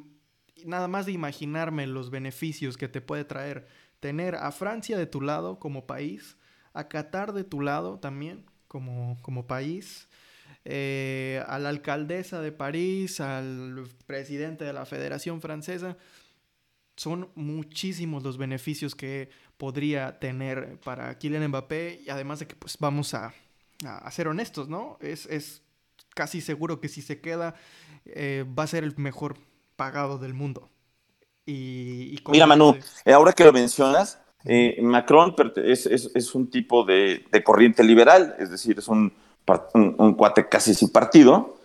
[0.64, 3.66] nada más de imaginarme los beneficios que te puede traer
[4.01, 6.36] tener a Francia de tu lado como país,
[6.72, 10.09] a Qatar de tu lado también como, como país,
[10.66, 15.97] eh, a la alcaldesa de París, al presidente de la Federación Francesa.
[16.97, 22.76] Son muchísimos los beneficios que podría tener para Kylian Mbappé y además de que pues
[22.78, 23.32] vamos a,
[23.85, 24.98] a, ser honestos, ¿no?
[25.01, 25.64] Es, es
[26.15, 27.55] casi seguro que si se queda
[28.07, 29.36] eh, va a ser el mejor
[29.77, 30.70] pagado del mundo.
[31.47, 37.24] Y, Mira, Manu, eh, ahora que lo mencionas, eh, Macron es, es, un tipo de,
[37.31, 39.12] de, corriente liberal, es decir, es un,
[39.74, 41.59] un, cuate casi sin partido.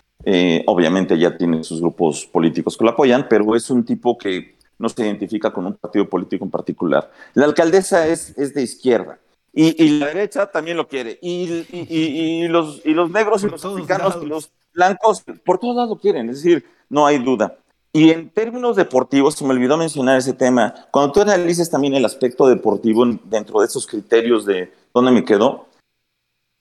[0.66, 4.90] obviamente ya tiene sus grupos políticos que lo apoyan, pero es un tipo que no
[4.90, 7.12] se identifica con un partido político en particular.
[7.36, 9.20] La alcaldesa es, es de izquierda.
[9.54, 11.18] Y, la derecha también lo quiere.
[11.22, 15.98] Y, los, y los negros y los africanos y los blancos, por todos lados lo
[15.98, 16.30] quieren.
[16.30, 17.58] Es decir, no hay duda.
[17.92, 22.06] Y en términos deportivos, se me olvidó mencionar ese tema, cuando tú analices también el
[22.06, 25.66] aspecto deportivo dentro de esos criterios de dónde me quedo,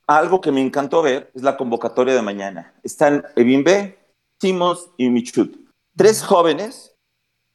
[0.06, 2.72] algo que me encantó ver es la convocatoria de mañana.
[2.82, 3.98] Están Evin B,
[4.40, 5.54] Simons y Michut.
[5.94, 6.94] Tres jóvenes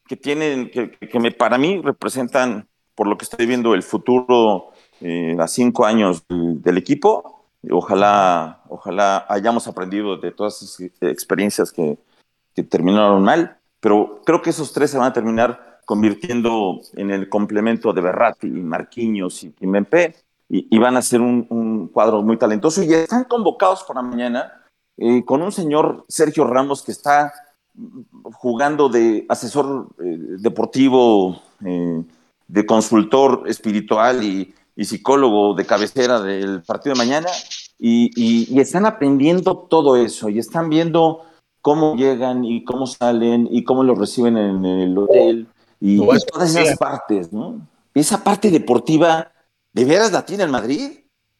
[0.06, 4.73] que tienen, que, que me, para mí representan, por lo que estoy viendo, el futuro
[5.04, 7.46] eh, a cinco años del equipo.
[7.70, 11.98] Ojalá, ojalá hayamos aprendido de todas esas experiencias que,
[12.56, 17.30] que terminaron mal, pero creo que esos tres se van a terminar convirtiendo en el
[17.30, 20.16] complemento de Berratti, Marquinhos y Kimpembe
[20.50, 24.64] y, y, van a ser un, un, cuadro muy talentoso y están convocados para mañana
[24.98, 27.34] eh, con un señor Sergio Ramos que está
[28.34, 32.04] jugando de asesor eh, deportivo, eh,
[32.48, 37.28] de consultor espiritual y, y psicólogo de cabecera del partido de mañana,
[37.80, 41.22] y, están aprendiendo todo eso, y están viendo
[41.62, 45.48] cómo llegan y cómo salen y cómo los reciben en el hotel,
[45.80, 45.98] y,
[46.32, 47.68] todas esas partes, ¿no?
[47.94, 49.32] Esa parte deportiva,
[49.74, 50.92] ¿de veras la tiene el Madrid?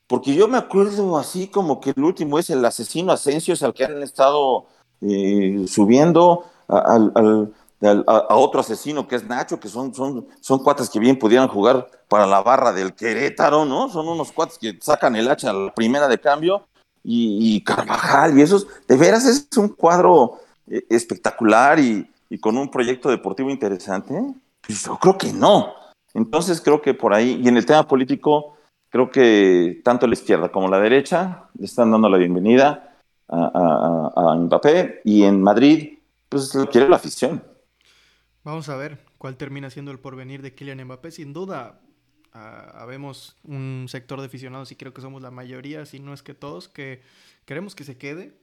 [0.06, 3.86] Porque yo me acuerdo así como que el último es el asesino Asensio, al que
[3.86, 4.66] han estado
[5.02, 7.52] eh, subiendo al
[7.88, 11.88] a, otro asesino que es Nacho, que son, son, son cuates que bien pudieran jugar
[12.08, 13.90] para la barra del Querétaro, ¿no?
[13.90, 16.66] Son unos cuates que sacan el hacha a la primera de cambio
[17.04, 22.08] y, Carvajal y esos, de veras es un cuadro eh, espectacular y,
[22.40, 24.20] con un proyecto deportivo interesante.
[24.66, 25.74] Pues yo creo que no.
[26.16, 28.58] Entonces creo que por ahí, y en el tema político,
[28.90, 32.98] creo que tanto la izquierda como la derecha le están dando la bienvenida
[33.28, 37.44] a, a, a Mbappé y en Madrid, pues lo quiere la afición.
[38.44, 41.12] Vamos a ver cuál termina siendo el porvenir de Kylian Mbappé.
[41.12, 41.80] Sin duda,
[42.34, 46.34] habemos un sector de aficionados y creo que somos la mayoría, si no es que
[46.34, 47.02] todos, que
[47.46, 48.38] queremos que se quede.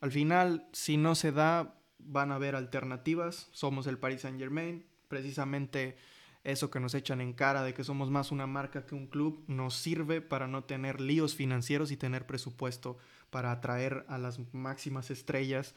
[0.00, 3.48] Al final, si no se da, van a haber alternativas.
[3.52, 4.84] Somos el Paris Saint Germain.
[5.06, 5.96] Precisamente
[6.42, 9.44] eso que nos echan en cara de que somos más una marca que un club
[9.46, 12.98] nos sirve para no tener líos financieros y tener presupuesto
[13.30, 15.74] para atraer a las máximas estrellas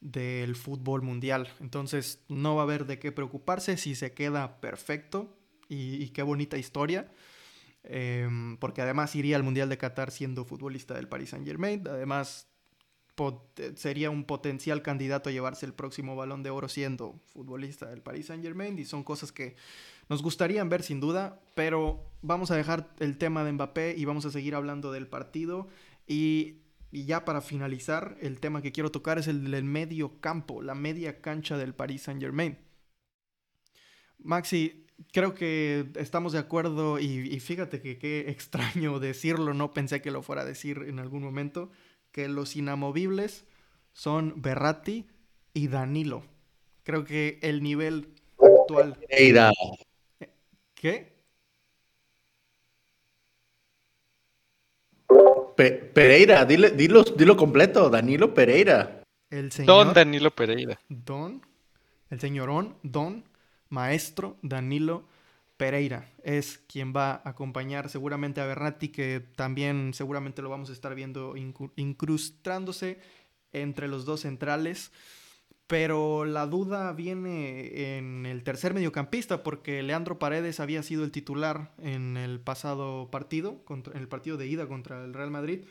[0.00, 1.48] del fútbol mundial.
[1.60, 5.36] Entonces no va a haber de qué preocuparse si se queda perfecto
[5.68, 7.10] y, qué bonita historia.
[7.82, 11.86] Em, porque además iría al Mundial de Qatar siendo futbolista del Paris Saint Germain.
[11.88, 12.48] Además
[13.76, 18.26] sería un potencial candidato a llevarse el próximo balón de oro siendo futbolista del Paris
[18.26, 18.78] Saint Germain.
[18.78, 19.56] Y son cosas que
[20.08, 21.40] nos gustaría ver sin duda.
[21.54, 25.68] Pero vamos a dejar el tema de Mbappé y vamos a seguir hablando del partido.
[26.06, 26.63] Y
[26.94, 30.76] y ya para finalizar, el tema que quiero tocar es el del medio campo, la
[30.76, 32.56] media cancha del Paris Saint Germain.
[34.18, 40.12] Maxi, creo que estamos de acuerdo y, fíjate que qué extraño decirlo, no pensé que
[40.12, 41.72] lo fuera a decir en algún momento,
[42.12, 43.44] que los inamovibles
[43.92, 45.08] son Berratti
[45.52, 46.22] y Danilo.
[46.84, 48.96] Creo que el nivel actual...
[50.76, 51.13] ¿Qué?
[55.56, 59.02] Pereira, dile, dilo, dilo completo, Danilo Pereira.
[59.30, 60.78] El señor, don Danilo Pereira.
[60.88, 61.42] Don,
[62.10, 63.24] el señorón, don,
[63.68, 65.04] maestro Danilo
[65.56, 70.72] Pereira es quien va a acompañar seguramente a Bernati, que también seguramente lo vamos a
[70.72, 71.34] estar viendo
[71.76, 72.98] incrustándose
[73.52, 74.90] entre los dos centrales.
[75.66, 81.72] Pero la duda viene en el tercer mediocampista, porque Leandro Paredes había sido el titular
[81.78, 85.64] en el pasado partido, contra, en el partido de ida contra el Real Madrid,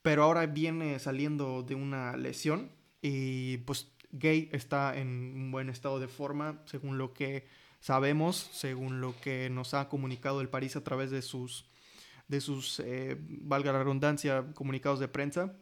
[0.00, 2.70] pero ahora viene saliendo de una lesión
[3.02, 7.46] y pues Gay está en un buen estado de forma, según lo que
[7.80, 11.66] sabemos, según lo que nos ha comunicado el París a través de sus,
[12.28, 15.56] de sus eh, valga la redundancia, comunicados de prensa.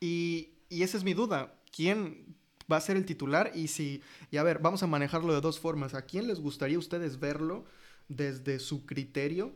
[0.00, 1.54] Y, y esa es mi duda.
[1.74, 2.36] ¿Quién,
[2.70, 5.60] va a ser el titular y si, y a ver, vamos a manejarlo de dos
[5.60, 5.94] formas.
[5.94, 7.64] ¿A quién les gustaría ustedes verlo
[8.08, 9.52] desde su criterio?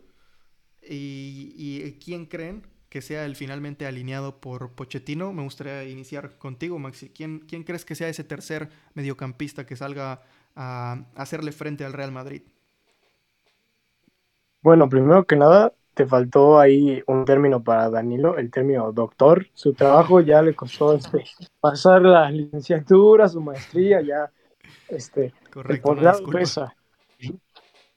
[0.83, 5.33] Y, y quién creen que sea el finalmente alineado por Pochettino.
[5.33, 7.09] Me gustaría iniciar contigo, Maxi.
[7.11, 10.23] ¿Quién, quién crees que sea ese tercer mediocampista que salga
[10.57, 12.43] a hacerle frente al Real Madrid?
[14.63, 19.47] Bueno, primero que nada, te faltó ahí un término para Danilo, el término doctor.
[19.53, 21.25] Su trabajo ya le costó este,
[21.61, 24.31] pasar la licenciatura, su maestría, ya
[24.89, 26.75] este, Correcto, el pesa.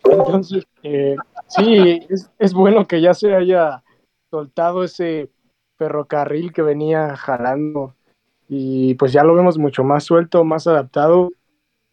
[0.03, 1.15] Entonces, eh,
[1.47, 3.81] sí, es, es, bueno que ya se haya
[4.29, 5.29] soltado ese
[5.77, 7.95] ferrocarril que venía jalando
[8.49, 11.29] y pues ya lo vemos mucho más suelto, más adaptado,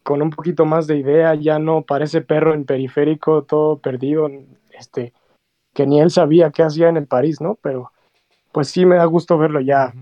[0.03, 4.29] con un poquito más de idea, ya no parece perro en periférico, todo perdido,
[4.77, 5.13] este,
[5.73, 7.55] que ni él sabía qué hacía en el París, ¿no?
[7.61, 7.91] Pero
[8.51, 9.93] pues sí me da gusto verlo ya.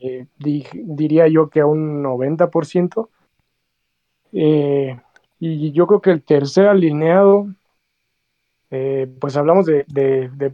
[0.00, 3.08] Eh, diría yo que a un 90%.
[4.32, 4.98] Eh,
[5.38, 7.48] y yo creo que el tercer alineado,
[8.70, 9.84] eh, pues hablamos de,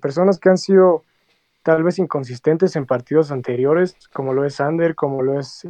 [0.00, 1.04] personas que han sido
[1.62, 5.66] tal vez inconsistentes en partidos anteriores, como lo es Sander, como lo es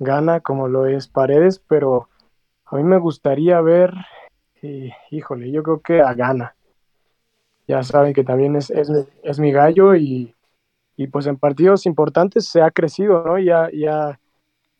[0.00, 2.08] Gana, como lo es Paredes, pero
[2.64, 3.94] a mí me gustaría ver,
[5.10, 6.56] híjole, yo creo que a Gana
[7.66, 10.34] ya saben que también es, es, mi gallo y,
[11.10, 13.38] pues en partidos importantes se ha crecido, ¿no?
[13.38, 14.20] Ya, ya,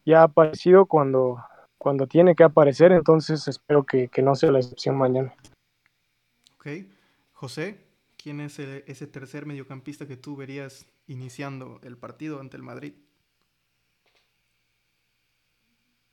[0.04, 1.42] ya ha aparecido cuando,
[1.78, 5.34] cuando tiene que aparecer, entonces espero que, no sea la excepción mañana.
[6.54, 6.68] Ok.
[7.32, 7.80] José,
[8.16, 12.94] ¿quién es ese tercer mediocampista que tú verías iniciando el partido ante el Madrid?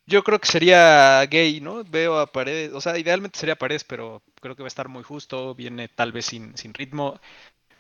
[0.10, 1.84] Yo creo que sería gay, ¿no?
[1.84, 5.04] Veo a Paredes, o sea, idealmente sería Paredes, pero creo que va a estar muy
[5.04, 7.20] justo, viene tal vez sin, sin ritmo.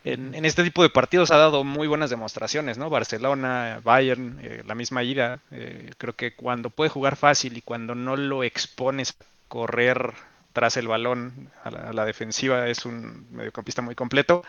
[0.03, 2.89] En, este tipo de partidos ha dado muy buenas demostraciones, ¿no?
[2.91, 5.41] Barcelona, Bayern, eh, la misma ida.
[5.51, 10.13] Eh, creo que cuando puede jugar fácil y cuando no lo expones a correr
[10.53, 14.43] tras el balón a la, defensiva es un mediocampista muy completo.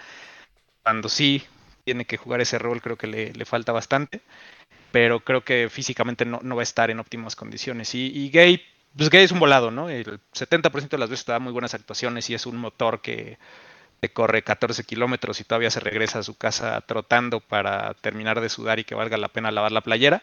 [0.83, 1.43] Cuando sí
[1.85, 4.23] tiene que jugar ese rol creo que le, le falta bastante
[4.93, 7.95] pero creo que físicamente no, va a estar en óptimas condiciones.
[7.95, 8.63] Y, Gay,
[8.97, 9.89] pues Gay es un volado, ¿no?
[9.89, 13.39] El 70% de las veces te da muy buenas actuaciones y es un motor que
[14.01, 18.49] te corre 14 kilómetros y todavía se regresa a su casa trotando para terminar de
[18.49, 20.23] sudar y que valga la pena lavar la playera.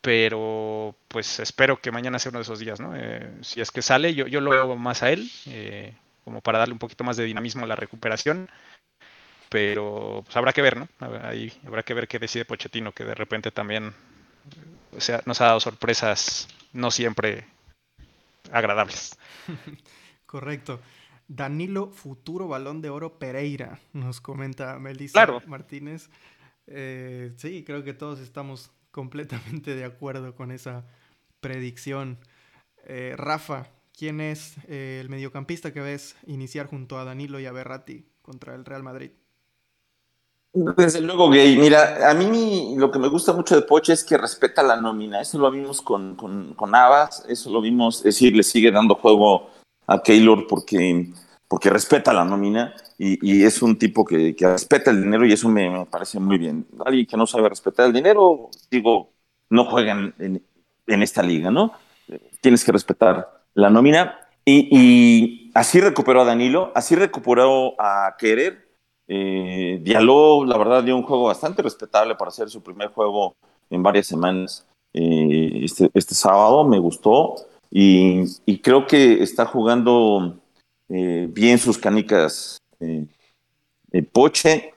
[0.00, 2.94] Pero pues espero que mañana sea uno de esos días, ¿no?
[2.96, 5.92] Eh, si es que sale, yo, yo lo veo más a él, eh,
[6.24, 8.48] como para darle un poquito más de dinamismo a la recuperación
[9.48, 10.88] pero pues, habrá que ver, ¿no?
[11.22, 13.94] Ahí habrá que ver qué decide Pochettino, que de repente también
[14.96, 17.44] o sea, nos ha dado sorpresas no siempre
[18.50, 19.16] agradables.
[20.26, 20.80] Correcto.
[21.28, 26.08] Danilo Futuro Balón de Oro Pereira, nos comenta Melissa Martínez.
[26.66, 30.86] Eh, sí, creo que todos estamos completamente de acuerdo con esa
[31.40, 32.18] predicción.
[32.84, 37.52] Eh, Rafa, ¿quién es eh, el mediocampista que ves iniciar junto a Danilo y a
[37.52, 39.10] Berratti contra el Real Madrid?
[40.52, 41.56] Desde luego, Gay.
[41.56, 45.20] Mira, a mí lo que me gusta mucho de Poche es que respeta la nómina.
[45.20, 46.72] Eso lo vimos con, con, con
[47.28, 49.50] eso lo vimos, es decir, le sigue dando juego
[49.86, 51.10] a Keylor porque,
[51.46, 55.86] porque respeta la nómina y, es un tipo que, respeta el dinero y eso me,
[55.86, 56.66] parece muy bien.
[56.84, 59.12] Alguien que no sabe respetar el dinero, digo,
[59.50, 60.42] no juega en,
[60.86, 61.72] esta liga, ¿no?
[62.40, 64.18] Tienes que respetar la nómina.
[64.44, 68.67] Y, así recuperó a Danilo, así recuperó a Querer.
[69.08, 73.34] Eh, la verdad, dio un juego bastante respetable para hacer su primer juego
[73.70, 74.66] en varias semanas.
[74.92, 77.36] Eh, este, este sábado me gustó
[77.70, 78.24] y,
[78.62, 80.40] creo que está jugando
[80.88, 83.06] eh, bien sus canicas eh,
[84.12, 84.74] Poche.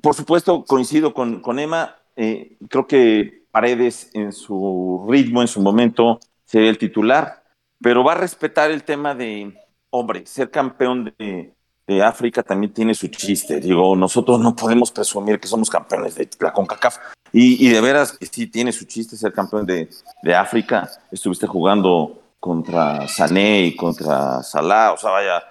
[0.00, 1.96] Por supuesto, coincido con, con Emma.
[2.16, 7.44] Creo que Paredes en su ritmo, en su momento, sería el titular,
[7.80, 9.54] pero va a respetar el tema de,
[9.90, 11.54] hombre, ser campeón de,
[12.02, 13.60] África también tiene su chiste.
[13.60, 16.98] Digo, nosotros no podemos presumir que somos campeones de la CONCACAF.
[17.32, 19.88] Y, y de veras sí tiene su chiste ser campeón de,
[20.22, 20.90] de África.
[21.10, 25.42] Estuviste jugando contra Sané y contra Salah, o sea, vaya,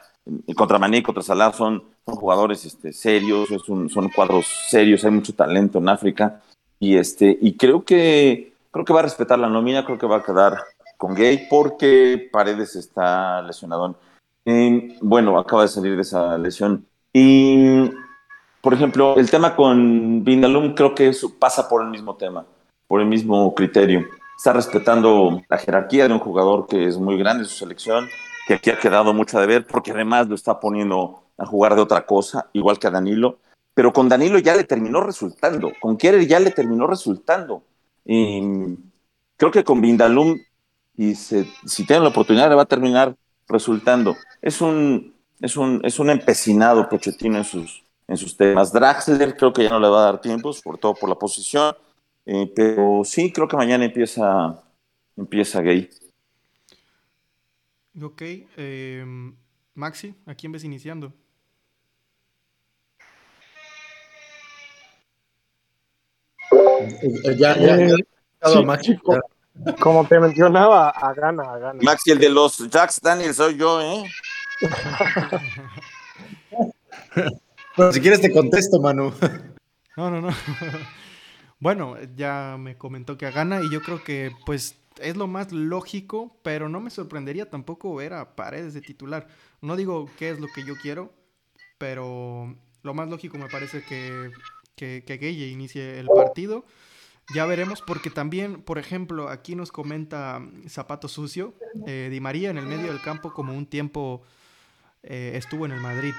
[0.56, 5.34] contra Mané y contra Salah son, son jugadores este, serios, son cuadros serios, hay mucho
[5.34, 6.42] talento en África
[6.80, 10.18] y este y creo que creo que va a respetar la nómina, creo que va
[10.18, 10.58] a quedar
[10.98, 13.96] con Gay porque Paredes está lesionado.
[15.02, 17.90] Bueno, acaba de salir de esa lesión y
[18.62, 22.46] por ejemplo, el tema con Vindalum creo que eso pasa por el mismo tema,
[22.88, 24.06] por el mismo criterio.
[24.38, 28.08] Está respetando la jerarquía de un jugador que es muy grande en su selección,
[28.46, 31.82] que aquí ha quedado mucho de ver, porque además lo está poniendo a jugar de
[31.82, 33.40] otra cosa, igual que a Danilo.
[33.74, 37.64] Pero con Danilo ya le terminó resultando, con Kierer ya le terminó resultando.
[38.04, 38.42] Y
[39.38, 40.38] creo que con Vindalum,
[40.96, 41.46] y si
[41.86, 43.16] tiene la oportunidad, le va a terminar
[43.48, 44.16] resultando.
[44.42, 48.72] Es un, es un, es un empecinado Pochettino en sus, en sus temas.
[48.72, 51.76] Draxler creo que ya no le va a dar tiempo, sobre todo por la posición.
[52.26, 54.62] Eh, pero sí, creo que mañana empieza,
[55.16, 55.90] empieza Gay.
[58.02, 58.22] Ok,
[58.58, 59.36] em,
[59.74, 61.14] Maxi, ¿a quién ves iniciando?
[67.38, 67.96] Ya, ya, ya.
[67.96, 69.00] Eh, Maxi.
[69.80, 71.80] Como te mencionaba, a gana, a gana.
[71.82, 74.04] Maxi, el de los Jacks Daniel soy yo, ¿eh?
[77.78, 79.14] bueno, si quieres te contesto, Manu.
[79.96, 80.30] No, no, no.
[81.60, 85.52] Bueno, ya me comentó que a gana y yo creo que pues es lo más
[85.52, 89.28] lógico, pero no me sorprendería tampoco ver a Paredes de titular.
[89.62, 91.12] No digo qué es lo que yo quiero,
[91.80, 94.32] pero lo más lógico me parece que,
[94.76, 96.64] que, que Gueye inicie el partido.
[97.34, 101.54] Ya veremos, porque también, por ejemplo, aquí nos comenta Zapato Sucio,
[101.86, 104.22] eh, Di María en el medio del campo como un tiempo
[105.04, 106.14] eh, estuvo en el Madrid.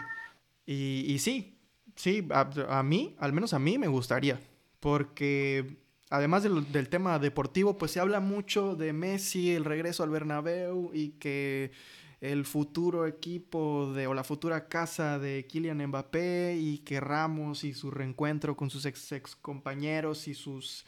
[0.66, 1.58] Y, y sí,
[1.98, 4.40] sí, a, mí, al menos a mí me gustaría,
[4.80, 5.78] porque
[6.10, 11.10] además del, tema deportivo, pues se habla mucho de Messi, el regreso al Bernabéu y
[11.10, 11.72] que
[12.20, 17.74] el futuro equipo de, o la futura casa de Kylian Mbappé y que Ramos y
[17.74, 20.84] su reencuentro con sus ex, ex compañeros y sus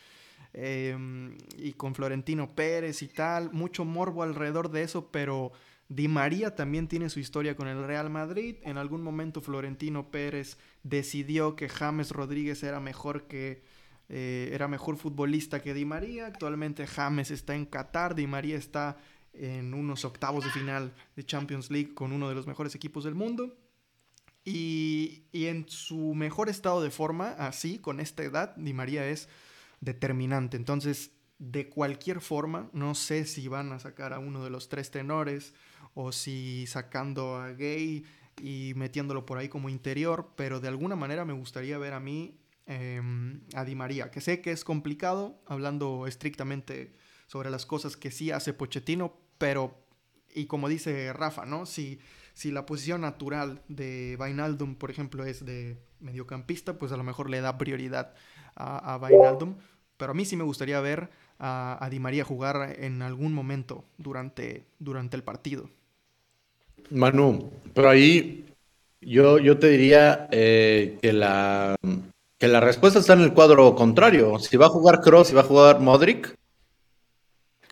[0.53, 5.53] em, y con Florentino Pérez y tal, mucho morbo alrededor de eso, pero
[5.89, 8.57] Di María también tiene su historia con el Real Madrid.
[8.63, 13.63] En algún momento Florentino Pérez decidió que James Rodríguez era mejor que
[14.09, 16.27] eh, era mejor futbolista que Di María.
[16.27, 18.99] Actualmente James está en Qatar, Di María está
[19.33, 23.15] en unos octavos de final de Champions League con uno de los mejores equipos del
[23.15, 23.57] mundo.
[24.45, 29.29] Y, y, en su mejor estado de forma, así, con esta edad, Di María es
[29.81, 30.57] determinante.
[30.57, 34.91] Entonces, de cualquier forma, no sé si van a sacar a uno de los tres
[34.91, 35.55] tenores
[35.95, 38.05] o si sacando a Gay
[38.43, 42.41] y metiéndolo por ahí como interior, pero de alguna manera me gustaría ver a mí
[42.73, 46.95] Em, a Di María, que sé que es complicado, hablando estrictamente
[47.31, 49.73] sobre las cosas que sí hace Pochettino, pero,
[50.35, 51.65] y como dice Rafa, ¿no?
[51.65, 52.01] Si,
[52.35, 57.31] si la posición natural de Vainaldum, por ejemplo, es de mediocampista, pues a lo mejor
[57.31, 58.15] le da prioridad
[58.57, 59.55] a, a Vainaldum,
[59.97, 61.09] pero a mí sí me gustaría ver
[61.39, 65.71] a, Di María jugar en algún momento durante, durante el partido.
[66.91, 68.45] Manu, pero ahí
[69.01, 71.77] yo, yo te diría eh, que la
[72.39, 74.39] que la respuesta está en el cuadro contrario.
[74.39, 76.40] Si va a jugar Cross y va a jugar Modric,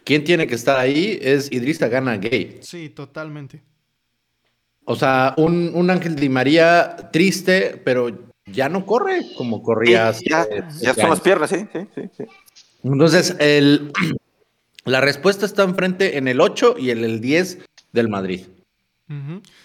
[0.09, 2.60] quien tiene que estar ahí es Idrissa Gana Gay.
[2.62, 3.62] Sí, totalmente.
[4.86, 8.09] O sea, un, un Ángel Di María triste, pero
[8.47, 10.10] ya no corre como corría.
[10.14, 12.10] Sí, ya, hace ya son las piernas, sí, sí, sí.
[12.16, 12.24] sí.
[12.85, 13.93] Entonces, el,
[14.86, 17.59] la respuesta está enfrente en el 8 y en el 10
[17.93, 18.47] del Madrid.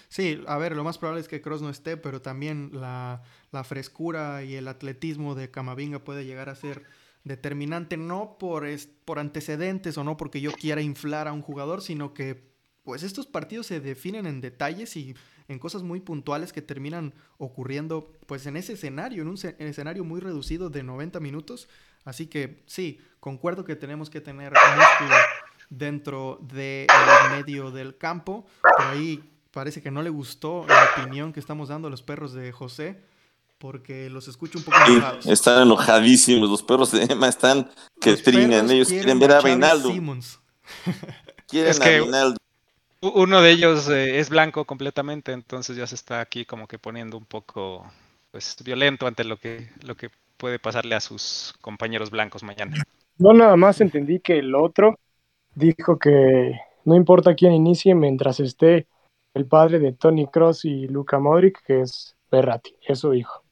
[0.08, 3.64] Sí, a ver, lo más probable es que Cross no esté, pero también la, la
[3.64, 6.82] frescura y el atletismo de Camavinga puede llegar a ser
[7.24, 8.66] determinante, no por,
[9.04, 12.52] por antecedentes o no porque yo quiera inflar a un jugador, sino que
[12.82, 15.14] pues estos partidos se definen en detalles y
[15.48, 19.66] en cosas muy puntuales que terminan ocurriendo pues en ese escenario, en un ce- en
[19.68, 21.68] escenario muy reducido de 90 minutos.
[22.04, 25.16] Así que sí, concuerdo que tenemos que tener músculo
[25.70, 26.86] dentro del
[27.30, 28.44] medio del campo.
[28.60, 32.34] Por ahí parece que no le gustó la opinión que estamos dando a los perros
[32.34, 33.00] de José,
[33.64, 35.24] porque los escucho un poco enojados.
[35.24, 36.50] están enojadísimos.
[36.50, 38.70] Los perros de Emma están que Los trinan.
[38.70, 39.88] Ellos quieren ver a Reinaldo.
[41.48, 42.36] Quieren Es a que- Reinaldo.
[43.00, 46.78] U- Uno de ellos eh, es blanco completamente, entonces ya se está aquí como que
[46.78, 47.90] poniendo un poco
[48.32, 52.76] pues violento ante lo que lo que puede pasarle a sus compañeros blancos mañana.
[53.16, 54.98] Yo nada más entendí que el otro
[55.54, 56.52] dijo que
[56.84, 58.88] no importa quién inicie mientras esté
[59.32, 62.74] el padre de Tony Cross y Luca Modric, que es Berratti.
[62.86, 63.43] Eso dijo.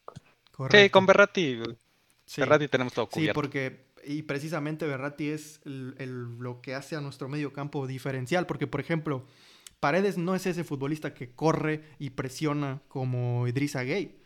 [0.66, 0.92] Sí, Correcto.
[0.98, 1.58] con Berratti,
[2.24, 2.40] Sí.
[2.40, 3.34] Berratti tenemos todo Sí, cubierto.
[3.40, 8.46] porque y precisamente Berratti es el- el- lo que hace a nuestro medio campo diferencial,
[8.46, 9.24] porque por ejemplo,
[9.80, 14.16] Paredes no es ese futbolista que corre y presiona como Idrissa Gay.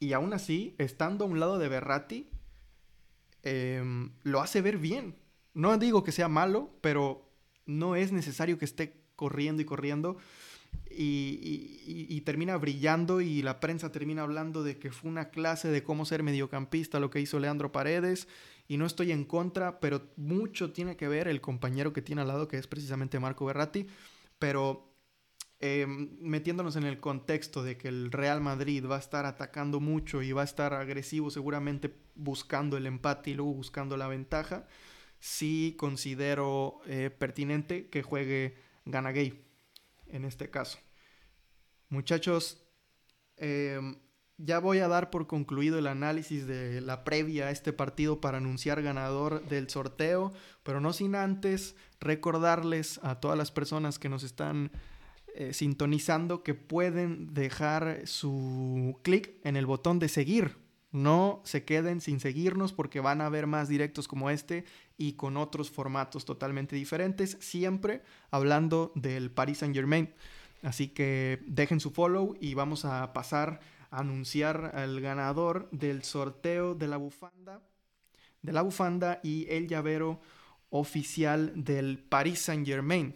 [0.00, 2.28] Y aún así, estando a un lado de Berratti,
[3.42, 5.14] em, lo hace ver bien.
[5.54, 7.30] No digo que sea malo, pero
[7.66, 10.16] no es necesario que esté corriendo y corriendo.
[10.90, 15.82] Y, y- termina brillando y la prensa termina hablando de que fue una clase de
[15.82, 18.28] cómo ser mediocampista lo que hizo Leandro Paredes.
[18.68, 22.28] Y no estoy en contra, pero mucho tiene que ver el compañero que tiene al
[22.28, 23.86] lado, que es precisamente Marco Berratti.
[24.38, 24.92] Pero
[25.60, 25.86] eh,
[26.20, 30.32] metiéndonos en el contexto de que el Real Madrid va a estar atacando mucho y
[30.32, 34.66] va a estar agresivo seguramente buscando el empate y luego buscando la ventaja,
[35.20, 39.45] sí considero eh, pertinente que juegue Ganagay
[40.08, 40.78] en este caso.
[41.88, 42.66] Muchachos,
[43.36, 43.80] eh,
[44.38, 48.38] ya voy a dar por concluido el análisis de la previa a este partido para
[48.38, 54.24] anunciar ganador del sorteo, pero no sin antes recordarles a todas las personas que nos
[54.24, 54.72] están
[55.34, 60.65] eh, sintonizando que pueden dejar su clic en el botón de seguir.
[60.96, 64.64] No se queden sin seguirnos porque van a ver más directos como este
[64.96, 68.00] y con otros formatos totalmente diferentes, siempre
[68.30, 70.14] hablando del Paris Saint Germain.
[70.62, 73.60] Así que dejen su follow y vamos a pasar
[73.90, 77.60] a anunciar al ganador del sorteo de la bufanda,
[78.40, 80.18] de la bufanda y el llavero
[80.70, 83.14] oficial del Paris Saint Germain.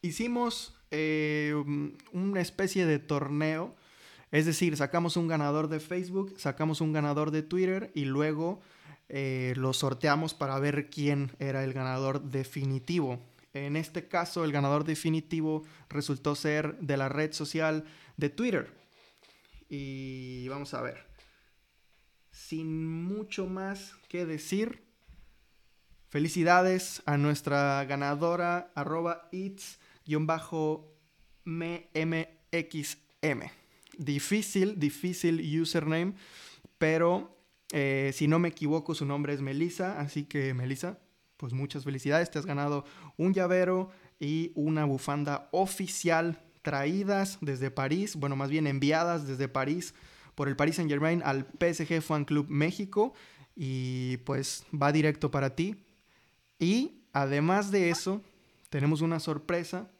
[0.00, 1.52] Hicimos eh,
[2.12, 3.76] una especie de torneo,
[4.32, 8.62] es decir, sacamos un ganador de Facebook, sacamos un ganador de Twitter y luego
[9.10, 13.20] eh, lo sorteamos para ver quién era el ganador definitivo.
[13.52, 17.84] En este caso, el ganador definitivo resultó ser de la red social
[18.16, 18.72] de Twitter.
[19.68, 21.04] Y vamos a ver.
[22.30, 24.82] Sin mucho más que decir,
[26.08, 29.62] felicidades a nuestra ganadora, arroba its-mmxm.
[33.98, 36.14] Difícil, difícil username,
[36.78, 37.36] pero
[37.72, 40.98] eh, si no me equivoco, su nombre es Melissa, así que Melissa,
[41.36, 42.84] pues muchas felicidades, te has ganado
[43.16, 49.94] un llavero y una bufanda oficial traídas desde París, bueno, más bien enviadas desde París
[50.34, 53.12] por el Paris Saint Germain al PSG Fan Club México
[53.54, 55.76] y pues va directo para ti.
[56.58, 58.22] Y además de eso,
[58.70, 59.90] tenemos una sorpresa.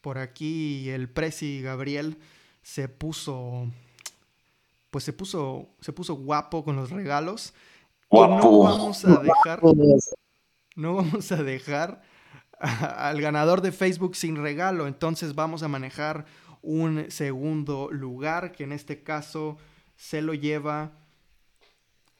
[0.00, 2.18] Por aquí el Prezi Gabriel
[2.62, 3.68] se puso
[4.90, 7.52] pues se puso se puso guapo con los regalos.
[8.10, 8.64] Y no Guapo.
[8.64, 9.60] vamos a dejar
[10.76, 12.02] no vamos a dejar
[12.58, 14.86] a- al ganador de Facebook sin regalo.
[14.86, 16.26] Entonces vamos a manejar
[16.62, 19.56] un segundo lugar, que en este caso
[19.96, 20.92] se lo lleva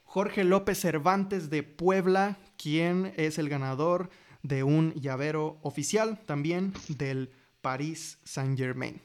[0.05, 4.11] Jorge López Cervantes de Puebla, quien es el ganador
[4.43, 7.31] de un llavero oficial también del
[7.61, 9.01] Paris Saint Germain.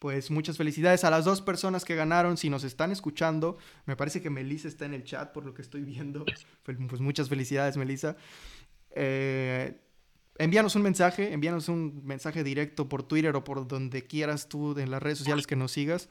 [0.00, 2.38] Pues muchas felicidades a las dos personas que ganaron.
[2.38, 5.62] Si nos están escuchando, me parece que Melissa está en el chat por lo que
[5.62, 6.24] estoy viendo.
[6.64, 8.16] Pues muchas felicidades, Melissa.
[8.92, 9.78] Eh,
[10.38, 14.90] envíanos un mensaje, envíanos un mensaje directo por Twitter o por donde quieras tú en
[14.90, 16.08] las redes sociales que nos sigas.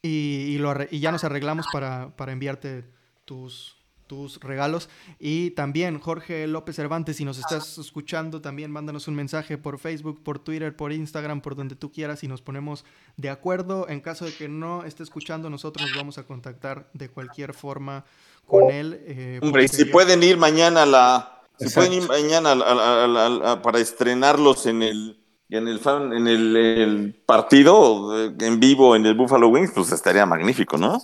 [0.00, 2.84] Y, y lo y ya nos arreglamos para, para enviarte
[3.24, 3.75] tus,
[4.06, 4.88] tus regalos.
[5.18, 10.22] Y también, Jorge López Cervantes, si nos estás escuchando, también mándanos un mensaje por Facebook,
[10.22, 12.84] por Twitter, por Instagram, por donde tú quieras y nos ponemos
[13.16, 13.88] de acuerdo.
[13.88, 18.04] En caso de que no esté escuchando, nosotros nos vamos a contactar de cualquier forma
[18.46, 19.00] con él.
[19.06, 21.32] Eh, Hombre, si pueden ir mañana a la...
[21.58, 22.54] Si pueden ir mañana
[23.62, 25.18] para estrenarlos en el
[25.48, 25.80] en el
[26.12, 31.00] en el, partido en vivo en el Buffalo Wings, pues estaría magnífico, ¿no?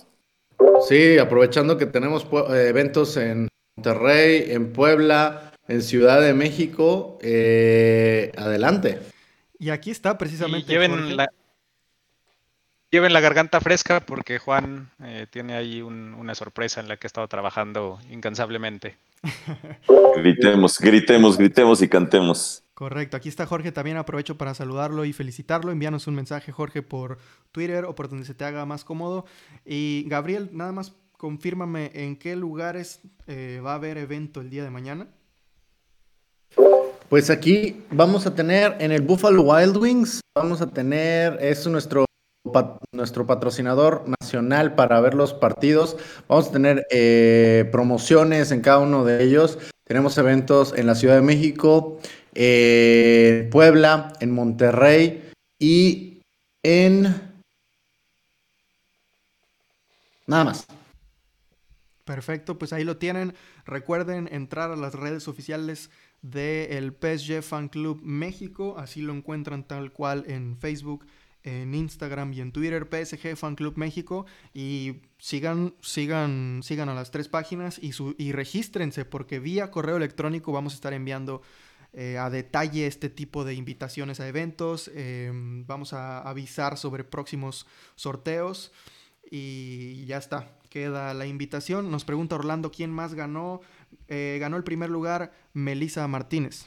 [0.87, 8.31] Sí, aprovechando que tenemos eh, eventos en Monterrey, en Puebla, en Ciudad de México, eh,
[8.37, 8.99] adelante.
[9.59, 10.67] Y aquí está precisamente.
[10.67, 11.29] lleven la,
[12.91, 17.09] lleven la garganta fresca porque Juan eh, tiene ahí una sorpresa en la que ha
[17.09, 18.97] estado trabajando incansablemente.
[20.17, 22.62] gritemos, gritemos, gritemos y cantemos.
[22.73, 25.71] Correcto, aquí está Jorge, también aprovecho para saludarlo y felicitarlo.
[25.71, 27.19] Envíanos un mensaje, Jorge, por
[27.51, 29.25] Twitter o por donde se te haga más cómodo.
[29.63, 34.63] Y Gabriel, nada más confírmame en qué lugares eh, va a haber evento el día
[34.63, 35.07] de mañana.
[37.09, 42.05] Pues aquí vamos a tener en el Buffalo Wild Wings, vamos a tener, es nuestro,
[42.91, 45.95] nuestro patrocinador nacional para ver los partidos.
[46.27, 49.59] Vamos a tener eh, promociones en cada uno de ellos.
[49.83, 51.99] Tenemos eventos en la Ciudad de México,
[52.35, 56.21] en Puebla, en Monterrey y
[56.63, 57.03] en...
[60.25, 60.65] Nada más.
[62.05, 63.33] Perfecto, pues ahí lo tienen.
[63.65, 65.89] Recuerden entrar a las redes oficiales
[66.21, 68.75] del PSG Fan Club México.
[68.77, 71.05] Así lo encuentran tal cual en Facebook,
[71.43, 74.25] en Instagram y en Twitter, PSG Fan Club México.
[74.53, 79.95] Y sigan, sigan, sigan a las tres páginas y, su, y regístrense porque vía correo
[79.95, 81.41] electrónico vamos a estar enviando
[81.93, 84.89] eh, a detalle este tipo de invitaciones a eventos.
[84.95, 88.71] Em, vamos a avisar sobre próximos sorteos.
[89.29, 91.91] Y ya está, queda la invitación.
[91.91, 93.61] Nos pregunta Orlando quién más ganó.
[94.07, 96.65] Eh, ganó el primer lugar Melissa Martínez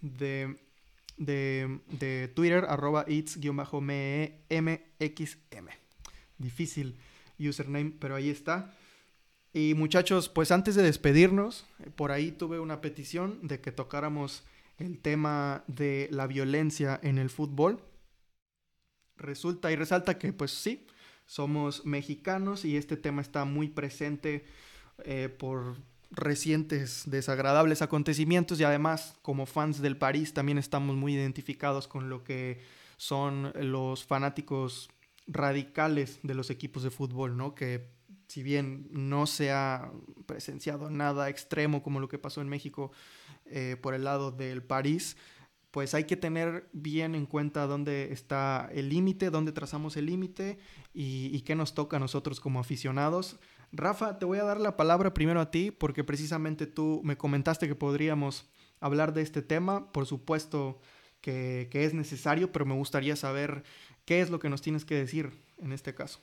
[0.00, 0.56] de,
[1.16, 3.68] de, Twitter, arroba its-mxm.
[6.38, 6.96] Difícil
[7.38, 8.74] username, pero ahí está.
[9.52, 11.64] Y muchachos, pues antes de despedirnos,
[11.94, 14.44] por ahí tuve una petición de que tocáramos
[14.78, 17.80] el tema de la violencia en el fútbol.
[19.16, 20.86] Resulta y resalta que pues sí,
[21.24, 24.44] somos mexicanos y este tema está muy presente
[25.04, 25.76] eh, por
[26.10, 32.22] recientes desagradables acontecimientos y además como fans del París también estamos muy identificados con lo
[32.22, 32.60] que
[32.96, 34.88] son los fanáticos
[35.26, 37.54] radicales de los equipos de fútbol, ¿no?
[37.54, 37.90] Que
[38.28, 39.90] si bien no se ha
[40.26, 42.92] presenciado nada extremo como lo que pasó en México
[43.50, 45.16] eh, por el lado del París,
[45.70, 50.58] pues hay que tener bien en cuenta dónde está el límite, dónde trazamos el límite
[50.94, 53.38] y, qué nos toca a nosotros como aficionados.
[53.72, 57.68] Rafa, te voy a dar la palabra primero a ti porque precisamente tú me comentaste
[57.68, 58.48] que podríamos
[58.80, 59.92] hablar de este tema.
[59.92, 60.80] Por supuesto
[61.20, 63.62] que, que es necesario, pero me gustaría saber
[64.06, 66.20] qué es lo que nos tienes que decir en este caso.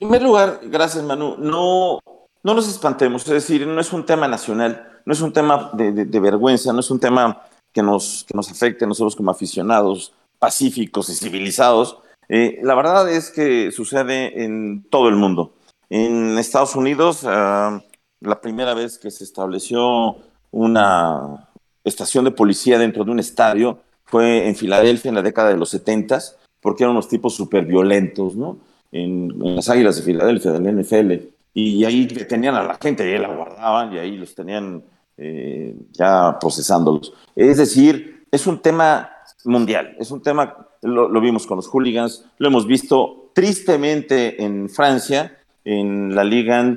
[0.00, 2.00] En primer lugar, gracias Manu, no,
[2.44, 6.20] no nos espantemos, es decir, no es un tema nacional no es un tema de,
[6.20, 7.42] vergüenza, no es un tema
[7.72, 11.98] que nos, que nos afecte a nosotros como aficionados pacíficos y civilizados.
[12.28, 15.54] Eh, la verdad es que sucede en todo el mundo.
[15.90, 17.82] En Estados Unidos, ah,
[18.20, 20.16] la primera vez que se estableció
[20.50, 21.48] una
[21.84, 25.68] estación de policía dentro de un estadio fue en Filadelfia en la década de los
[25.70, 26.18] 70,
[26.60, 28.58] porque eran unos tipos súper violentos, ¿no?
[28.90, 31.33] En, las Águilas de Filadelfia, del NFL.
[31.54, 34.82] Y ahí detenían a la gente, y ahí la guardaban, y ahí los tenían
[35.16, 37.12] eh, ya procesándolos.
[37.36, 39.10] Es decir, es un tema
[39.44, 45.38] mundial, es un tema, lo, vimos con los hooligans, lo hemos visto tristemente en Francia,
[45.64, 46.76] en la Liga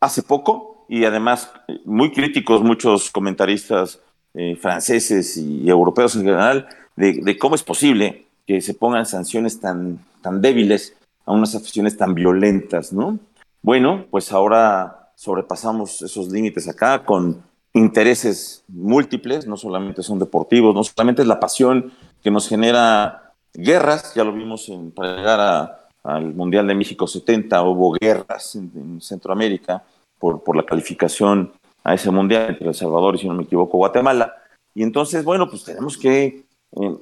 [0.00, 1.50] hace poco, y además
[1.84, 4.00] muy críticos muchos comentaristas
[4.34, 9.98] eh, franceses y europeos en general, de, cómo es posible que se pongan sanciones tan,
[10.22, 10.94] tan débiles
[11.26, 13.18] a unas aficiones tan violentas, ¿no?
[13.64, 17.42] Bueno, pues ahora sobrepasamos esos límites acá con
[17.72, 21.90] intereses múltiples, no solamente son deportivos, no solamente es la pasión
[22.22, 27.62] que nos genera guerras, ya lo vimos en, para llegar al Mundial de México 70,
[27.62, 29.82] hubo guerras en, Centroamérica
[30.18, 31.50] por, por, la calificación
[31.84, 34.34] a ese Mundial entre El Salvador y, si no me equivoco, Guatemala.
[34.74, 36.98] Y entonces, bueno, pues tenemos que eh,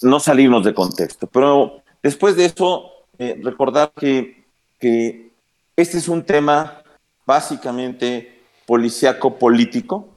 [0.00, 1.26] no salirnos de contexto.
[1.26, 4.46] Pero después de eso, eh, recordar que,
[4.78, 5.27] que
[5.78, 6.82] este es un tema
[7.24, 10.08] básicamente policíaco político,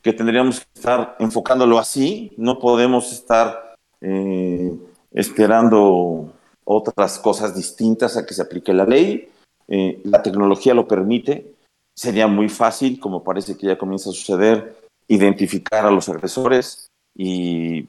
[0.00, 4.72] que tendríamos que estar enfocándolo así, no podemos estar eh,
[5.10, 6.32] esperando
[6.64, 9.28] otras cosas distintas a que se aplique la ley,
[9.66, 11.52] eh, la tecnología lo permite,
[11.96, 14.76] sería muy fácil, como parece que ya comienza a suceder,
[15.08, 16.86] identificar a los agresores
[17.16, 17.88] y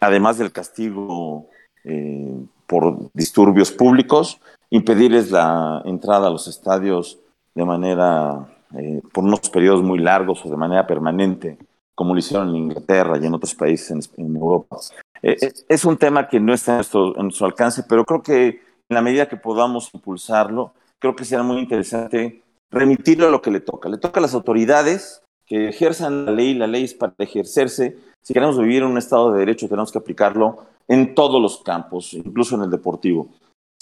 [0.00, 1.46] además del castigo
[1.84, 2.34] eh,
[2.66, 4.40] por disturbios públicos,
[4.70, 7.18] impedirles la entrada a los estadios
[7.54, 11.58] de manera, eh, por unos periodos muy largos o de manera permanente,
[11.94, 14.76] como lo hicieron en Inglaterra y en otros países en, Europa.
[15.22, 16.76] Eh, eh, es un tema que no está en
[17.16, 21.58] nuestro, alcance, pero creo que en la medida que podamos impulsarlo, creo que será muy
[21.58, 23.88] interesante remitirlo a lo que le toca.
[23.88, 27.96] Le toca a las autoridades que ejerzan la ley, la ley es para ejercerse.
[28.20, 32.12] Si queremos vivir en un Estado de Derecho, tenemos que aplicarlo en todos los campos,
[32.12, 33.28] incluso en el deportivo.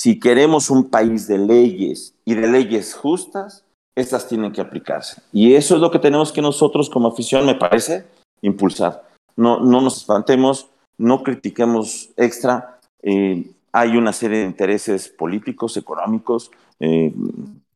[0.05, 3.65] Si queremos un país de leyes y de leyes justas,
[3.97, 5.23] estas tienen que aplicarse.
[5.33, 8.05] Y eso es lo que tenemos que nosotros como afición, me parece,
[8.43, 9.03] impulsar.
[9.35, 10.69] No, no nos espantemos,
[10.99, 12.81] no critiquemos extra.
[13.03, 16.51] Eh, hay una serie de intereses políticos, económicos.
[16.81, 17.11] Eh,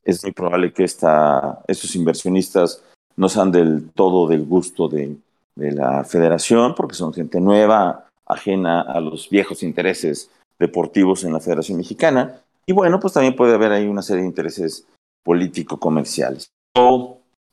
[0.05, 2.83] es muy probable que esta, estos inversionistas
[3.17, 5.17] no sean del todo del gusto de,
[5.55, 11.41] de la federación, porque son gente nueva, ajena a los viejos intereses deportivos en la
[11.41, 12.43] Federación Mexicana.
[12.67, 14.87] Y bueno, pues también puede haber ahí una serie de intereses
[15.25, 16.51] político-comerciales.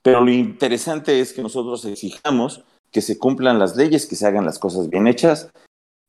[0.05, 4.45] Pero lo interesante es que nosotros exijamos que se cumplan las leyes, que se hagan
[4.45, 5.51] las cosas bien hechas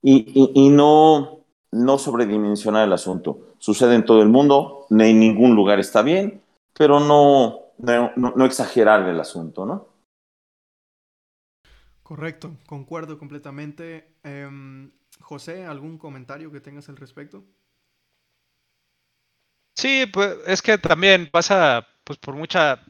[0.03, 1.41] y, y, no,
[1.73, 3.55] no sobredimensionar el asunto.
[3.59, 6.43] Sucede en todo el mundo, en ningún lugar está bien,
[6.77, 9.89] pero no, no, no exagerar el asunto, ¿no?
[12.03, 14.13] Correcto, concuerdo completamente.
[14.23, 14.49] Eh,
[15.21, 17.45] José, ¿algún comentario que tengas al respecto?
[19.75, 22.83] Sí, pues es que también pasa pues por mucha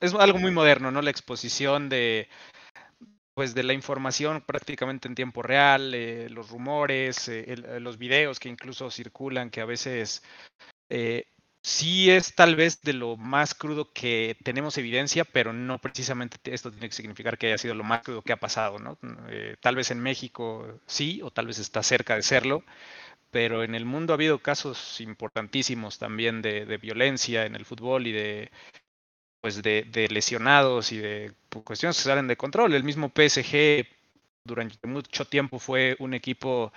[0.00, 1.02] es algo muy moderno, ¿no?
[1.02, 2.28] La exposición de
[3.34, 8.48] pues de la información prácticamente en tiempo real, eh, los rumores, eh, los videos que
[8.48, 10.22] incluso circulan, que a veces
[10.90, 11.24] eh,
[11.62, 16.70] sí es tal vez de lo más crudo que tenemos evidencia, pero no precisamente esto
[16.70, 18.98] tiene que significar que haya sido lo más crudo que ha pasado, ¿no?
[19.28, 22.64] Eh, tal vez en México sí, o tal vez está cerca de serlo,
[23.30, 28.12] pero en el mundo ha habido casos importantísimos también de, violencia en el fútbol y
[28.12, 28.50] de
[29.40, 31.32] pues de, de lesionados y de
[31.64, 32.74] cuestiones que salen de control.
[32.74, 33.86] El mismo PSG
[34.44, 36.72] durante mucho tiempo fue un equipo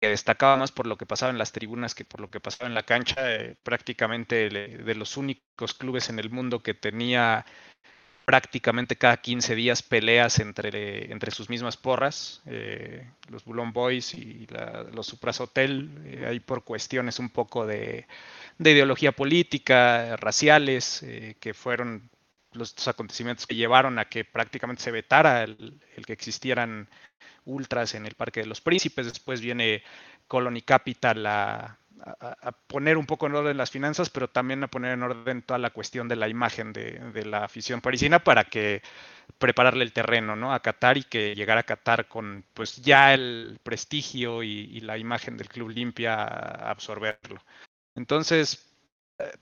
[0.00, 2.68] que destacaba más por lo que pasaba en las tribunas que por lo que pasaba
[2.68, 7.44] en la cancha, eh, prácticamente de los únicos clubes en el mundo que tenía
[8.24, 14.46] prácticamente cada 15 días peleas entre, entre sus mismas porras, eh, los Bulon Boys y
[14.92, 18.06] los Supras Hotel, eh, ahí por cuestiones un poco de,
[18.58, 21.04] ideología política, raciales,
[21.40, 22.08] que fueron
[22.52, 26.88] los, acontecimientos que llevaron a que prácticamente se vetara el que existieran
[27.44, 29.82] ultras en el Parque de los Príncipes, después viene
[30.26, 31.76] Colony Capital a,
[32.66, 35.68] poner un poco en orden las finanzas, pero también a poner en orden toda la
[35.68, 38.80] cuestión de la imagen de, la afición parisina para que
[39.36, 40.54] prepararle el terreno ¿no?
[40.54, 45.36] a Qatar y que llegara a Qatar con pues ya el prestigio y, la imagen
[45.36, 47.42] del club limpia a absorberlo.
[47.94, 48.69] Entonces,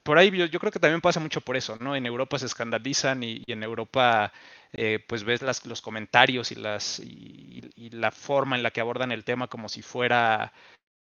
[0.03, 1.95] por ahí yo, creo que también pasa mucho por eso, ¿no?
[1.95, 4.31] En Europa se escandalizan y en Europa
[4.73, 9.11] eh, pues ves las, los comentarios y, las, y, la forma en la que abordan
[9.11, 10.53] el tema como si fuera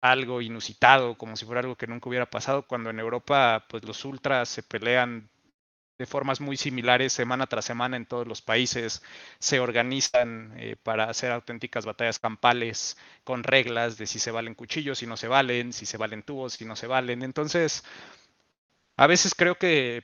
[0.01, 4.03] algo inusitado, como si fuera algo que nunca hubiera pasado, cuando en Europa pues los
[4.05, 5.29] ultras se pelean
[5.97, 9.01] de formas muy similares semana tras semana en todos los países,
[9.39, 14.99] se organizan eh, para hacer auténticas batallas campales con reglas de si se valen cuchillos,
[14.99, 17.23] si no se valen, si se valen tubos, si no se valen.
[17.23, 17.85] Entonces,
[18.97, 20.03] a veces creo que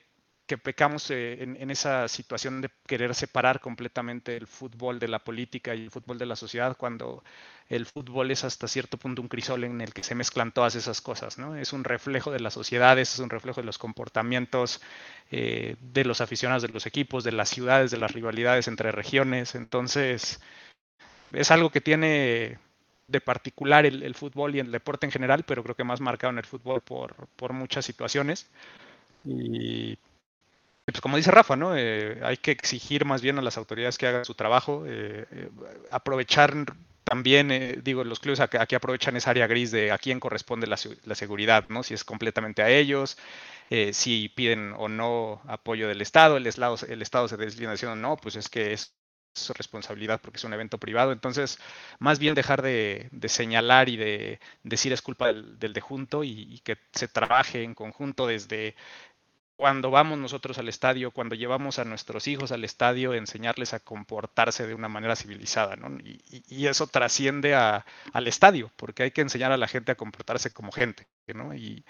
[0.58, 5.82] pecamos eh, en, esa situación de querer separar completamente el fútbol de la política y
[5.82, 7.22] el fútbol de la sociedad cuando
[7.68, 11.00] el fútbol es hasta cierto punto un crisol en el que se mezclan todas esas
[11.00, 11.56] cosas, ¿no?
[11.56, 14.80] Es un reflejo de las sociedades, es un reflejo de los comportamientos
[15.30, 19.54] eh, de los aficionados de los equipos, de las ciudades, de las rivalidades entre regiones,
[19.54, 20.40] entonces
[21.32, 22.58] es algo que tiene
[23.12, 26.38] de particular el, fútbol y el deporte en general, pero creo que más marcado en
[26.38, 28.48] el fútbol por, por muchas situaciones.
[29.24, 29.96] Y
[30.84, 31.76] pues como dice Rafa, ¿no?
[31.76, 35.48] Eh, hay que exigir más bien a las autoridades que hagan su trabajo, eh, eh,
[35.90, 36.54] aprovechar
[37.04, 41.66] también, digo, los clubes aquí aprovechan esa área gris de a quién corresponde la, seguridad,
[41.68, 41.82] ¿no?
[41.82, 43.18] Si es completamente a ellos,
[43.92, 48.16] si piden o no apoyo del Estado, el Estado, el Estado se deslinda diciendo no,
[48.16, 48.94] pues es que es
[49.34, 51.12] su responsabilidad porque es un evento privado.
[51.12, 51.58] Entonces,
[51.98, 56.60] más bien dejar de, señalar y de decir es culpa del, del de junto y,
[56.64, 58.74] que se trabaje en conjunto desde
[59.62, 64.66] cuando vamos nosotros al estadio, cuando llevamos a nuestros hijos al estadio, enseñarles a comportarse
[64.66, 65.96] de una manera civilizada, ¿no?
[66.02, 70.72] Y, eso trasciende al estadio, porque hay que enseñar a la gente a comportarse como
[70.72, 71.54] gente, ¿no?
[71.54, 71.84] Y,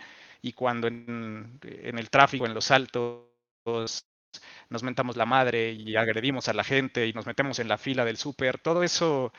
[0.55, 4.05] cuando en, el tráfico, en los saltos,
[4.70, 8.04] nos mentamos la madre y agredimos a la gente y nos metemos en la fila
[8.04, 9.32] del súper, todo eso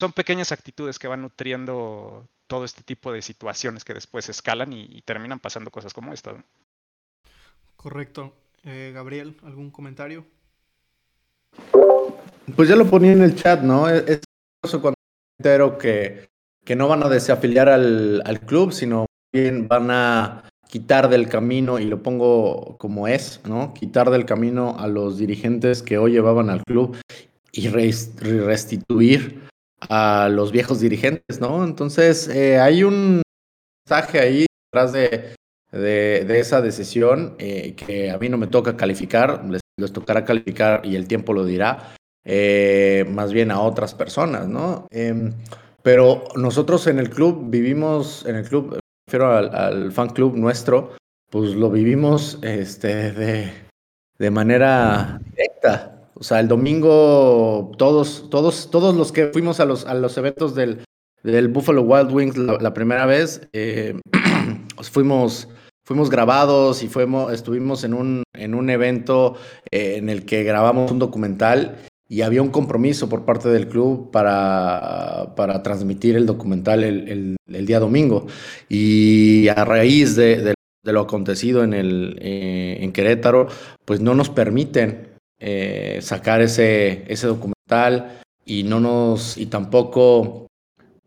[0.00, 5.02] son pequeñas actitudes que van nutriendo todo este tipo de situaciones que después escalan y,
[5.02, 6.34] terminan pasando cosas como esta.
[7.76, 8.32] Correcto.
[8.64, 10.24] Eh, Gabriel, ¿algún comentario?
[12.54, 13.88] Pues ya lo ponía en el chat, ¿no?
[13.88, 14.20] Es
[14.80, 14.94] cuando
[15.38, 16.28] entero que,
[16.64, 21.78] que no van a desafiliar al, al club, sino bien van a quitar del camino,
[21.78, 23.72] y lo pongo como es, ¿no?
[23.74, 26.96] Quitar del camino a los dirigentes que hoy llevaban al club
[27.52, 29.48] y restituir
[29.80, 31.64] a los viejos dirigentes, ¿no?
[31.64, 33.22] Entonces, eh, hay un
[33.86, 35.34] mensaje ahí detrás de,
[35.72, 40.96] de, esa decisión eh, que a mí no me toca calificar, les, tocará calificar y
[40.96, 41.94] el tiempo lo dirá,
[42.24, 44.86] eh, más bien a otras personas, ¿no?
[44.90, 45.32] Em,
[45.82, 50.96] pero nosotros en el club vivimos, en el club, refiero al, fan club nuestro,
[51.30, 53.52] pues lo vivimos este, de,
[54.18, 59.86] de manera directa, o sea, el domingo todos, todos, todos los que fuimos a los,
[59.86, 60.84] a los eventos del,
[61.22, 63.94] del Buffalo Wild Wings la, primera vez, eh,
[64.90, 65.48] fuimos,
[65.84, 69.36] fuimos grabados y fuimos, estuvimos en un, en un evento
[69.70, 71.76] eh, en el que grabamos un documental
[72.08, 77.80] y había un compromiso por parte del club para, para transmitir el documental el, día
[77.80, 78.26] domingo.
[78.68, 83.48] Y a raíz de, de, lo acontecido en, el, eh, en Querétaro,
[83.84, 85.08] pues no nos permiten
[85.40, 90.46] eh, sacar ese, ese documental y no nos, y tampoco,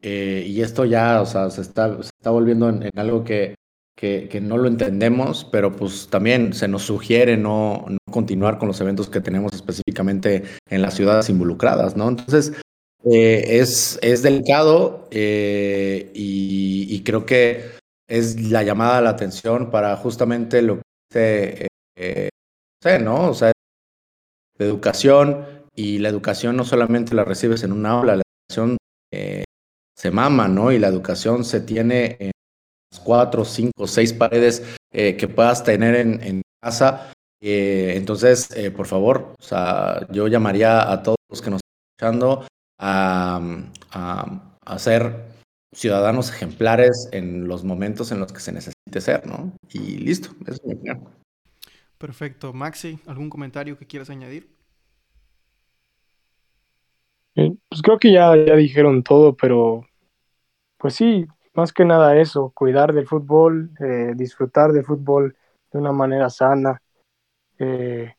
[0.02, 3.56] eh, y esto ya, o sea, se está, se está volviendo en, algo que,
[4.00, 8.80] que, no lo entendemos, pero pues también se nos sugiere no, no, continuar con los
[8.80, 12.08] eventos que tenemos específicamente en las ciudades involucradas, ¿no?
[12.08, 12.54] Entonces,
[13.04, 17.72] eh, es, es delicado y, y, creo que
[18.08, 20.82] es la llamada a la atención para justamente lo
[21.12, 21.68] que
[22.82, 23.30] se, ¿no?
[23.30, 23.52] O sea,
[24.58, 25.46] de educación
[25.76, 28.78] y la educación no solamente la recibes en un aula, la educación
[29.12, 29.44] eh,
[29.98, 30.72] se mama, ¿no?
[30.72, 32.32] Y la educación se tiene en
[33.04, 37.12] cuatro, cinco, seis paredes eh, que puedas tener en, casa.
[37.42, 42.48] Eh, entonces, por favor, o sea, yo llamaría a todos los que nos están escuchando
[42.80, 43.40] a,
[43.92, 45.26] a, ser
[45.72, 49.54] ciudadanos ejemplares en los momentos en los que se necesite ser, ¿no?
[49.72, 51.08] Y listo, eso es mi opinión.
[51.98, 52.54] Perfecto.
[52.54, 54.50] Maxi, ¿algún comentario que quieras añadir?
[57.36, 59.86] Eh, pues creo que ya, ya dijeron todo, pero
[60.78, 61.28] pues sí,
[61.60, 65.36] más que nada eso, cuidar del fútbol, eh, disfrutar del fútbol
[65.72, 66.82] de una manera sana,
[67.60, 68.16] eh,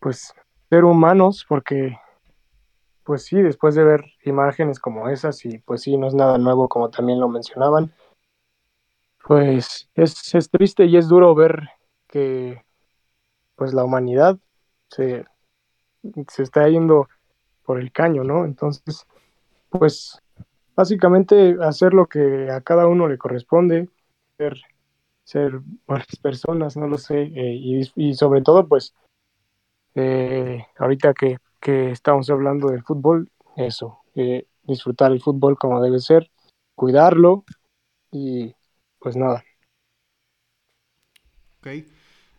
[0.00, 0.34] pues
[0.70, 1.98] ser humanos, porque
[3.04, 6.68] pues sí, después de ver imágenes como esas, y pues sí, no es nada nuevo
[6.68, 7.92] como también lo mencionaban,
[9.26, 11.68] pues es, es triste y es duro ver
[12.06, 12.64] que
[13.56, 14.38] pues la humanidad
[14.88, 15.24] se,
[16.28, 17.08] se está yendo
[17.64, 18.44] por el caño, ¿no?
[18.44, 19.06] Entonces,
[19.68, 20.21] pues
[20.74, 23.88] básicamente hacer lo que a cada uno le corresponde,
[24.36, 24.60] ser,
[25.24, 28.94] ser buenas personas, no lo sé, eh, y, sobre todo, pues,
[29.94, 35.98] eh, ahorita que, que, estamos hablando del fútbol, eso, eh, disfrutar el fútbol como debe
[35.98, 36.30] ser,
[36.74, 37.44] cuidarlo
[38.10, 38.54] y
[38.98, 39.44] pues nada.
[41.58, 41.68] Ok,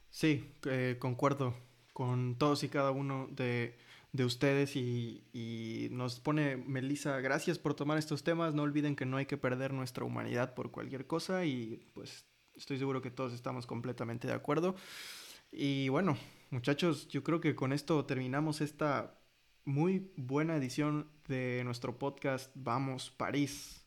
[0.10, 0.54] sí,
[1.00, 1.54] concuerdo
[1.94, 3.76] con todos y cada uno de
[4.14, 9.18] de ustedes y, nos pone Melissa, gracias por tomar estos temas, no olviden que no
[9.18, 12.26] hay que perder nuestra humanidad por cualquier cosa y pues
[12.56, 14.76] estoy seguro que todos estamos completamente de acuerdo.
[15.52, 16.18] Y bueno,
[16.52, 19.20] muchachos, yo creo que con esto terminamos esta
[19.66, 23.84] muy buena edición de nuestro podcast Vamos París.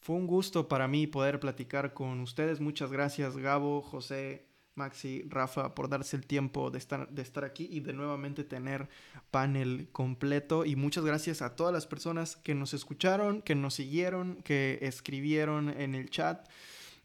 [0.00, 2.60] Fue un gusto para mí poder platicar con ustedes.
[2.60, 4.45] Muchas gracias Gabo, José,
[4.76, 8.88] Maxi, Rafa, por darse el tiempo de estar, de estar aquí y de nuevamente tener
[9.30, 10.66] panel completo.
[10.66, 15.70] Y muchas gracias a todas las personas que nos escucharon, que nos siguieron, que escribieron
[15.70, 16.46] en el chat.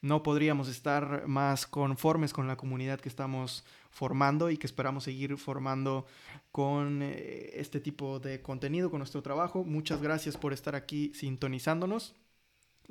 [0.02, 5.38] No podríamos estar más conformes con la comunidad que estamos formando y que esperamos seguir
[5.38, 6.06] formando
[6.52, 9.64] con eh, este tipo de contenido, con nuestro trabajo.
[9.64, 12.16] Muchas gracias por estar aquí sintonizándonos.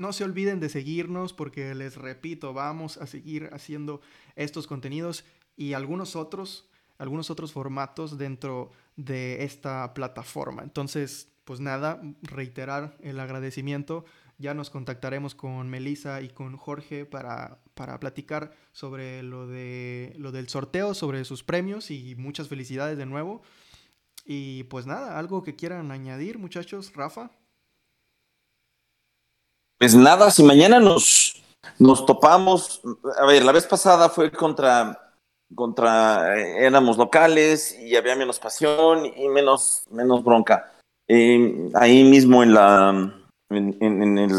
[0.00, 4.00] No se olviden de seguirnos porque les repito, vamos a seguir haciendo
[4.34, 5.26] estos contenidos
[5.58, 10.62] y algunos otros, algunos otros formatos dentro de esta plataforma.
[10.62, 14.06] Entonces, pues nada, reiterar el agradecimiento.
[14.38, 20.32] Ya nos contactaremos con Melissa y con Jorge para, para platicar sobre lo, de, lo
[20.32, 23.42] del sorteo, sobre sus premios y muchas felicidades de nuevo.
[24.24, 27.32] Y pues nada, algo que quieran añadir, muchachos, Rafa.
[29.80, 31.42] Pues nada, si mañana nos,
[31.78, 32.82] nos topamos,
[33.18, 35.10] a ver, la vez pasada fue contra
[35.54, 40.70] contra eh, éramos locales y había menos pasión y menos, menos bronca.
[41.08, 43.14] Eh, ahí mismo en la
[43.48, 44.30] en, el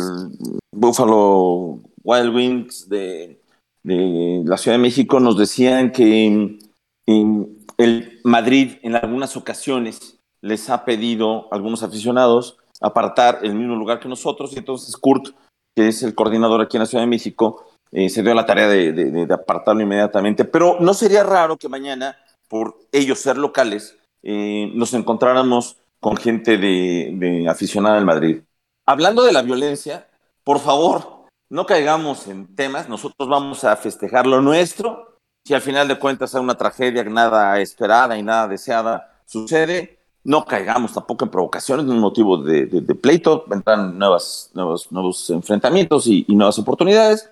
[0.72, 3.42] Buffalo Wild Wings de,
[3.84, 6.60] la Ciudad de México nos decían que
[7.08, 14.10] el Madrid en algunas ocasiones les ha pedido algunos aficionados apartar el mismo lugar que
[14.10, 15.36] nosotros y entonces Kurt,
[15.76, 18.68] que es el coordinador aquí en la Ciudad de México, eh, se dio la tarea
[18.68, 20.46] de, apartarlo inmediatamente.
[20.46, 22.18] Pero no sería raro que mañana,
[22.48, 28.42] por ellos ser locales, eh, nos encontráramos con gente de, aficionada en Madrid.
[28.86, 30.08] Hablando de la violencia,
[30.44, 35.18] por favor, no caigamos en temas, nosotros vamos a festejar lo nuestro.
[35.46, 40.46] Si al final de cuentas hay una tragedia nada esperada y nada deseada sucede, no
[40.46, 42.66] caigamos tampoco en provocaciones, no es motivo de,
[43.02, 47.30] pleito, vendrán nuevas, nuevos, nuevos enfrentamientos y, nuevas oportunidades.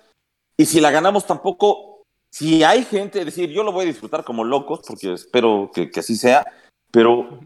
[0.56, 4.24] Y si la ganamos tampoco, si hay gente, es decir, yo lo voy a disfrutar
[4.24, 6.46] como locos, porque espero que, así sea,
[6.90, 7.40] pero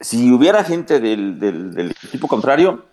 [0.00, 2.84] si hubiera gente del, del, equipo contrario,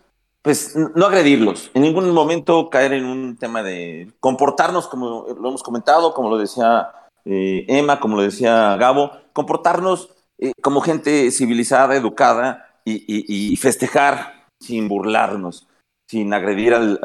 [0.42, 5.62] pues no agredirlos, en ningún momento caer en un tema de comportarnos como lo hemos
[5.62, 6.92] comentado, como lo decía
[7.26, 10.10] eh, Emma, como lo decía Gabo, comportarnos
[10.42, 15.68] eh, como gente civilizada, educada y, festejar sin burlarnos,
[16.10, 17.00] sin agredir al,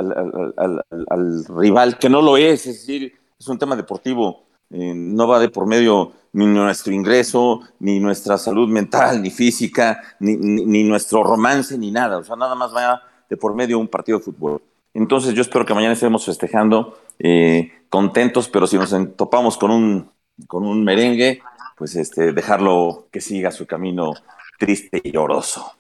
[1.49, 5.51] rival, que no lo es, es decir, es un tema deportivo, eh, no va de
[5.51, 11.91] por medio ni nuestro ingreso, ni nuestra salud mental, ni física, ni, nuestro romance, ni
[11.91, 14.63] nada, o sea, nada más va de por medio un partido de fútbol.
[14.95, 20.11] Entonces yo espero que mañana estemos festejando, eh, contentos, pero si nos topamos con un,
[20.47, 21.43] con un merengue,
[21.77, 24.15] pues este, dejarlo que siga su camino
[24.59, 25.73] triste y lloroso.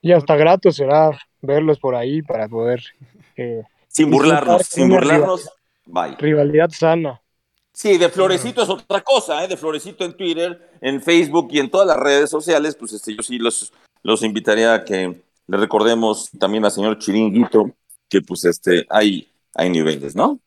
[0.00, 2.82] Y hasta grato será verlos por ahí para poder...
[3.36, 5.50] Eh, sin burlarnos, sin burlarnos,
[5.86, 7.20] rivalidad, rivalidad sana.
[7.72, 9.48] Sí, de Florecito es otra cosa, ¿eh?
[9.48, 13.22] de Florecito en Twitter, en Facebook y en todas las redes sociales, pues este, yo
[13.22, 13.72] sí los,
[14.02, 17.72] los invitaría a que le recordemos también al señor Chiringuito
[18.08, 20.38] que pues este, hay, hay niveles, ¿no?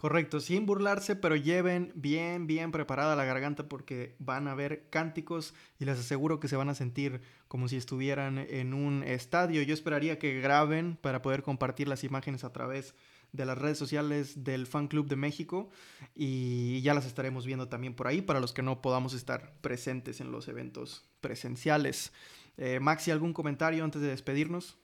[0.00, 5.52] Correcto, sin burlarse, pero lleven bien, bien preparada la garganta porque van a ver cánticos
[5.78, 9.60] y les aseguro que se van a sentir como si estuvieran en un estadio.
[9.60, 12.94] Yo esperaría que graben para poder compartir las imágenes a través
[13.32, 15.68] de las redes sociales del Fan Club de México
[16.14, 20.22] y ya las estaremos viendo también por ahí para los que no podamos estar presentes
[20.22, 22.10] en los eventos presenciales.
[22.56, 24.78] Eh, Maxi, ¿algún comentario antes de despedirnos?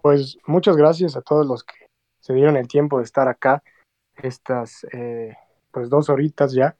[0.00, 1.83] Pues muchas gracias a todos los que
[2.24, 3.62] se dieron el tiempo de estar acá
[4.16, 5.36] estas eh,
[5.70, 6.74] pues dos horitas ya.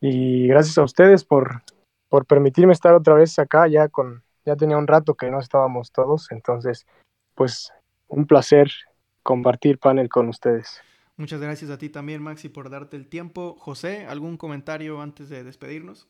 [0.00, 1.62] Y gracias a ustedes por,
[2.08, 5.90] por permitirme estar otra vez acá, ya con, ya tenía un rato que no estábamos
[5.90, 6.86] todos, entonces,
[7.34, 7.72] pues
[8.06, 8.70] un placer
[9.24, 10.80] compartir panel con ustedes.
[11.16, 13.56] Muchas gracias a ti también, Maxi, por darte el tiempo.
[13.58, 16.06] José, ¿algún comentario antes de despedirnos?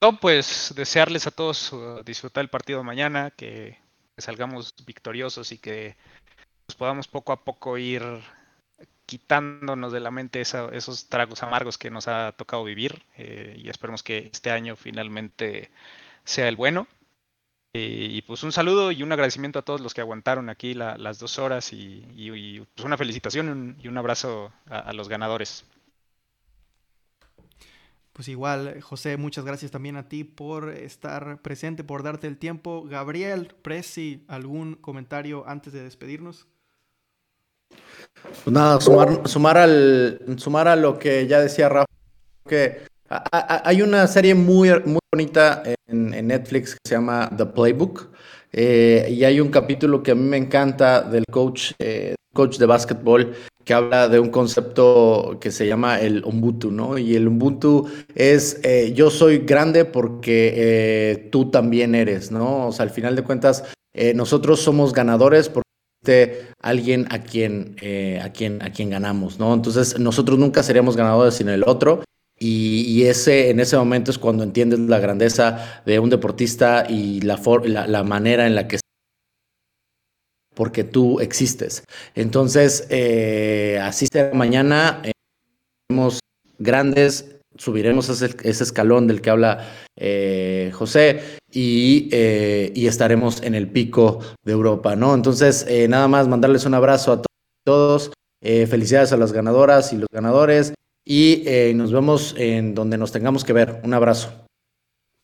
[0.00, 3.82] No, pues desearles a todos uh, disfrutar el partido mañana, que
[4.18, 5.96] salgamos victoriosos y que
[6.66, 8.02] pues, podamos poco a poco ir
[9.06, 14.02] quitándonos de la mente esos tragos amargos que nos ha tocado vivir eh, y esperemos
[14.02, 15.70] que este año finalmente
[16.24, 16.86] sea el bueno.
[17.74, 21.18] Eh, y pues un saludo y un agradecimiento a todos los que aguantaron aquí las
[21.18, 25.64] dos horas y, pues una felicitación y un, abrazo a, los ganadores.
[28.12, 32.84] Pues igual, José, muchas gracias también a ti por estar presente, por darte el tiempo.
[32.84, 36.46] Gabriel, Presi, ¿algún comentario antes de despedirnos?
[38.44, 41.86] Pues nada, sumar, sumar, al, sumar a lo que ya decía Rafa,
[42.48, 42.80] que
[43.30, 48.10] hay una serie muy, muy bonita en, Netflix que se llama The Playbook.
[48.52, 52.66] Eh, y hay un capítulo que a mí me encanta del coach, eh, coach de
[52.66, 53.34] básquetbol
[53.64, 56.98] que habla de un concepto que se llama el Ubuntu, ¿no?
[56.98, 62.66] Y el Ubuntu es eh, yo soy grande porque tú también eres, ¿no?
[62.66, 63.64] O sea, al final de cuentas,
[64.14, 65.71] nosotros somos ganadores porque
[66.60, 69.54] alguien a quien, eh, a quien, a quien ganamos, ¿no?
[69.54, 72.02] Entonces, nosotros nunca seríamos ganadores sin el otro.
[72.38, 77.38] Y, ese, en ese momento es cuando entiendes la grandeza de un deportista y la,
[77.86, 78.80] la, manera en la que
[80.52, 81.84] porque tú existes.
[82.16, 85.00] Entonces, eh, así será mañana.
[85.04, 85.12] Eh,
[86.58, 94.20] grandes subiremos ese, escalón del que habla eh, José eh, y, estaremos en el pico
[94.44, 95.14] de Europa, ¿no?
[95.14, 97.22] Entonces, eh, nada más mandarles un abrazo a
[97.64, 100.74] todos, felicidades a las ganadoras y los ganadores
[101.04, 103.80] y nos vemos en donde nos tengamos que ver.
[103.84, 104.46] Un abrazo.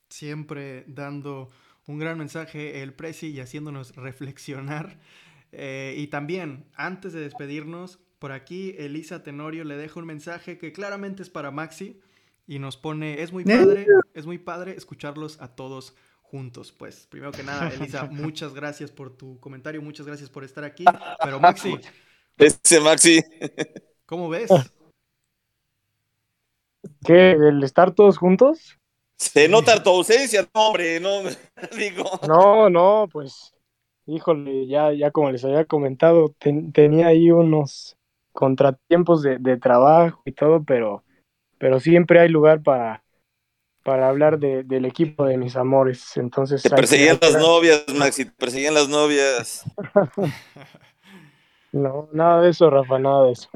[0.09, 1.49] Siempre dando
[1.87, 5.01] un gran mensaje el Prezi y haciéndonos reflexionar.
[5.53, 11.23] y también, antes de despedirnos, Por aquí Elisa Tenorio le deja un mensaje que claramente
[11.23, 12.01] es para Maxi
[12.49, 16.73] y nos pone, es muy padre, es muy padre escucharlos a todos juntos.
[16.73, 20.85] Pues primero que nada, Elisa, muchas gracias por tu comentario, muchas gracias por estar aquí.
[21.23, 21.79] Pero Maxi,
[22.39, 23.23] Ese Maxi.
[24.07, 24.51] ¿cómo ves?
[27.05, 27.33] ¿Qué?
[27.33, 28.79] ¿El estar todos juntos?
[29.17, 31.23] Se nota tu ausencia, no, hombre, no,
[31.79, 32.05] digo.
[32.27, 33.53] No, no, pues,
[34.07, 37.97] híjole, ya, ya como les había comentado, ten- tenía ahí unos
[38.33, 41.03] contratiempos de, de trabajo y todo, pero,
[41.59, 43.05] pero siempre hay lugar para,
[43.85, 46.17] para hablar de- del equipo de mis amores.
[46.17, 49.65] Entonces, Te perseguían que- las novias, Maxi, te perseguían las novias.
[51.73, 53.51] No, nada de eso, Rafa, nada de eso.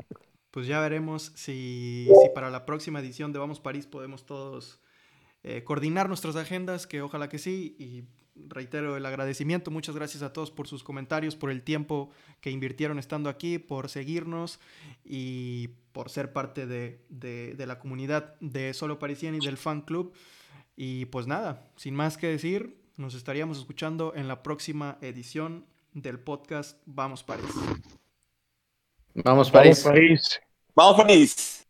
[0.50, 4.80] Pues ya veremos si, si para la próxima edición de Vamos París podemos todos
[5.44, 7.74] eh, coordinar nuestras agendas, que ojalá que sí.
[7.78, 8.04] Y
[8.34, 9.70] reitero el agradecimiento.
[9.70, 12.10] Muchas gracias a todos por sus comentarios, por el tiempo
[12.40, 14.58] que invirtieron estando aquí, por seguirnos
[15.04, 19.82] y por ser parte de, de- de la comunidad de Solo Parisien y del fan
[19.82, 20.12] club.
[20.76, 26.18] Y pues nada, sin más que decir, nos estaríamos escuchando en la próxima edición del
[26.18, 27.44] podcast Vamos París.
[29.14, 29.84] Vamos, París.
[29.84, 30.40] Vamos, París.
[30.74, 31.66] Vamos, París.